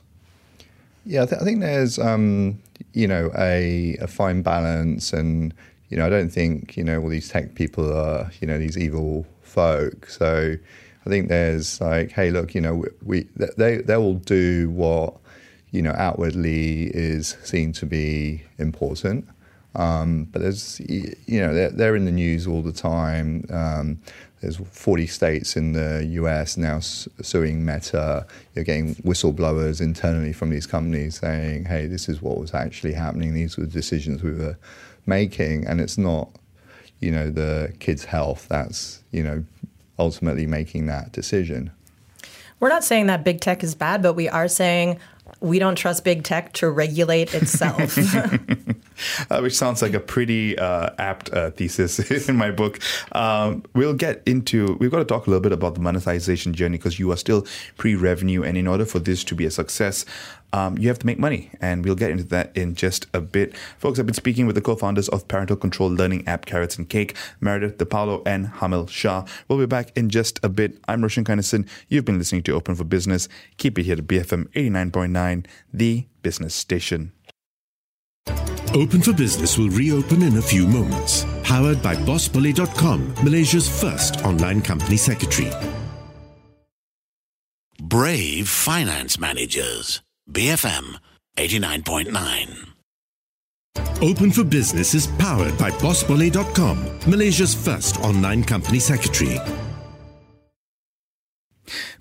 Yeah, 1.05 1.23
I, 1.23 1.25
th- 1.25 1.41
I 1.41 1.43
think 1.43 1.59
there's 1.59 1.99
um, 1.99 2.59
you 2.93 3.07
know 3.07 3.31
a, 3.38 3.97
a 3.99 4.07
fine 4.07 4.41
balance, 4.41 5.12
and 5.12 5.53
you 5.89 5.97
know 5.97 6.05
I 6.05 6.09
don't 6.09 6.29
think 6.29 6.77
you 6.77 6.83
know 6.83 7.01
all 7.01 7.09
these 7.09 7.29
tech 7.29 7.55
people 7.55 7.91
are 7.91 8.31
you 8.39 8.47
know 8.47 8.57
these 8.57 8.77
evil 8.77 9.25
folk. 9.41 10.07
So 10.07 10.55
I 11.05 11.09
think 11.09 11.27
there's 11.27 11.81
like, 11.81 12.12
hey, 12.12 12.31
look, 12.31 12.55
you 12.55 12.62
know, 12.62 12.75
we, 12.75 12.88
we 13.03 13.27
they 13.36 13.77
they 13.77 13.97
will 13.97 14.15
do 14.15 14.69
what 14.69 15.15
you 15.71 15.81
know 15.81 15.93
outwardly 15.97 16.86
is 16.93 17.36
seen 17.43 17.73
to 17.73 17.86
be 17.86 18.43
important. 18.57 19.27
Um, 19.75 20.25
but 20.25 20.41
there's, 20.41 20.79
you 20.81 21.41
know, 21.41 21.53
they're, 21.53 21.71
they're, 21.71 21.95
in 21.95 22.05
the 22.05 22.12
news 22.12 22.45
all 22.45 22.62
the 22.62 22.71
time. 22.71 23.45
Um, 23.49 23.99
there's 24.41 24.57
40 24.57 25.07
states 25.07 25.55
in 25.55 25.73
the 25.73 26.05
US 26.12 26.57
now 26.57 26.79
suing 26.79 27.65
Meta. 27.65 28.27
You're 28.53 28.65
getting 28.65 28.95
whistleblowers 28.95 29.81
internally 29.81 30.33
from 30.33 30.49
these 30.49 30.67
companies 30.67 31.19
saying, 31.19 31.65
hey, 31.65 31.88
this 31.88 32.07
is 32.07 32.21
what 32.21 32.38
was 32.38 32.53
actually 32.53 32.93
happening. 32.93 33.33
These 33.33 33.57
were 33.57 33.65
the 33.65 33.71
decisions 33.71 34.21
we 34.21 34.33
were 34.33 34.57
making. 35.05 35.65
And 35.65 35.81
it's 35.81 35.97
not, 35.97 36.29
you 36.99 37.09
know, 37.09 37.29
the 37.29 37.73
kids' 37.79 38.05
health 38.05 38.47
that's, 38.49 39.01
you 39.12 39.23
know, 39.23 39.43
ultimately 39.97 40.45
making 40.45 40.86
that 40.88 41.13
decision. 41.13 41.71
We're 42.59 42.69
not 42.69 42.83
saying 42.83 43.07
that 43.07 43.23
big 43.23 43.41
tech 43.41 43.63
is 43.63 43.75
bad, 43.75 44.01
but 44.01 44.13
we 44.13 44.29
are 44.29 44.47
saying 44.47 44.99
we 45.39 45.59
don't 45.59 45.75
trust 45.75 46.03
big 46.03 46.23
tech 46.23 46.53
to 46.53 46.69
regulate 46.69 47.33
itself. 47.33 47.97
uh, 49.29 49.39
which 49.39 49.55
sounds 49.55 49.81
like 49.81 49.93
a 49.93 49.99
pretty 49.99 50.57
uh, 50.57 50.89
apt 50.97 51.31
uh, 51.33 51.51
thesis 51.51 51.99
in 52.29 52.35
my 52.35 52.51
book. 52.51 52.79
Um, 53.11 53.63
we'll 53.73 53.93
get 53.93 54.21
into, 54.25 54.77
we've 54.79 54.91
got 54.91 54.99
to 54.99 55.05
talk 55.05 55.27
a 55.27 55.29
little 55.29 55.41
bit 55.41 55.51
about 55.51 55.75
the 55.75 55.81
monetization 55.81 56.53
journey 56.53 56.77
because 56.77 56.99
you 56.99 57.11
are 57.11 57.17
still 57.17 57.45
pre 57.77 57.95
revenue. 57.95 58.43
And 58.43 58.57
in 58.57 58.67
order 58.67 58.85
for 58.85 58.99
this 58.99 59.23
to 59.25 59.35
be 59.35 59.45
a 59.45 59.51
success, 59.51 60.05
um, 60.53 60.77
you 60.77 60.87
have 60.87 60.99
to 60.99 61.05
make 61.05 61.19
money. 61.19 61.49
And 61.59 61.83
we'll 61.83 61.95
get 61.95 62.11
into 62.11 62.23
that 62.25 62.55
in 62.55 62.75
just 62.75 63.07
a 63.13 63.19
bit. 63.19 63.55
Folks, 63.79 63.99
I've 63.99 64.05
been 64.05 64.13
speaking 64.13 64.45
with 64.45 64.55
the 64.55 64.61
co 64.61 64.75
founders 64.75 65.09
of 65.09 65.27
parental 65.27 65.57
control 65.57 65.89
learning 65.89 66.25
app 66.27 66.45
Carrots 66.45 66.77
and 66.77 66.87
Cake, 66.87 67.15
Meredith 67.41 67.77
DePaolo 67.77 68.21
and 68.25 68.47
Hamel 68.47 68.87
Shah. 68.87 69.25
We'll 69.47 69.59
be 69.59 69.65
back 69.65 69.91
in 69.97 70.09
just 70.09 70.39
a 70.43 70.49
bit. 70.49 70.77
I'm 70.87 71.01
Roshan 71.01 71.25
Kanesan. 71.25 71.67
You've 71.89 72.05
been 72.05 72.19
listening 72.19 72.43
to 72.43 72.53
Open 72.53 72.75
for 72.75 72.83
Business. 72.83 73.27
Keep 73.57 73.79
it 73.79 73.83
here 73.83 73.95
to 73.95 74.03
BFM 74.03 74.47
89.9, 74.49 75.45
the 75.73 76.05
business 76.21 76.53
station. 76.53 77.11
Open 78.73 79.03
for 79.03 79.13
Business 79.13 79.55
will 79.57 79.69
reopen 79.69 80.23
in 80.23 80.38
a 80.38 80.41
few 80.41 80.65
moments. 80.67 81.25
Powered 81.43 81.83
by 81.83 81.95
BossBolly.com, 81.95 83.13
Malaysia's 83.23 83.69
first 83.69 84.25
online 84.25 84.63
company 84.63 84.97
secretary. 84.97 85.51
Brave 87.79 88.49
Finance 88.49 89.19
Managers. 89.19 90.01
BFM 90.31 90.95
89.9. 91.38 92.69
Open 94.01 94.31
for 94.31 94.43
Business 94.43 94.95
is 94.95 95.07
powered 95.19 95.57
by 95.57 95.69
BossBolly.com, 95.69 96.99
Malaysia's 97.07 97.53
first 97.53 97.99
online 97.99 98.43
company 98.43 98.79
secretary. 98.79 99.38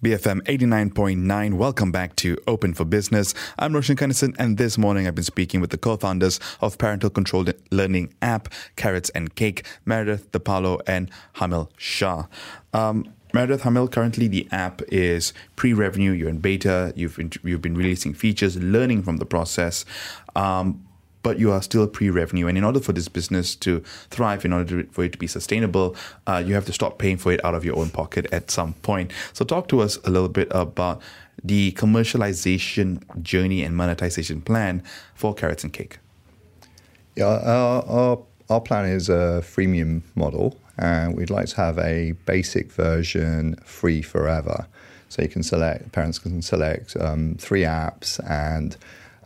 BFM 0.03 0.43
89.9. 0.43 1.55
Welcome 1.55 1.93
back 1.93 2.17
to 2.17 2.37
Open 2.47 2.75
for 2.75 2.85
Business. 2.85 3.35
I'm 3.59 3.75
Roshan 3.75 3.97
Kanesan, 3.97 4.35
and 4.39 4.59
this 4.59 4.77
morning 4.77 5.07
I've 5.07 5.15
been 5.15 5.25
speaking 5.25 5.61
with 5.61 5.71
the 5.71 5.79
co 5.79 5.97
founders 5.97 6.41
of 6.61 6.79
parental 6.79 7.11
controlled 7.11 7.53
learning 7.71 8.13
app 8.23 8.49
Carrots 8.77 9.11
and 9.11 9.35
Cake, 9.35 9.65
Meredith 9.85 10.33
DePaolo 10.33 10.81
and 10.87 11.11
Hamel 11.35 11.71
Shah. 11.77 12.27
Um, 12.73 13.13
Meredith 13.33 13.63
Hamel, 13.63 13.89
currently 13.89 14.29
the 14.29 14.47
app 14.53 14.83
is 14.89 15.33
pre-revenue. 15.57 16.13
You're 16.13 16.29
in 16.29 16.39
beta. 16.39 16.93
You've 16.95 17.17
been, 17.17 17.33
you've 17.43 17.63
been 17.63 17.77
releasing 17.77 18.13
features, 18.13 18.57
learning 18.57 19.03
from 19.03 19.17
the 19.17 19.25
process. 19.25 19.85
Um, 20.37 20.87
but 21.23 21.39
you 21.39 21.53
are 21.53 21.63
still 21.63 21.87
pre-revenue. 21.87 22.47
And 22.47 22.59
in 22.59 22.65
order 22.65 22.81
for 22.81 22.93
this 22.93 23.09
business 23.09 23.55
to 23.57 23.81
thrive, 24.11 24.45
in 24.45 24.53
order 24.53 24.85
for 24.91 25.05
it 25.05 25.13
to 25.13 25.19
be 25.19 25.27
sustainable, 25.27 25.97
uh, 26.27 26.43
you 26.45 26.55
have 26.55 26.67
to 26.67 26.73
stop 26.73 26.99
paying 26.99 27.17
for 27.17 27.33
it 27.33 27.45
out 27.45 27.55
of 27.55 27.65
your 27.65 27.77
own 27.79 27.91
pocket 27.91 28.27
at 28.33 28.51
some 28.51 28.75
point. 28.75 29.13
So 29.33 29.45
talk 29.45 29.69
to 29.69 29.81
us 29.81 29.99
a 30.05 30.11
little 30.11 30.29
bit 30.29 30.49
about 30.51 31.01
the 31.43 31.73
commercialization 31.73 33.23
journey 33.23 33.63
and 33.63 33.77
monetization 33.77 34.43
plan 34.43 34.83
for 35.15 35.35
Carrots 35.35 35.65
and 35.65 35.73
Cake. 35.73 35.99
Yeah, 37.17 37.27
our, 37.27 37.85
our, 37.87 38.19
our 38.49 38.61
plan 38.61 38.87
is 38.87 39.09
a 39.09 39.43
freemium 39.43 40.03
model, 40.15 40.57
and 40.79 41.17
we'd 41.17 41.31
like 41.31 41.47
to 41.49 41.57
have 41.57 41.79
a 41.79 42.13
basic 42.27 42.73
version 42.73 43.57
free 43.65 44.03
forever. 44.03 44.67
So 45.09 45.21
you 45.21 45.29
can 45.29 45.43
select, 45.43 45.93
parents 45.93 46.19
can 46.19 46.41
select 46.41 46.97
um, 46.97 47.37
three 47.39 47.63
apps 47.63 48.19
and 48.31 48.77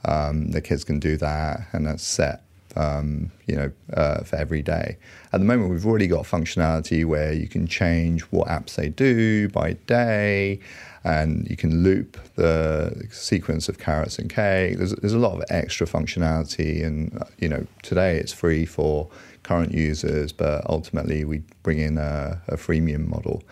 um, 0.07 0.49
the 0.53 0.61
kids 0.61 0.85
can 0.85 0.99
do 0.99 1.17
that, 1.19 1.69
and 1.73 1.87
that's 1.87 2.03
set. 2.03 2.43
Um, 2.79 3.33
you 3.47 3.57
know, 3.57 3.73
uh, 3.95 4.23
for 4.23 4.37
every 4.37 4.61
day. 4.61 4.99
At 5.33 5.41
the 5.41 5.47
moment, 5.47 5.71
we've 5.71 5.87
already 5.87 6.09
got 6.09 6.27
functionality 6.27 7.07
where 7.07 7.33
you 7.33 7.49
can 7.49 7.67
change 7.67 8.21
what 8.25 8.49
apps 8.49 8.75
they 8.75 8.91
do 8.91 9.49
by 9.49 9.79
day, 9.87 10.61
and 11.03 11.49
you 11.49 11.57
can 11.57 11.83
loop 11.83 12.19
the 12.35 13.07
sequence 13.11 13.71
of 13.71 13.79
carrots 13.79 14.19
and 14.19 14.29
cake. 14.29 14.77
There's, 14.77 14.93
there's 14.97 15.15
a 15.15 15.19
lot 15.19 15.37
of 15.37 15.45
extra 15.49 15.87
functionality, 15.87 16.85
and 16.85 17.19
you 17.39 17.49
know, 17.49 17.67
today 17.83 18.19
it's 18.19 18.35
free 18.35 18.67
for 18.67 19.09
current 19.43 19.73
users, 19.73 20.33
but 20.33 20.69
ultimately 20.69 21.25
we 21.25 21.43
bring 21.63 21.79
in 21.79 21.97
a, 21.97 22.43
a 22.49 22.57
freemium 22.57 23.09
model. 23.09 23.43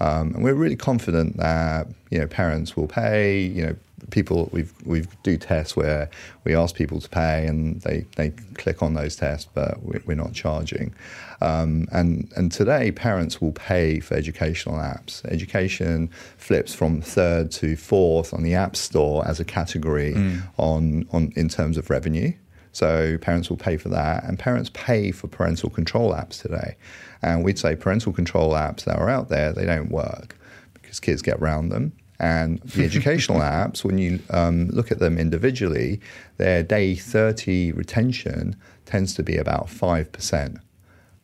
Um, 0.00 0.34
and 0.34 0.42
we're 0.42 0.54
really 0.54 0.76
confident 0.76 1.36
that 1.36 1.86
you 2.10 2.18
know 2.18 2.26
parents 2.26 2.76
will 2.76 2.88
pay. 2.88 3.42
You 3.42 3.66
know, 3.66 3.76
people 4.10 4.48
we've 4.52 4.72
we 4.84 5.04
do 5.22 5.36
tests 5.36 5.76
where 5.76 6.10
we 6.44 6.54
ask 6.54 6.74
people 6.74 7.00
to 7.00 7.08
pay 7.08 7.46
and 7.46 7.80
they, 7.82 8.04
they 8.16 8.30
click 8.54 8.82
on 8.82 8.94
those 8.94 9.16
tests, 9.16 9.48
but 9.54 9.82
we're 9.82 10.14
not 10.14 10.32
charging. 10.32 10.94
Um, 11.40 11.88
and 11.92 12.30
and 12.36 12.52
today 12.52 12.92
parents 12.92 13.40
will 13.40 13.52
pay 13.52 14.00
for 14.00 14.14
educational 14.14 14.76
apps. 14.76 15.24
Education 15.26 16.08
flips 16.36 16.74
from 16.74 17.00
third 17.00 17.50
to 17.52 17.76
fourth 17.76 18.32
on 18.32 18.42
the 18.42 18.54
App 18.54 18.76
Store 18.76 19.26
as 19.26 19.40
a 19.40 19.44
category 19.44 20.14
mm. 20.14 20.42
on 20.56 21.06
on 21.12 21.32
in 21.36 21.48
terms 21.48 21.76
of 21.76 21.90
revenue. 21.90 22.32
So 22.72 23.18
parents 23.18 23.50
will 23.50 23.58
pay 23.58 23.76
for 23.76 23.90
that, 23.90 24.24
and 24.24 24.38
parents 24.38 24.70
pay 24.72 25.10
for 25.12 25.28
parental 25.28 25.68
control 25.68 26.12
apps 26.12 26.40
today. 26.40 26.76
And 27.20 27.44
we'd 27.44 27.58
say 27.58 27.76
parental 27.76 28.12
control 28.12 28.52
apps 28.52 28.84
that 28.84 28.96
are 28.96 29.10
out 29.10 29.28
there, 29.28 29.52
they 29.52 29.66
don't 29.66 29.90
work 29.90 30.36
because 30.72 30.98
kids 30.98 31.22
get 31.22 31.36
around 31.36 31.68
them. 31.68 31.92
And 32.22 32.60
the 32.60 32.84
educational 32.90 33.40
apps, 33.40 33.84
when 33.84 33.98
you 33.98 34.20
um, 34.30 34.68
look 34.68 34.90
at 34.90 35.00
them 35.00 35.18
individually, 35.18 36.00
their 36.38 36.62
day 36.62 36.94
30 36.94 37.72
retention 37.72 38.56
tends 38.86 39.14
to 39.14 39.22
be 39.22 39.36
about 39.36 39.66
5% 39.66 40.60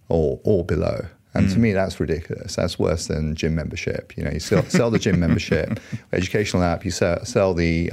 or, 0.08 0.40
or 0.42 0.64
below. 0.64 1.06
And 1.38 1.48
mm. 1.48 1.52
to 1.52 1.58
me, 1.58 1.72
that's 1.72 2.00
ridiculous. 2.00 2.56
That's 2.56 2.78
worse 2.78 3.06
than 3.06 3.34
gym 3.34 3.54
membership. 3.54 4.16
You 4.16 4.24
know, 4.24 4.30
you 4.30 4.40
sell, 4.40 4.64
sell 4.64 4.90
the 4.90 4.98
gym 4.98 5.20
membership, 5.26 5.78
educational 6.12 6.62
app, 6.64 6.84
you 6.84 6.90
sell, 6.90 7.24
sell 7.24 7.54
the 7.54 7.92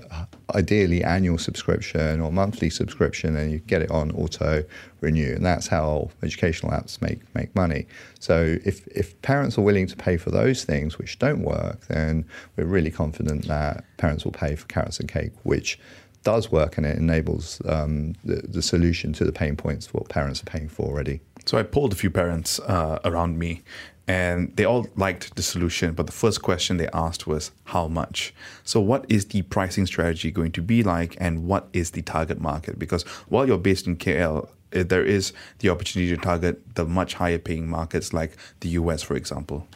ideally 0.54 1.04
annual 1.04 1.38
subscription 1.38 2.22
or 2.22 2.32
monthly 2.32 2.70
subscription, 2.70 3.36
and 3.36 3.52
you 3.52 3.60
get 3.60 3.82
it 3.82 3.92
on 3.92 4.12
auto 4.12 4.64
renew, 5.02 5.34
and 5.36 5.46
that's 5.46 5.68
how 5.68 6.10
educational 6.24 6.72
apps 6.72 7.02
make 7.02 7.20
make 7.36 7.56
money. 7.56 7.86
So 8.20 8.58
if 8.66 8.88
if 8.88 9.20
parents 9.22 9.58
are 9.58 9.62
willing 9.62 9.88
to 9.88 9.96
pay 9.96 10.18
for 10.18 10.32
those 10.32 10.64
things 10.64 10.98
which 10.98 11.20
don't 11.20 11.44
work, 11.44 11.86
then 11.88 12.26
we're 12.56 12.66
really 12.66 12.92
confident 12.92 13.48
that 13.48 13.84
parents 13.98 14.26
will 14.26 14.32
pay 14.32 14.56
for 14.56 14.66
carrots 14.66 15.00
and 15.00 15.08
cake, 15.08 15.34
which 15.44 15.80
does 16.24 16.52
work 16.52 16.78
and 16.78 16.88
it 16.88 16.98
enables 16.98 17.62
um, 17.70 18.16
the, 18.24 18.38
the 18.48 18.62
solution 18.62 19.14
to 19.14 19.24
the 19.24 19.32
pain 19.32 19.56
points 19.56 19.94
what 19.94 20.10
parents 20.10 20.42
are 20.42 20.46
paying 20.46 20.68
for 20.68 20.88
already. 20.88 21.22
So 21.46 21.58
I 21.58 21.64
polled 21.64 21.94
a 21.94 21.96
few 21.96 22.10
parents 22.10 22.60
uh, 22.60 23.00
around 23.06 23.38
me, 23.38 23.62
and 24.08 24.56
they 24.56 24.66
all 24.66 24.88
liked 24.96 25.36
the 25.36 25.44
solution. 25.44 25.94
But 25.94 26.06
the 26.08 26.12
first 26.12 26.42
question 26.42 26.78
they 26.78 26.90
asked 26.94 27.28
was, 27.28 27.52
"How 27.66 27.88
much?" 27.88 28.34
So, 28.64 28.80
what 28.82 29.06
is 29.10 29.26
the 29.26 29.44
pricing 29.44 29.86
strategy 29.86 30.32
going 30.32 30.52
to 30.54 30.62
be 30.62 30.84
like, 30.84 31.16
and 31.20 31.46
what 31.46 31.68
is 31.74 31.92
the 31.92 32.02
target 32.02 32.42
market? 32.42 32.80
Because 32.80 33.04
while 33.30 33.48
you're 33.48 33.58
based 33.58 33.88
in 33.88 33.98
KL, 33.98 34.50
eh, 34.74 34.84
there 34.84 35.06
is 35.06 35.34
the 35.60 35.70
opportunity 35.70 36.16
to 36.16 36.22
target 36.22 36.76
the 36.76 36.86
much 36.86 37.14
higher 37.16 37.40
paying 37.40 37.68
markets 37.68 38.14
like 38.14 38.38
the 38.62 38.70
US, 38.70 39.04
for 39.04 39.16
example. 39.16 39.68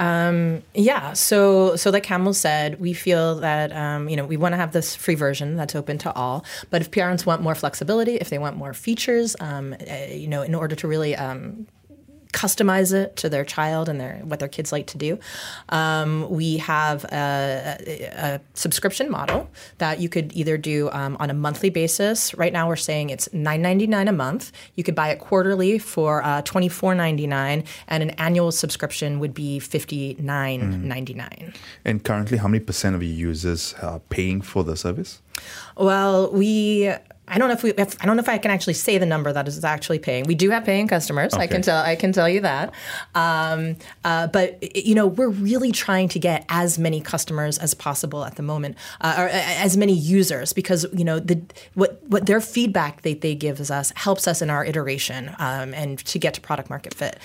Um, 0.00 0.62
yeah, 0.72 1.12
so 1.12 1.76
so 1.76 1.90
like 1.90 2.06
Hamel 2.06 2.32
said, 2.32 2.80
we 2.80 2.94
feel 2.94 3.36
that 3.40 3.70
um, 3.72 4.08
you 4.08 4.16
know 4.16 4.24
we 4.24 4.38
want 4.38 4.54
to 4.54 4.56
have 4.56 4.72
this 4.72 4.96
free 4.96 5.14
version 5.14 5.56
that's 5.56 5.74
open 5.74 5.98
to 5.98 6.12
all. 6.14 6.42
But 6.70 6.80
if 6.80 6.90
parents 6.90 7.26
want 7.26 7.42
more 7.42 7.54
flexibility, 7.54 8.16
if 8.16 8.30
they 8.30 8.38
want 8.38 8.56
more 8.56 8.72
features, 8.72 9.36
um, 9.40 9.74
uh, 9.74 9.94
you 10.10 10.26
know, 10.26 10.40
in 10.40 10.54
order 10.54 10.74
to 10.74 10.88
really 10.88 11.14
um, 11.14 11.66
customize 12.32 12.92
it 12.92 13.16
to 13.16 13.28
their 13.28 13.44
child 13.44 13.88
and 13.88 14.00
their 14.00 14.20
what 14.24 14.38
their 14.38 14.48
kids 14.48 14.72
like 14.72 14.86
to 14.88 14.98
do. 14.98 15.18
Um, 15.68 16.28
we 16.30 16.58
have 16.58 17.04
a, 17.04 17.76
a, 17.86 18.04
a, 18.34 18.40
subscription 18.54 19.10
model 19.10 19.48
that 19.78 20.00
you 20.00 20.08
could 20.08 20.32
either 20.34 20.56
do 20.56 20.90
um, 20.92 21.16
on 21.20 21.30
a 21.30 21.34
monthly 21.34 21.70
basis. 21.70 22.34
Right 22.34 22.52
now, 22.52 22.68
we're 22.68 22.76
saying 22.76 23.10
it's 23.10 23.28
nine 23.32 23.62
ninety 23.62 23.86
nine 23.86 24.08
a 24.08 24.12
month. 24.12 24.52
You 24.74 24.84
could 24.84 24.94
buy 24.94 25.10
it 25.10 25.18
quarterly 25.18 25.78
for 25.78 26.22
uh, 26.22 26.42
twenty 26.42 26.68
four 26.68 26.94
ninety 26.94 27.26
nine, 27.26 27.64
and 27.88 28.02
an 28.02 28.10
annual 28.10 28.52
subscription 28.52 29.20
would 29.20 29.34
be 29.34 29.58
fifty 29.58 30.16
nine 30.18 30.86
ninety 30.86 31.14
nine. 31.14 31.54
And 31.84 32.02
currently, 32.04 32.38
how 32.38 32.48
many 32.48 32.60
percent 32.60 32.94
of 32.94 33.02
your 33.02 33.12
users 33.12 33.74
are 33.82 34.00
paying 34.10 34.40
for 34.40 34.64
the 34.64 34.76
service? 34.76 35.22
Well, 35.76 36.30
we 36.32 36.92
I 37.30 37.38
don't 37.38 37.48
know 37.48 37.54
if 37.54 37.62
we 37.62 37.70
if, 37.70 38.02
I 38.02 38.06
don't 38.06 38.16
know 38.16 38.22
if 38.22 38.28
I 38.28 38.38
can 38.38 38.50
actually 38.50 38.74
say 38.74 38.98
the 38.98 39.06
number 39.06 39.32
that 39.32 39.46
is 39.46 39.64
actually 39.64 40.00
paying. 40.00 40.24
We 40.24 40.34
do 40.34 40.50
have 40.50 40.64
paying 40.64 40.88
customers. 40.88 41.32
Okay. 41.32 41.44
I 41.44 41.46
can 41.46 41.62
tell 41.62 41.82
I 41.82 41.96
can 41.96 42.12
tell 42.12 42.28
you 42.28 42.40
that. 42.40 42.74
Um, 43.14 43.76
uh, 44.04 44.26
but 44.26 44.76
you 44.76 44.94
know 44.94 45.06
we're 45.06 45.28
really 45.28 45.72
trying 45.72 46.08
to 46.08 46.18
get 46.18 46.44
as 46.48 46.78
many 46.78 47.00
customers 47.00 47.56
as 47.58 47.72
possible 47.72 48.24
at 48.24 48.34
the 48.34 48.42
moment, 48.42 48.76
uh, 49.00 49.14
or 49.16 49.24
uh, 49.26 49.30
as 49.32 49.76
many 49.76 49.92
users 49.92 50.52
because 50.52 50.86
you 50.92 51.04
know 51.04 51.20
the 51.20 51.40
what 51.74 52.02
what 52.08 52.26
their 52.26 52.40
feedback 52.40 53.02
they 53.02 53.14
they 53.14 53.34
give 53.34 53.60
us 53.60 53.92
helps 53.94 54.26
us 54.26 54.42
in 54.42 54.50
our 54.50 54.64
iteration 54.64 55.28
um, 55.38 55.72
and 55.74 55.98
to 56.00 56.18
get 56.18 56.34
to 56.34 56.40
product 56.40 56.68
market 56.68 56.94
fit. 56.94 57.18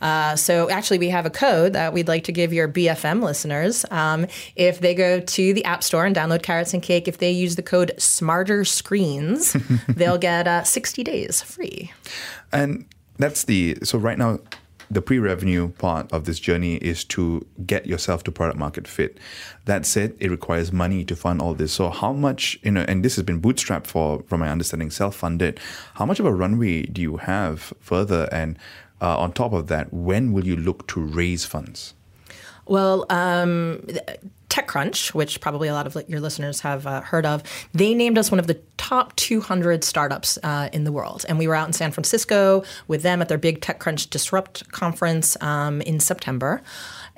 Uh, 0.00 0.36
so 0.36 0.68
actually, 0.70 0.98
we 0.98 1.08
have 1.08 1.26
a 1.26 1.30
code 1.30 1.72
that 1.72 1.92
we'd 1.92 2.08
like 2.08 2.24
to 2.24 2.32
give 2.32 2.52
your 2.52 2.68
BFM 2.68 3.22
listeners. 3.22 3.84
Um, 3.90 4.26
if 4.56 4.80
they 4.80 4.94
go 4.94 5.20
to 5.20 5.54
the 5.54 5.64
App 5.64 5.82
Store 5.82 6.04
and 6.04 6.14
download 6.14 6.42
Carrots 6.42 6.74
and 6.74 6.82
Cake, 6.82 7.08
if 7.08 7.18
they 7.18 7.30
use 7.30 7.56
the 7.56 7.62
code 7.62 7.92
Smarter 7.98 8.64
Screens, 8.64 9.56
they'll 9.88 10.18
get 10.18 10.46
uh, 10.46 10.64
60 10.64 11.02
days 11.04 11.42
free. 11.42 11.92
And 12.52 12.86
that's 13.16 13.44
the 13.44 13.78
so 13.82 13.96
right 13.96 14.18
now 14.18 14.40
the 14.90 15.02
pre-revenue 15.02 15.68
part 15.72 16.12
of 16.12 16.24
this 16.24 16.38
journey 16.38 16.76
is 16.76 17.04
to 17.04 17.46
get 17.66 17.86
yourself 17.86 18.22
to 18.24 18.32
product 18.32 18.58
market 18.58 18.86
fit. 18.86 19.18
That 19.64 19.86
said, 19.86 20.14
it 20.20 20.30
requires 20.30 20.72
money 20.72 21.04
to 21.04 21.16
fund 21.16 21.40
all 21.40 21.54
this. 21.54 21.72
So 21.72 21.90
how 21.90 22.12
much, 22.12 22.58
you 22.62 22.70
know, 22.70 22.84
and 22.86 23.04
this 23.04 23.16
has 23.16 23.24
been 23.24 23.40
bootstrapped 23.40 23.86
for, 23.86 24.22
from 24.26 24.40
my 24.40 24.48
understanding, 24.48 24.90
self-funded. 24.90 25.58
How 25.94 26.06
much 26.06 26.20
of 26.20 26.26
a 26.26 26.32
runway 26.32 26.82
do 26.82 27.00
you 27.00 27.16
have 27.18 27.72
further? 27.80 28.28
And 28.30 28.58
uh, 29.04 29.18
on 29.18 29.32
top 29.32 29.52
of 29.52 29.66
that, 29.66 29.92
when 29.92 30.32
will 30.32 30.46
you 30.46 30.56
look 30.56 30.86
to 30.88 31.00
raise 31.00 31.44
funds? 31.44 31.92
Well, 32.66 33.04
um, 33.10 33.86
TechCrunch, 34.48 35.12
which 35.12 35.42
probably 35.42 35.68
a 35.68 35.74
lot 35.74 35.86
of 35.86 36.08
your 36.08 36.20
listeners 36.20 36.60
have 36.60 36.86
uh, 36.86 37.02
heard 37.02 37.26
of, 37.26 37.42
they 37.74 37.92
named 37.92 38.16
us 38.16 38.30
one 38.30 38.38
of 38.38 38.46
the 38.46 38.58
top 38.78 39.14
200 39.16 39.84
startups 39.84 40.38
uh, 40.42 40.70
in 40.72 40.84
the 40.84 40.92
world. 40.92 41.26
And 41.28 41.38
we 41.38 41.46
were 41.46 41.54
out 41.54 41.66
in 41.66 41.74
San 41.74 41.90
Francisco 41.90 42.62
with 42.88 43.02
them 43.02 43.20
at 43.20 43.28
their 43.28 43.36
big 43.36 43.60
TechCrunch 43.60 44.08
Disrupt 44.08 44.70
conference 44.72 45.36
um, 45.42 45.82
in 45.82 46.00
September. 46.00 46.62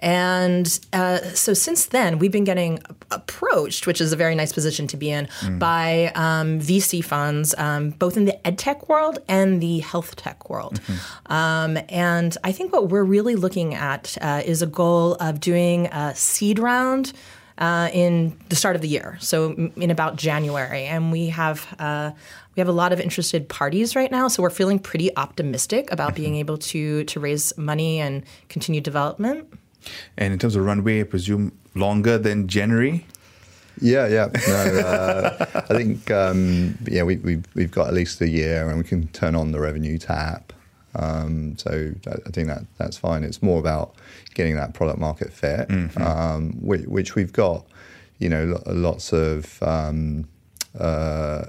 And 0.00 0.78
uh, 0.92 1.18
so 1.34 1.54
since 1.54 1.86
then, 1.86 2.18
we've 2.18 2.32
been 2.32 2.44
getting 2.44 2.80
approached, 3.10 3.86
which 3.86 4.00
is 4.00 4.12
a 4.12 4.16
very 4.16 4.34
nice 4.34 4.52
position 4.52 4.86
to 4.88 4.96
be 4.96 5.10
in, 5.10 5.26
mm. 5.40 5.58
by 5.58 6.12
um, 6.14 6.60
VC 6.60 7.02
funds, 7.02 7.54
um, 7.56 7.90
both 7.90 8.16
in 8.16 8.26
the 8.26 8.38
edtech 8.44 8.88
world 8.88 9.18
and 9.26 9.60
the 9.62 9.78
health 9.78 10.16
tech 10.16 10.50
world. 10.50 10.80
Mm-hmm. 10.82 11.32
Um, 11.32 11.78
and 11.88 12.36
I 12.44 12.52
think 12.52 12.72
what 12.72 12.90
we're 12.90 13.04
really 13.04 13.36
looking 13.36 13.74
at 13.74 14.18
uh, 14.20 14.42
is 14.44 14.60
a 14.60 14.66
goal 14.66 15.14
of 15.14 15.40
doing 15.40 15.86
a 15.86 16.14
seed 16.14 16.58
round. 16.58 17.12
Uh, 17.58 17.88
in 17.94 18.36
the 18.50 18.54
start 18.54 18.76
of 18.76 18.82
the 18.82 18.88
year, 18.88 19.16
so 19.18 19.70
in 19.76 19.90
about 19.90 20.16
January, 20.16 20.84
and 20.84 21.10
we 21.10 21.28
have 21.28 21.66
uh, 21.78 22.10
we 22.54 22.60
have 22.60 22.68
a 22.68 22.72
lot 22.72 22.92
of 22.92 23.00
interested 23.00 23.48
parties 23.48 23.96
right 23.96 24.10
now. 24.10 24.28
So 24.28 24.42
we're 24.42 24.50
feeling 24.50 24.78
pretty 24.78 25.16
optimistic 25.16 25.90
about 25.90 26.14
being 26.14 26.32
mm-hmm. 26.32 26.40
able 26.40 26.58
to 26.58 27.04
to 27.04 27.18
raise 27.18 27.56
money 27.56 27.98
and 27.98 28.24
continue 28.50 28.82
development. 28.82 29.48
And 30.16 30.32
in 30.32 30.38
terms 30.38 30.56
of 30.56 30.64
runway, 30.64 31.00
I 31.00 31.04
presume 31.04 31.52
longer 31.74 32.18
than 32.18 32.48
January. 32.48 33.06
Yeah, 33.80 34.06
yeah. 34.06 34.28
No, 34.48 34.54
uh, 34.54 35.46
I 35.54 35.74
think 35.74 36.10
um, 36.10 36.78
yeah, 36.86 37.02
we, 37.02 37.16
we've 37.16 37.44
we've 37.54 37.70
got 37.70 37.88
at 37.88 37.94
least 37.94 38.20
a 38.20 38.28
year, 38.28 38.68
and 38.68 38.78
we 38.78 38.84
can 38.84 39.08
turn 39.08 39.34
on 39.34 39.52
the 39.52 39.60
revenue 39.60 39.98
tap. 39.98 40.52
Um, 40.94 41.58
so 41.58 41.92
I 42.06 42.30
think 42.30 42.48
that 42.48 42.62
that's 42.78 42.96
fine. 42.96 43.22
It's 43.22 43.42
more 43.42 43.60
about 43.60 43.94
getting 44.34 44.56
that 44.56 44.72
product 44.72 44.98
market 44.98 45.32
fit, 45.32 45.68
mm-hmm. 45.68 46.02
um, 46.02 46.52
which, 46.60 46.86
which, 46.86 47.14
we've 47.14 47.32
got. 47.32 47.66
You 48.18 48.30
know, 48.30 48.62
lots 48.66 49.12
of. 49.12 49.62
Um, 49.62 50.26
uh, 50.80 51.44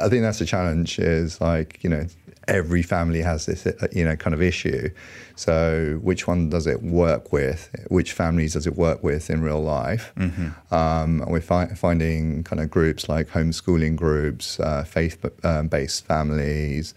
I 0.00 0.08
think 0.08 0.22
that's 0.22 0.40
a 0.40 0.46
challenge. 0.46 1.00
Is 1.00 1.40
like 1.40 1.82
you 1.82 1.90
know 1.90 2.06
every 2.48 2.82
family 2.82 3.22
has 3.22 3.46
this, 3.46 3.66
uh, 3.66 3.88
you 3.92 4.04
know, 4.04 4.16
kind 4.16 4.34
of 4.34 4.42
issue. 4.42 4.90
So, 5.36 5.98
which 6.02 6.26
one 6.26 6.50
does 6.50 6.66
it 6.66 6.82
work 6.82 7.32
with? 7.32 7.74
Which 7.88 8.12
families 8.12 8.52
does 8.54 8.66
it 8.66 8.76
work 8.76 9.02
with 9.02 9.30
in 9.30 9.42
real 9.42 9.62
life? 9.62 10.12
Mm-hmm. 10.16 10.74
Um, 10.74 11.24
we're 11.26 11.40
fi- 11.40 11.74
finding 11.74 12.44
kind 12.44 12.60
of 12.60 12.70
groups 12.70 13.08
like 13.08 13.30
homeschooling 13.30 13.96
groups, 13.96 14.60
uh, 14.60 14.84
faith-based 14.84 16.04
families. 16.04 16.94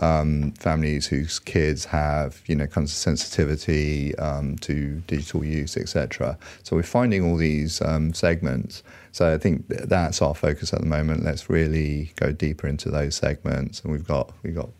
Um, 0.00 0.50
families 0.58 1.06
whose 1.06 1.38
kids 1.38 1.84
have, 1.84 2.42
you 2.46 2.56
know, 2.56 2.66
kind 2.66 2.84
of 2.84 2.90
sensitivity 2.90 4.12
um, 4.18 4.56
to 4.56 5.00
digital 5.06 5.44
use, 5.44 5.76
etc. 5.76 6.36
So 6.64 6.74
we're 6.74 6.82
finding 6.82 7.22
all 7.22 7.36
these 7.36 7.80
um, 7.80 8.12
segments, 8.12 8.82
so 9.14 9.32
I 9.32 9.38
think 9.38 9.68
that's 9.68 10.20
our 10.20 10.34
focus 10.34 10.74
at 10.74 10.80
the 10.80 10.86
moment. 10.86 11.22
Let's 11.22 11.48
really 11.48 12.12
go 12.16 12.32
deeper 12.32 12.66
into 12.66 12.90
those 12.90 13.14
segments, 13.14 13.80
and 13.82 13.92
we've 13.92 14.04
got 14.04 14.32
we've 14.42 14.56
got 14.56 14.70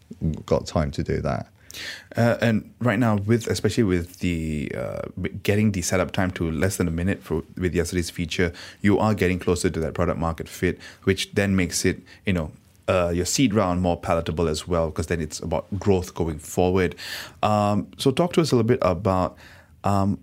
got 0.47 0.67
time 0.67 0.91
to 0.93 1.03
do 1.03 1.21
that. 1.21 1.49
Uh, 2.17 2.37
and 2.41 2.73
right 2.79 2.99
now, 2.99 3.17
with 3.17 3.47
especially 3.49 3.83
with 3.83 4.21
the 4.21 4.71
uh, 4.77 5.03
getting 5.43 5.73
the 5.73 5.83
setup 5.83 6.13
time 6.13 6.31
to 6.31 6.51
less 6.51 6.77
than 6.77 6.87
a 6.87 6.91
minute 6.91 7.23
for 7.23 7.43
with 7.57 7.75
yesterday's 7.75 8.11
feature, 8.11 8.53
you 8.81 8.99
are 8.99 9.15
getting 9.15 9.39
closer 9.39 9.69
to 9.71 9.81
that 9.81 9.95
product 9.95 10.19
market 10.19 10.49
fit, 10.49 10.79
which 11.05 11.33
then 11.35 11.57
makes 11.57 11.85
it 11.85 12.01
you 12.27 12.33
know 12.33 12.53
uh, 12.89 13.11
your 13.15 13.25
seed 13.25 13.55
round 13.55 13.81
more 13.83 13.97
palatable 13.97 14.49
as 14.49 14.69
well, 14.69 14.89
because 14.89 15.07
then 15.07 15.21
it's 15.21 15.41
about 15.41 15.67
growth 15.79 16.15
going 16.15 16.39
forward. 16.39 16.95
Um, 17.43 17.89
so, 17.99 18.11
talk 18.11 18.33
to 18.35 18.41
us 18.41 18.53
a 18.53 18.57
little 18.57 18.69
bit 18.69 18.79
about 18.83 19.37
um, 19.83 20.21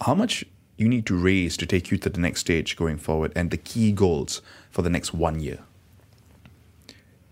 how 0.00 0.14
much 0.14 0.44
you 0.76 0.88
need 0.88 1.06
to 1.06 1.16
raise 1.16 1.56
to 1.56 1.66
take 1.66 1.90
you 1.90 1.98
to 1.98 2.08
the 2.08 2.20
next 2.20 2.40
stage 2.40 2.76
going 2.76 2.98
forward 2.98 3.32
and 3.36 3.50
the 3.50 3.56
key 3.56 3.92
goals 3.92 4.42
for 4.70 4.82
the 4.82 4.90
next 4.90 5.14
one 5.14 5.40
year? 5.40 5.58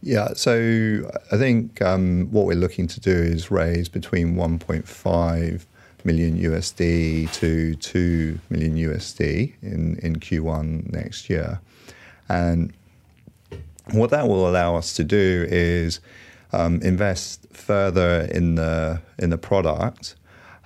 Yeah, 0.03 0.32
so 0.34 1.09
I 1.30 1.36
think 1.36 1.80
um, 1.80 2.26
what 2.32 2.46
we're 2.46 2.57
looking 2.57 2.88
to 2.88 2.98
do 2.98 3.12
is 3.12 3.53
raise 3.53 3.88
between 3.88 4.34
1.5 4.34 5.64
million 6.05 6.36
USD 6.38 7.32
to 7.34 7.76
2 7.76 8.38
million 8.50 8.74
USD 8.74 9.53
in, 9.62 9.98
in 9.98 10.16
Q1 10.16 10.92
next 10.92 11.30
year. 11.30 11.61
And 12.28 12.72
what 13.92 14.11
that 14.11 14.26
will 14.26 14.48
allow 14.48 14.74
us 14.74 14.94
to 14.94 15.05
do 15.05 15.46
is 15.48 16.00
um, 16.53 16.80
invest 16.82 17.46
further 17.53 18.28
in 18.30 18.57
the 18.57 19.00
in 19.18 19.30
the 19.30 19.38
product 19.38 20.16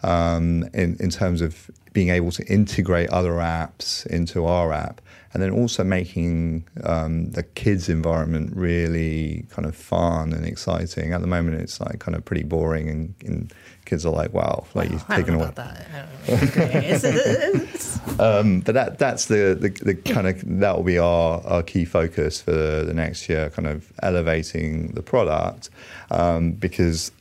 um, 0.02 0.64
in, 0.72 0.96
in 0.98 1.10
terms 1.10 1.42
of 1.42 1.70
being 1.92 2.08
able 2.08 2.30
to 2.32 2.44
integrate 2.46 3.10
other 3.10 3.32
apps 3.32 4.06
into 4.06 4.46
our 4.46 4.72
app 4.72 5.00
and 5.36 5.42
then 5.42 5.50
also 5.50 5.84
making 5.84 6.64
um, 6.84 7.30
the 7.32 7.42
kids 7.42 7.90
environment 7.90 8.56
really 8.56 9.44
kind 9.50 9.66
of 9.66 9.76
fun 9.76 10.32
and 10.32 10.46
exciting. 10.46 11.12
At 11.12 11.20
the 11.20 11.26
moment, 11.26 11.60
it's 11.60 11.78
like 11.78 11.98
kind 11.98 12.14
of 12.16 12.24
pretty 12.24 12.42
boring, 12.42 12.88
and, 12.88 13.14
and 13.22 13.52
kids 13.84 14.06
are 14.06 14.12
like, 14.14 14.32
"Wow, 14.32 14.64
like 14.72 14.88
you've 14.90 15.06
taken 15.08 15.34
away." 15.34 15.44
I 15.44 15.50
don't 15.50 15.56
know. 15.92 16.06
It's- 16.26 17.04
it's- 17.04 18.00
Um, 18.18 18.60
but 18.60 18.72
that 18.72 18.98
that's 18.98 19.26
the, 19.26 19.54
the, 19.60 19.68
the 19.84 19.94
kind 19.94 20.26
of 20.26 20.40
that 20.60 20.74
will 20.74 20.84
be 20.84 20.96
our, 20.98 21.46
our 21.46 21.62
key 21.62 21.84
focus 21.84 22.40
for 22.40 22.52
the 22.52 22.94
next 22.94 23.28
year, 23.28 23.50
kind 23.50 23.68
of 23.68 23.92
elevating 24.02 24.92
the 24.92 25.02
product 25.02 25.68
um, 26.10 26.52
because. 26.52 27.12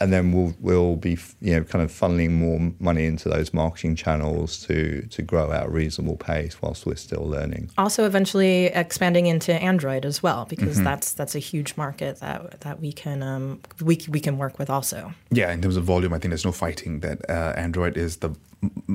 And 0.00 0.12
then 0.12 0.32
we'll 0.32 0.54
we'll 0.60 0.96
be 0.96 1.18
you 1.40 1.54
know 1.54 1.64
kind 1.64 1.82
of 1.84 1.90
funneling 1.90 2.32
more 2.32 2.72
money 2.78 3.06
into 3.06 3.28
those 3.28 3.52
marketing 3.52 3.96
channels 3.96 4.58
to 4.66 5.02
to 5.10 5.22
grow 5.22 5.52
at 5.52 5.66
a 5.66 5.68
reasonable 5.68 6.16
pace 6.16 6.60
whilst 6.60 6.86
we're 6.86 6.96
still 6.96 7.26
learning. 7.26 7.70
also, 7.78 8.04
eventually 8.06 8.66
expanding 8.66 9.26
into 9.26 9.52
Android 9.54 10.04
as 10.04 10.22
well, 10.22 10.46
because 10.48 10.82
that's 10.82 11.12
that's 11.12 11.34
a 11.34 11.38
huge 11.38 11.76
market 11.76 12.20
that 12.20 12.60
that 12.60 12.80
we 12.80 12.92
can 12.92 13.22
um, 13.22 13.60
we 13.82 13.98
we 14.08 14.20
can 14.20 14.38
work 14.38 14.58
with 14.58 14.70
also. 14.70 15.12
Yeah, 15.30 15.52
in 15.52 15.62
terms 15.62 15.76
of 15.76 15.84
volume, 15.84 16.12
I 16.12 16.18
think 16.18 16.30
there's 16.30 16.44
no 16.44 16.52
fighting 16.52 17.00
that 17.00 17.28
uh, 17.28 17.52
Android 17.56 17.96
is 17.96 18.18
the 18.18 18.34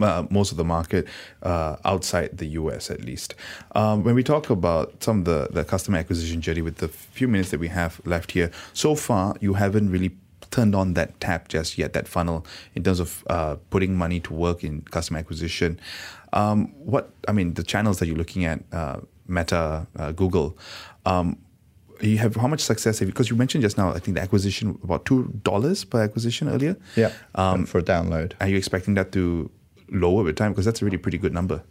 uh, 0.02 0.26
most 0.30 0.52
of 0.52 0.58
the 0.58 0.64
market 0.64 1.08
uh, 1.43 1.76
outside 1.86 2.38
the 2.38 2.47
US, 2.47 2.89
at 2.89 3.04
least. 3.04 3.36
Um, 3.76 4.04
when 4.04 4.16
we 4.16 4.24
talk 4.24 4.49
about 4.49 5.04
some 5.04 5.20
of 5.20 5.26
the, 5.26 5.47
the 5.52 5.64
customer 5.64 5.97
acquisition 5.99 6.41
journey, 6.41 6.62
with 6.62 6.78
the 6.78 6.88
few 6.88 7.28
minutes 7.28 7.52
that 7.52 7.60
we 7.60 7.68
have 7.68 8.02
left 8.06 8.32
here, 8.32 8.52
so 8.74 8.95
far 8.95 9.36
you 9.39 9.54
haven't 9.54 9.89
really 9.91 10.12
turned 10.52 10.76
on 10.76 10.93
that 10.93 11.20
tap 11.20 11.47
just 11.47 11.78
yet, 11.78 11.93
that 11.93 12.08
funnel, 12.08 12.45
in 12.76 12.84
terms 12.84 12.99
of 12.99 13.24
uh, 13.30 13.56
putting 13.70 13.95
money 13.95 14.20
to 14.20 14.34
work 14.34 14.64
in 14.64 14.82
customer 14.84 15.20
acquisition. 15.20 15.80
Um, 16.34 16.68
what 16.78 17.12
I 17.28 17.32
mean, 17.32 17.56
the 17.56 17.64
channels 17.64 17.99
that 17.99 18.08
you're 18.08 18.18
looking 18.18 18.45
at, 18.45 18.62
uh, 18.72 18.99
Meta, 19.28 19.88
uh, 19.97 20.12
Google. 20.12 20.58
Um, 21.06 21.38
you 22.02 22.18
have 22.18 22.36
how 22.36 22.47
much 22.47 22.62
success 22.62 22.99
have 22.99 23.08
you? 23.08 23.14
Because 23.14 23.30
you 23.30 23.36
mentioned 23.36 23.62
just 23.62 23.78
now, 23.78 23.89
I 23.89 23.99
think 23.99 24.16
the 24.16 24.22
acquisition 24.22 24.80
about 24.84 25.06
two 25.06 25.32
dollars 25.43 25.84
per 25.84 26.04
acquisition 26.04 26.49
earlier. 26.49 26.76
Yeah, 26.95 27.12
um, 27.36 27.66
for 27.66 27.80
a 27.80 27.84
download. 27.84 28.34
Are 28.39 28.47
you 28.47 28.58
expecting 28.58 28.95
that 28.95 29.12
to 29.14 29.49
lower 29.89 30.24
with 30.24 30.36
time? 30.36 30.52
Because 30.52 30.66
that's 30.66 30.82
a 30.82 30.86
really 30.86 30.97
pretty 30.97 31.18
good 31.18 31.34
number. 31.34 31.64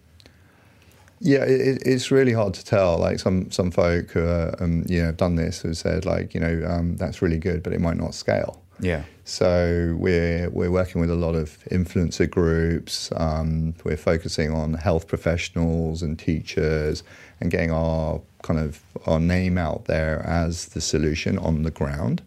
Yeah, 1.21 1.45
it, 1.45 1.83
it's 1.85 2.11
really 2.11 2.33
hard 2.33 2.55
to 2.55 2.65
tell. 2.65 2.99
Like 2.99 3.19
some 3.19 3.51
some 3.51 3.71
folk 3.71 4.11
who 4.13 4.27
uh, 4.27 4.55
um, 4.61 4.85
you 4.89 5.01
know 5.01 5.07
have 5.07 5.17
done 5.17 5.35
this 5.35 5.63
have 5.63 5.77
said 5.77 6.05
like 6.07 6.35
you 6.35 6.41
know 6.41 6.67
um, 6.67 6.97
that's 6.97 7.21
really 7.23 7.39
good, 7.39 7.63
but 7.63 7.73
it 7.73 7.81
might 7.81 7.97
not 7.97 8.15
scale. 8.15 8.60
Yeah. 8.81 9.05
So 9.25 9.97
we're 9.99 10.51
we're 10.51 10.71
working 10.71 11.01
with 11.01 11.11
a 11.11 11.15
lot 11.15 11.35
of 11.35 11.59
influencer 11.71 12.29
groups. 12.29 13.11
Um, 13.15 13.75
we're 13.85 13.97
focusing 13.97 14.53
on 14.53 14.75
health 14.75 15.07
professionals 15.07 16.03
and 16.03 16.19
teachers 16.19 17.03
and 17.41 17.51
getting 17.51 17.71
our 17.71 18.21
kind 18.43 18.59
of 18.59 18.83
our 19.07 19.21
name 19.21 19.59
out 19.59 19.85
there 19.85 20.21
as 20.27 20.67
the 20.67 20.81
solution 20.81 21.39
on 21.39 21.63
the 21.63 21.71
ground. 21.71 22.23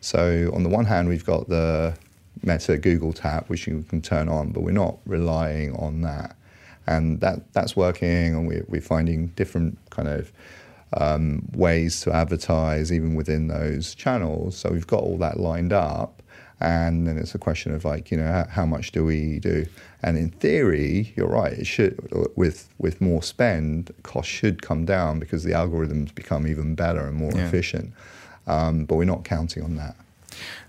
So 0.00 0.50
on 0.54 0.62
the 0.62 0.68
one 0.68 0.86
hand, 0.86 1.08
we've 1.08 1.24
got 1.24 1.48
the 1.48 1.96
Meta 2.42 2.78
Google 2.78 3.12
tap, 3.12 3.48
which 3.48 3.66
you 3.66 3.84
can 3.88 4.00
turn 4.00 4.28
on, 4.28 4.52
but 4.52 4.62
we're 4.62 4.70
not 4.70 4.98
relying 5.06 5.74
on 5.76 6.02
that, 6.02 6.36
and 6.86 7.20
that 7.20 7.52
that's 7.52 7.76
working, 7.76 8.34
and 8.34 8.48
we're 8.48 8.64
we're 8.68 8.80
finding 8.80 9.28
different 9.28 9.78
kind 9.90 10.08
of 10.08 10.32
um, 10.94 11.42
ways 11.52 12.00
to 12.02 12.12
advertise 12.12 12.92
even 12.92 13.14
within 13.14 13.48
those 13.48 13.94
channels. 13.94 14.56
So 14.56 14.70
we've 14.70 14.86
got 14.86 15.02
all 15.02 15.18
that 15.18 15.38
lined 15.38 15.72
up, 15.72 16.22
and 16.60 17.06
then 17.06 17.18
it's 17.18 17.34
a 17.34 17.38
question 17.38 17.74
of 17.74 17.84
like 17.84 18.10
you 18.10 18.16
know 18.16 18.26
how, 18.26 18.46
how 18.48 18.66
much 18.66 18.92
do 18.92 19.04
we 19.04 19.38
do? 19.38 19.66
And 20.02 20.16
in 20.16 20.30
theory, 20.30 21.12
you're 21.16 21.28
right. 21.28 21.52
It 21.52 21.66
should 21.66 21.98
with 22.36 22.68
with 22.78 23.00
more 23.00 23.22
spend, 23.22 23.92
costs 24.02 24.32
should 24.32 24.62
come 24.62 24.84
down 24.84 25.18
because 25.18 25.44
the 25.44 25.52
algorithms 25.52 26.14
become 26.14 26.46
even 26.46 26.74
better 26.74 27.06
and 27.06 27.16
more 27.16 27.32
Yeah. 27.32 27.46
efficient. 27.46 27.92
Um, 28.46 28.84
but 28.86 28.96
we're 28.96 29.04
not 29.04 29.24
counting 29.24 29.62
on 29.62 29.76
that. 29.76 29.94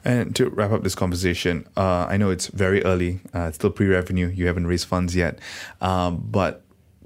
And 0.03 0.35
to 0.35 0.49
wrap 0.49 0.71
up 0.71 0.83
this 0.83 0.95
conversation, 0.95 1.65
uh, 1.77 2.07
I 2.09 2.17
know 2.17 2.29
it's 2.31 2.47
very 2.47 2.83
early, 2.83 3.19
uh, 3.35 3.41
it's 3.49 3.55
still 3.55 3.69
pre-revenue. 3.69 4.27
You 4.27 4.47
haven't 4.47 4.67
raised 4.67 4.87
funds 4.87 5.15
yet, 5.15 5.39
um, 5.79 6.25
but 6.29 6.63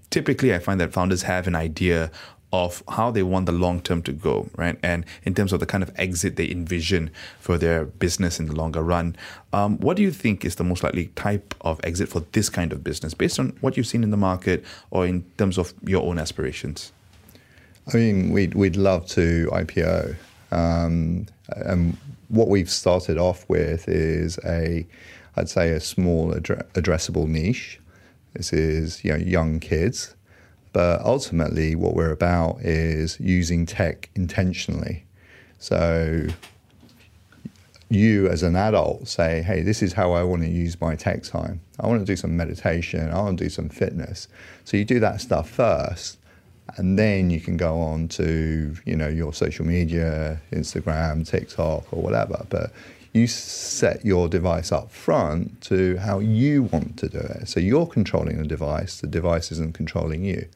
typically, 0.10 0.54
I 0.54 0.60
find 0.60 0.80
that 0.80 0.94
founders 0.94 1.24
have 1.24 1.46
an 1.48 1.56
idea 1.56 2.10
of 2.54 2.84
how 2.88 3.10
they 3.10 3.24
want 3.24 3.48
the 3.48 3.52
long 3.52 3.82
term 3.82 4.04
to 4.04 4.14
go, 4.14 4.48
right? 4.56 4.78
And 4.84 5.06
in 5.24 5.34
terms 5.34 5.52
of 5.52 5.60
the 5.60 5.66
kind 5.66 5.82
of 5.82 5.92
exit 5.96 6.36
they 6.36 6.50
envision 6.50 7.10
for 7.40 7.58
their 7.58 7.86
business 7.86 8.40
in 8.40 8.46
the 8.46 8.54
longer 8.54 8.84
run, 8.84 9.16
um, 9.52 9.80
what 9.80 9.98
do 9.98 10.04
you 10.04 10.12
think 10.12 10.46
is 10.46 10.56
the 10.56 10.64
most 10.64 10.84
likely 10.84 11.08
type 11.16 11.56
of 11.62 11.82
exit 11.84 12.10
for 12.10 12.20
this 12.32 12.50
kind 12.50 12.72
of 12.72 12.84
business, 12.84 13.16
based 13.16 13.40
on 13.40 13.58
what 13.62 13.76
you've 13.76 13.88
seen 13.88 14.04
in 14.04 14.12
the 14.12 14.18
market 14.18 14.64
or 14.92 15.08
in 15.08 15.26
terms 15.40 15.58
of 15.58 15.74
your 15.84 16.04
own 16.04 16.20
aspirations? 16.20 16.92
I 17.92 17.98
mean, 17.98 18.30
we'd, 18.30 18.54
we'd 18.54 18.76
love 18.76 19.08
to 19.08 19.50
IPO. 19.52 20.16
Um, 20.52 21.26
and 21.50 21.98
what 22.30 22.50
we've 22.50 22.70
started 22.70 23.18
off 23.18 23.50
with 23.50 23.90
is 23.90 24.38
a, 24.46 24.86
I'd 25.36 25.50
say, 25.50 25.72
a 25.72 25.80
small 25.80 26.32
addre- 26.32 26.64
addressable 26.74 27.28
niche. 27.28 27.80
This 28.34 28.54
is 28.54 29.04
you 29.04 29.12
know 29.12 29.18
young 29.18 29.60
kids, 29.60 30.16
but 30.74 31.02
ultimately 31.02 31.76
what 31.76 31.96
we're 31.96 32.12
about 32.12 32.60
is 32.62 33.20
using 33.20 33.66
tech 33.66 34.10
intentionally. 34.16 35.06
So 35.60 36.28
you 37.90 38.28
as 38.28 38.44
an 38.44 38.56
adult 38.56 39.08
say, 39.08 39.44
hey, 39.44 39.62
this 39.62 39.82
is 39.82 39.94
how 39.94 40.14
I 40.14 40.24
want 40.24 40.42
to 40.42 40.50
use 40.50 40.82
my 40.82 40.96
tech 40.96 41.24
time. 41.24 41.62
I 41.80 41.88
want 41.88 42.00
to 42.02 42.06
do 42.06 42.16
some 42.16 42.36
meditation. 42.36 43.10
I 43.12 43.22
want 43.22 43.38
to 43.38 43.44
do 43.44 43.50
some 43.50 43.70
fitness. 43.70 44.28
So 44.66 44.76
you 44.78 44.84
do 44.84 45.00
that 45.00 45.22
stuff 45.22 45.50
first, 45.50 46.18
and 46.78 46.98
then 46.98 47.30
you 47.30 47.40
can 47.40 47.56
go 47.56 47.80
on 47.80 48.08
to 48.10 48.76
you 48.86 48.96
know 48.96 49.08
your 49.08 49.32
social 49.34 49.66
media, 49.66 50.42
Instagram, 50.52 51.28
TikTok, 51.28 51.86
or 51.94 52.02
whatever. 52.02 52.46
But 52.50 52.72
you 53.14 53.28
set 53.28 54.04
your 54.04 54.28
device 54.28 54.72
up 54.72 54.92
front 54.92 55.62
to 55.62 55.98
how 55.98 56.18
you 56.18 56.64
want 56.64 56.98
to 56.98 57.08
do 57.08 57.20
it. 57.20 57.48
So 57.48 57.60
you're 57.60 57.86
controlling 57.86 58.40
the 58.40 58.48
device. 58.48 59.02
The 59.02 59.08
device 59.08 59.52
isn't 59.52 59.76
controlling 59.76 60.24
you. 60.24 60.48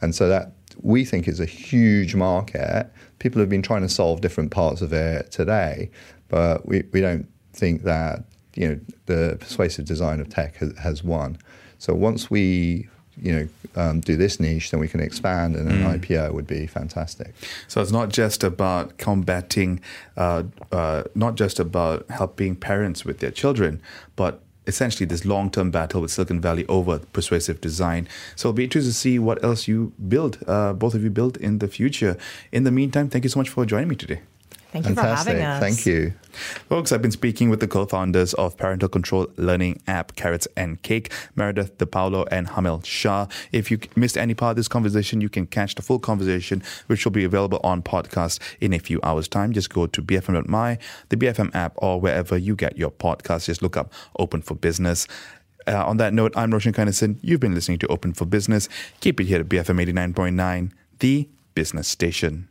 And 0.00 0.14
so 0.14 0.28
that 0.28 0.52
we 0.82 1.04
think 1.04 1.28
is 1.28 1.40
a 1.40 1.46
huge 1.46 2.14
market. 2.14 2.90
People 3.18 3.40
have 3.40 3.48
been 3.48 3.62
trying 3.62 3.82
to 3.82 3.88
solve 3.88 4.20
different 4.20 4.50
parts 4.50 4.82
of 4.82 4.92
it 4.92 5.30
today, 5.30 5.90
but 6.28 6.66
we, 6.66 6.84
we 6.92 7.00
don't 7.00 7.28
think 7.52 7.82
that 7.82 8.24
you 8.54 8.68
know 8.68 8.80
the 9.06 9.36
persuasive 9.40 9.84
design 9.84 10.20
of 10.20 10.28
tech 10.28 10.56
has, 10.56 10.76
has 10.78 11.04
won. 11.04 11.38
So 11.78 11.94
once 11.94 12.30
we 12.30 12.88
you 13.20 13.32
know 13.32 13.48
um, 13.76 14.00
do 14.00 14.16
this 14.16 14.40
niche, 14.40 14.70
then 14.70 14.80
we 14.80 14.88
can 14.88 15.00
expand, 15.00 15.56
and 15.56 15.70
an 15.70 16.00
IPO 16.00 16.32
would 16.32 16.46
be 16.46 16.66
fantastic. 16.66 17.34
So 17.68 17.80
it's 17.80 17.92
not 17.92 18.08
just 18.08 18.44
about 18.44 18.98
combating, 18.98 19.80
uh, 20.16 20.44
uh, 20.70 21.04
not 21.14 21.34
just 21.36 21.58
about 21.58 22.08
helping 22.10 22.56
parents 22.56 23.04
with 23.04 23.18
their 23.18 23.30
children, 23.30 23.80
but 24.16 24.42
essentially 24.66 25.06
this 25.06 25.24
long-term 25.24 25.70
battle 25.70 26.00
with 26.00 26.10
Silicon 26.10 26.40
Valley 26.40 26.66
over 26.66 26.98
persuasive 27.12 27.60
design. 27.60 28.08
So 28.36 28.48
it'll 28.48 28.56
be 28.56 28.64
interesting 28.64 28.90
to 28.90 28.96
see 28.96 29.18
what 29.18 29.42
else 29.44 29.68
you 29.68 29.92
build, 30.08 30.38
uh, 30.46 30.72
both 30.72 30.94
of 30.94 31.02
you 31.02 31.10
build 31.10 31.36
in 31.36 31.58
the 31.58 31.68
future. 31.68 32.16
In 32.52 32.64
the 32.64 32.70
meantime, 32.70 33.08
thank 33.08 33.24
you 33.24 33.30
so 33.30 33.40
much 33.40 33.50
for 33.50 33.66
joining 33.66 33.88
me 33.88 33.96
today. 33.96 34.20
Thank 34.74 34.88
you 34.88 34.96
Fantastic. 34.96 35.34
for 35.34 35.40
having 35.40 35.46
us. 35.46 35.60
Thank 35.60 35.86
you. 35.86 36.14
Folks, 36.68 36.90
I've 36.90 37.00
been 37.00 37.12
speaking 37.12 37.48
with 37.48 37.60
the 37.60 37.68
co-founders 37.68 38.34
of 38.34 38.56
parental 38.56 38.88
control 38.88 39.28
learning 39.36 39.80
app 39.86 40.16
Carrots 40.16 40.48
and 40.56 40.82
Cake, 40.82 41.12
Meredith 41.36 41.78
DePaolo 41.78 42.26
and 42.32 42.48
Hamel 42.48 42.82
Shah. 42.82 43.28
If 43.52 43.70
you 43.70 43.78
missed 43.94 44.18
any 44.18 44.34
part 44.34 44.50
of 44.50 44.56
this 44.56 44.66
conversation, 44.66 45.20
you 45.20 45.28
can 45.28 45.46
catch 45.46 45.76
the 45.76 45.82
full 45.82 46.00
conversation, 46.00 46.60
which 46.88 47.04
will 47.04 47.12
be 47.12 47.22
available 47.22 47.60
on 47.62 47.84
podcast 47.84 48.40
in 48.60 48.72
a 48.72 48.80
few 48.80 48.98
hours' 49.04 49.28
time. 49.28 49.52
Just 49.52 49.72
go 49.72 49.86
to 49.86 50.02
bfm.my, 50.02 50.78
the 51.08 51.16
BFM 51.16 51.54
app, 51.54 51.74
or 51.76 52.00
wherever 52.00 52.36
you 52.36 52.56
get 52.56 52.76
your 52.76 52.90
podcast. 52.90 53.44
Just 53.44 53.62
look 53.62 53.76
up 53.76 53.92
Open 54.18 54.42
for 54.42 54.56
Business. 54.56 55.06
Uh, 55.68 55.86
on 55.86 55.98
that 55.98 56.12
note, 56.12 56.32
I'm 56.36 56.50
Roshan 56.50 56.72
Kanesan. 56.72 57.20
You've 57.22 57.38
been 57.38 57.54
listening 57.54 57.78
to 57.78 57.86
Open 57.86 58.12
for 58.12 58.26
Business. 58.26 58.68
Keep 58.98 59.20
it 59.20 59.26
here 59.26 59.38
at 59.38 59.48
BFM 59.48 59.80
89.9, 59.86 60.72
the 60.98 61.28
business 61.54 61.86
station. 61.86 62.48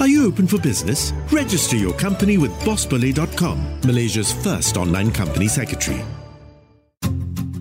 Are 0.00 0.06
you 0.06 0.26
open 0.26 0.46
for 0.46 0.58
business? 0.58 1.12
Register 1.32 1.76
your 1.76 1.92
company 1.94 2.38
with 2.38 2.52
BossBolly.com, 2.60 3.80
Malaysia's 3.84 4.32
first 4.32 4.76
online 4.76 5.10
company 5.10 5.48
secretary. 5.48 6.04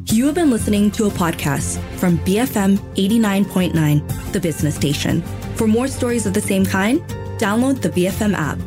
You 0.05 0.27
have 0.27 0.35
been 0.35 0.51
listening 0.51 0.91
to 0.91 1.05
a 1.05 1.09
podcast 1.09 1.79
from 1.97 2.19
BFM 2.19 2.77
89.9, 2.95 4.31
the 4.31 4.39
business 4.39 4.75
station. 4.75 5.21
For 5.55 5.67
more 5.67 5.87
stories 5.87 6.25
of 6.25 6.33
the 6.33 6.41
same 6.41 6.65
kind, 6.65 7.01
download 7.39 7.81
the 7.81 7.89
BFM 7.89 8.33
app. 8.35 8.57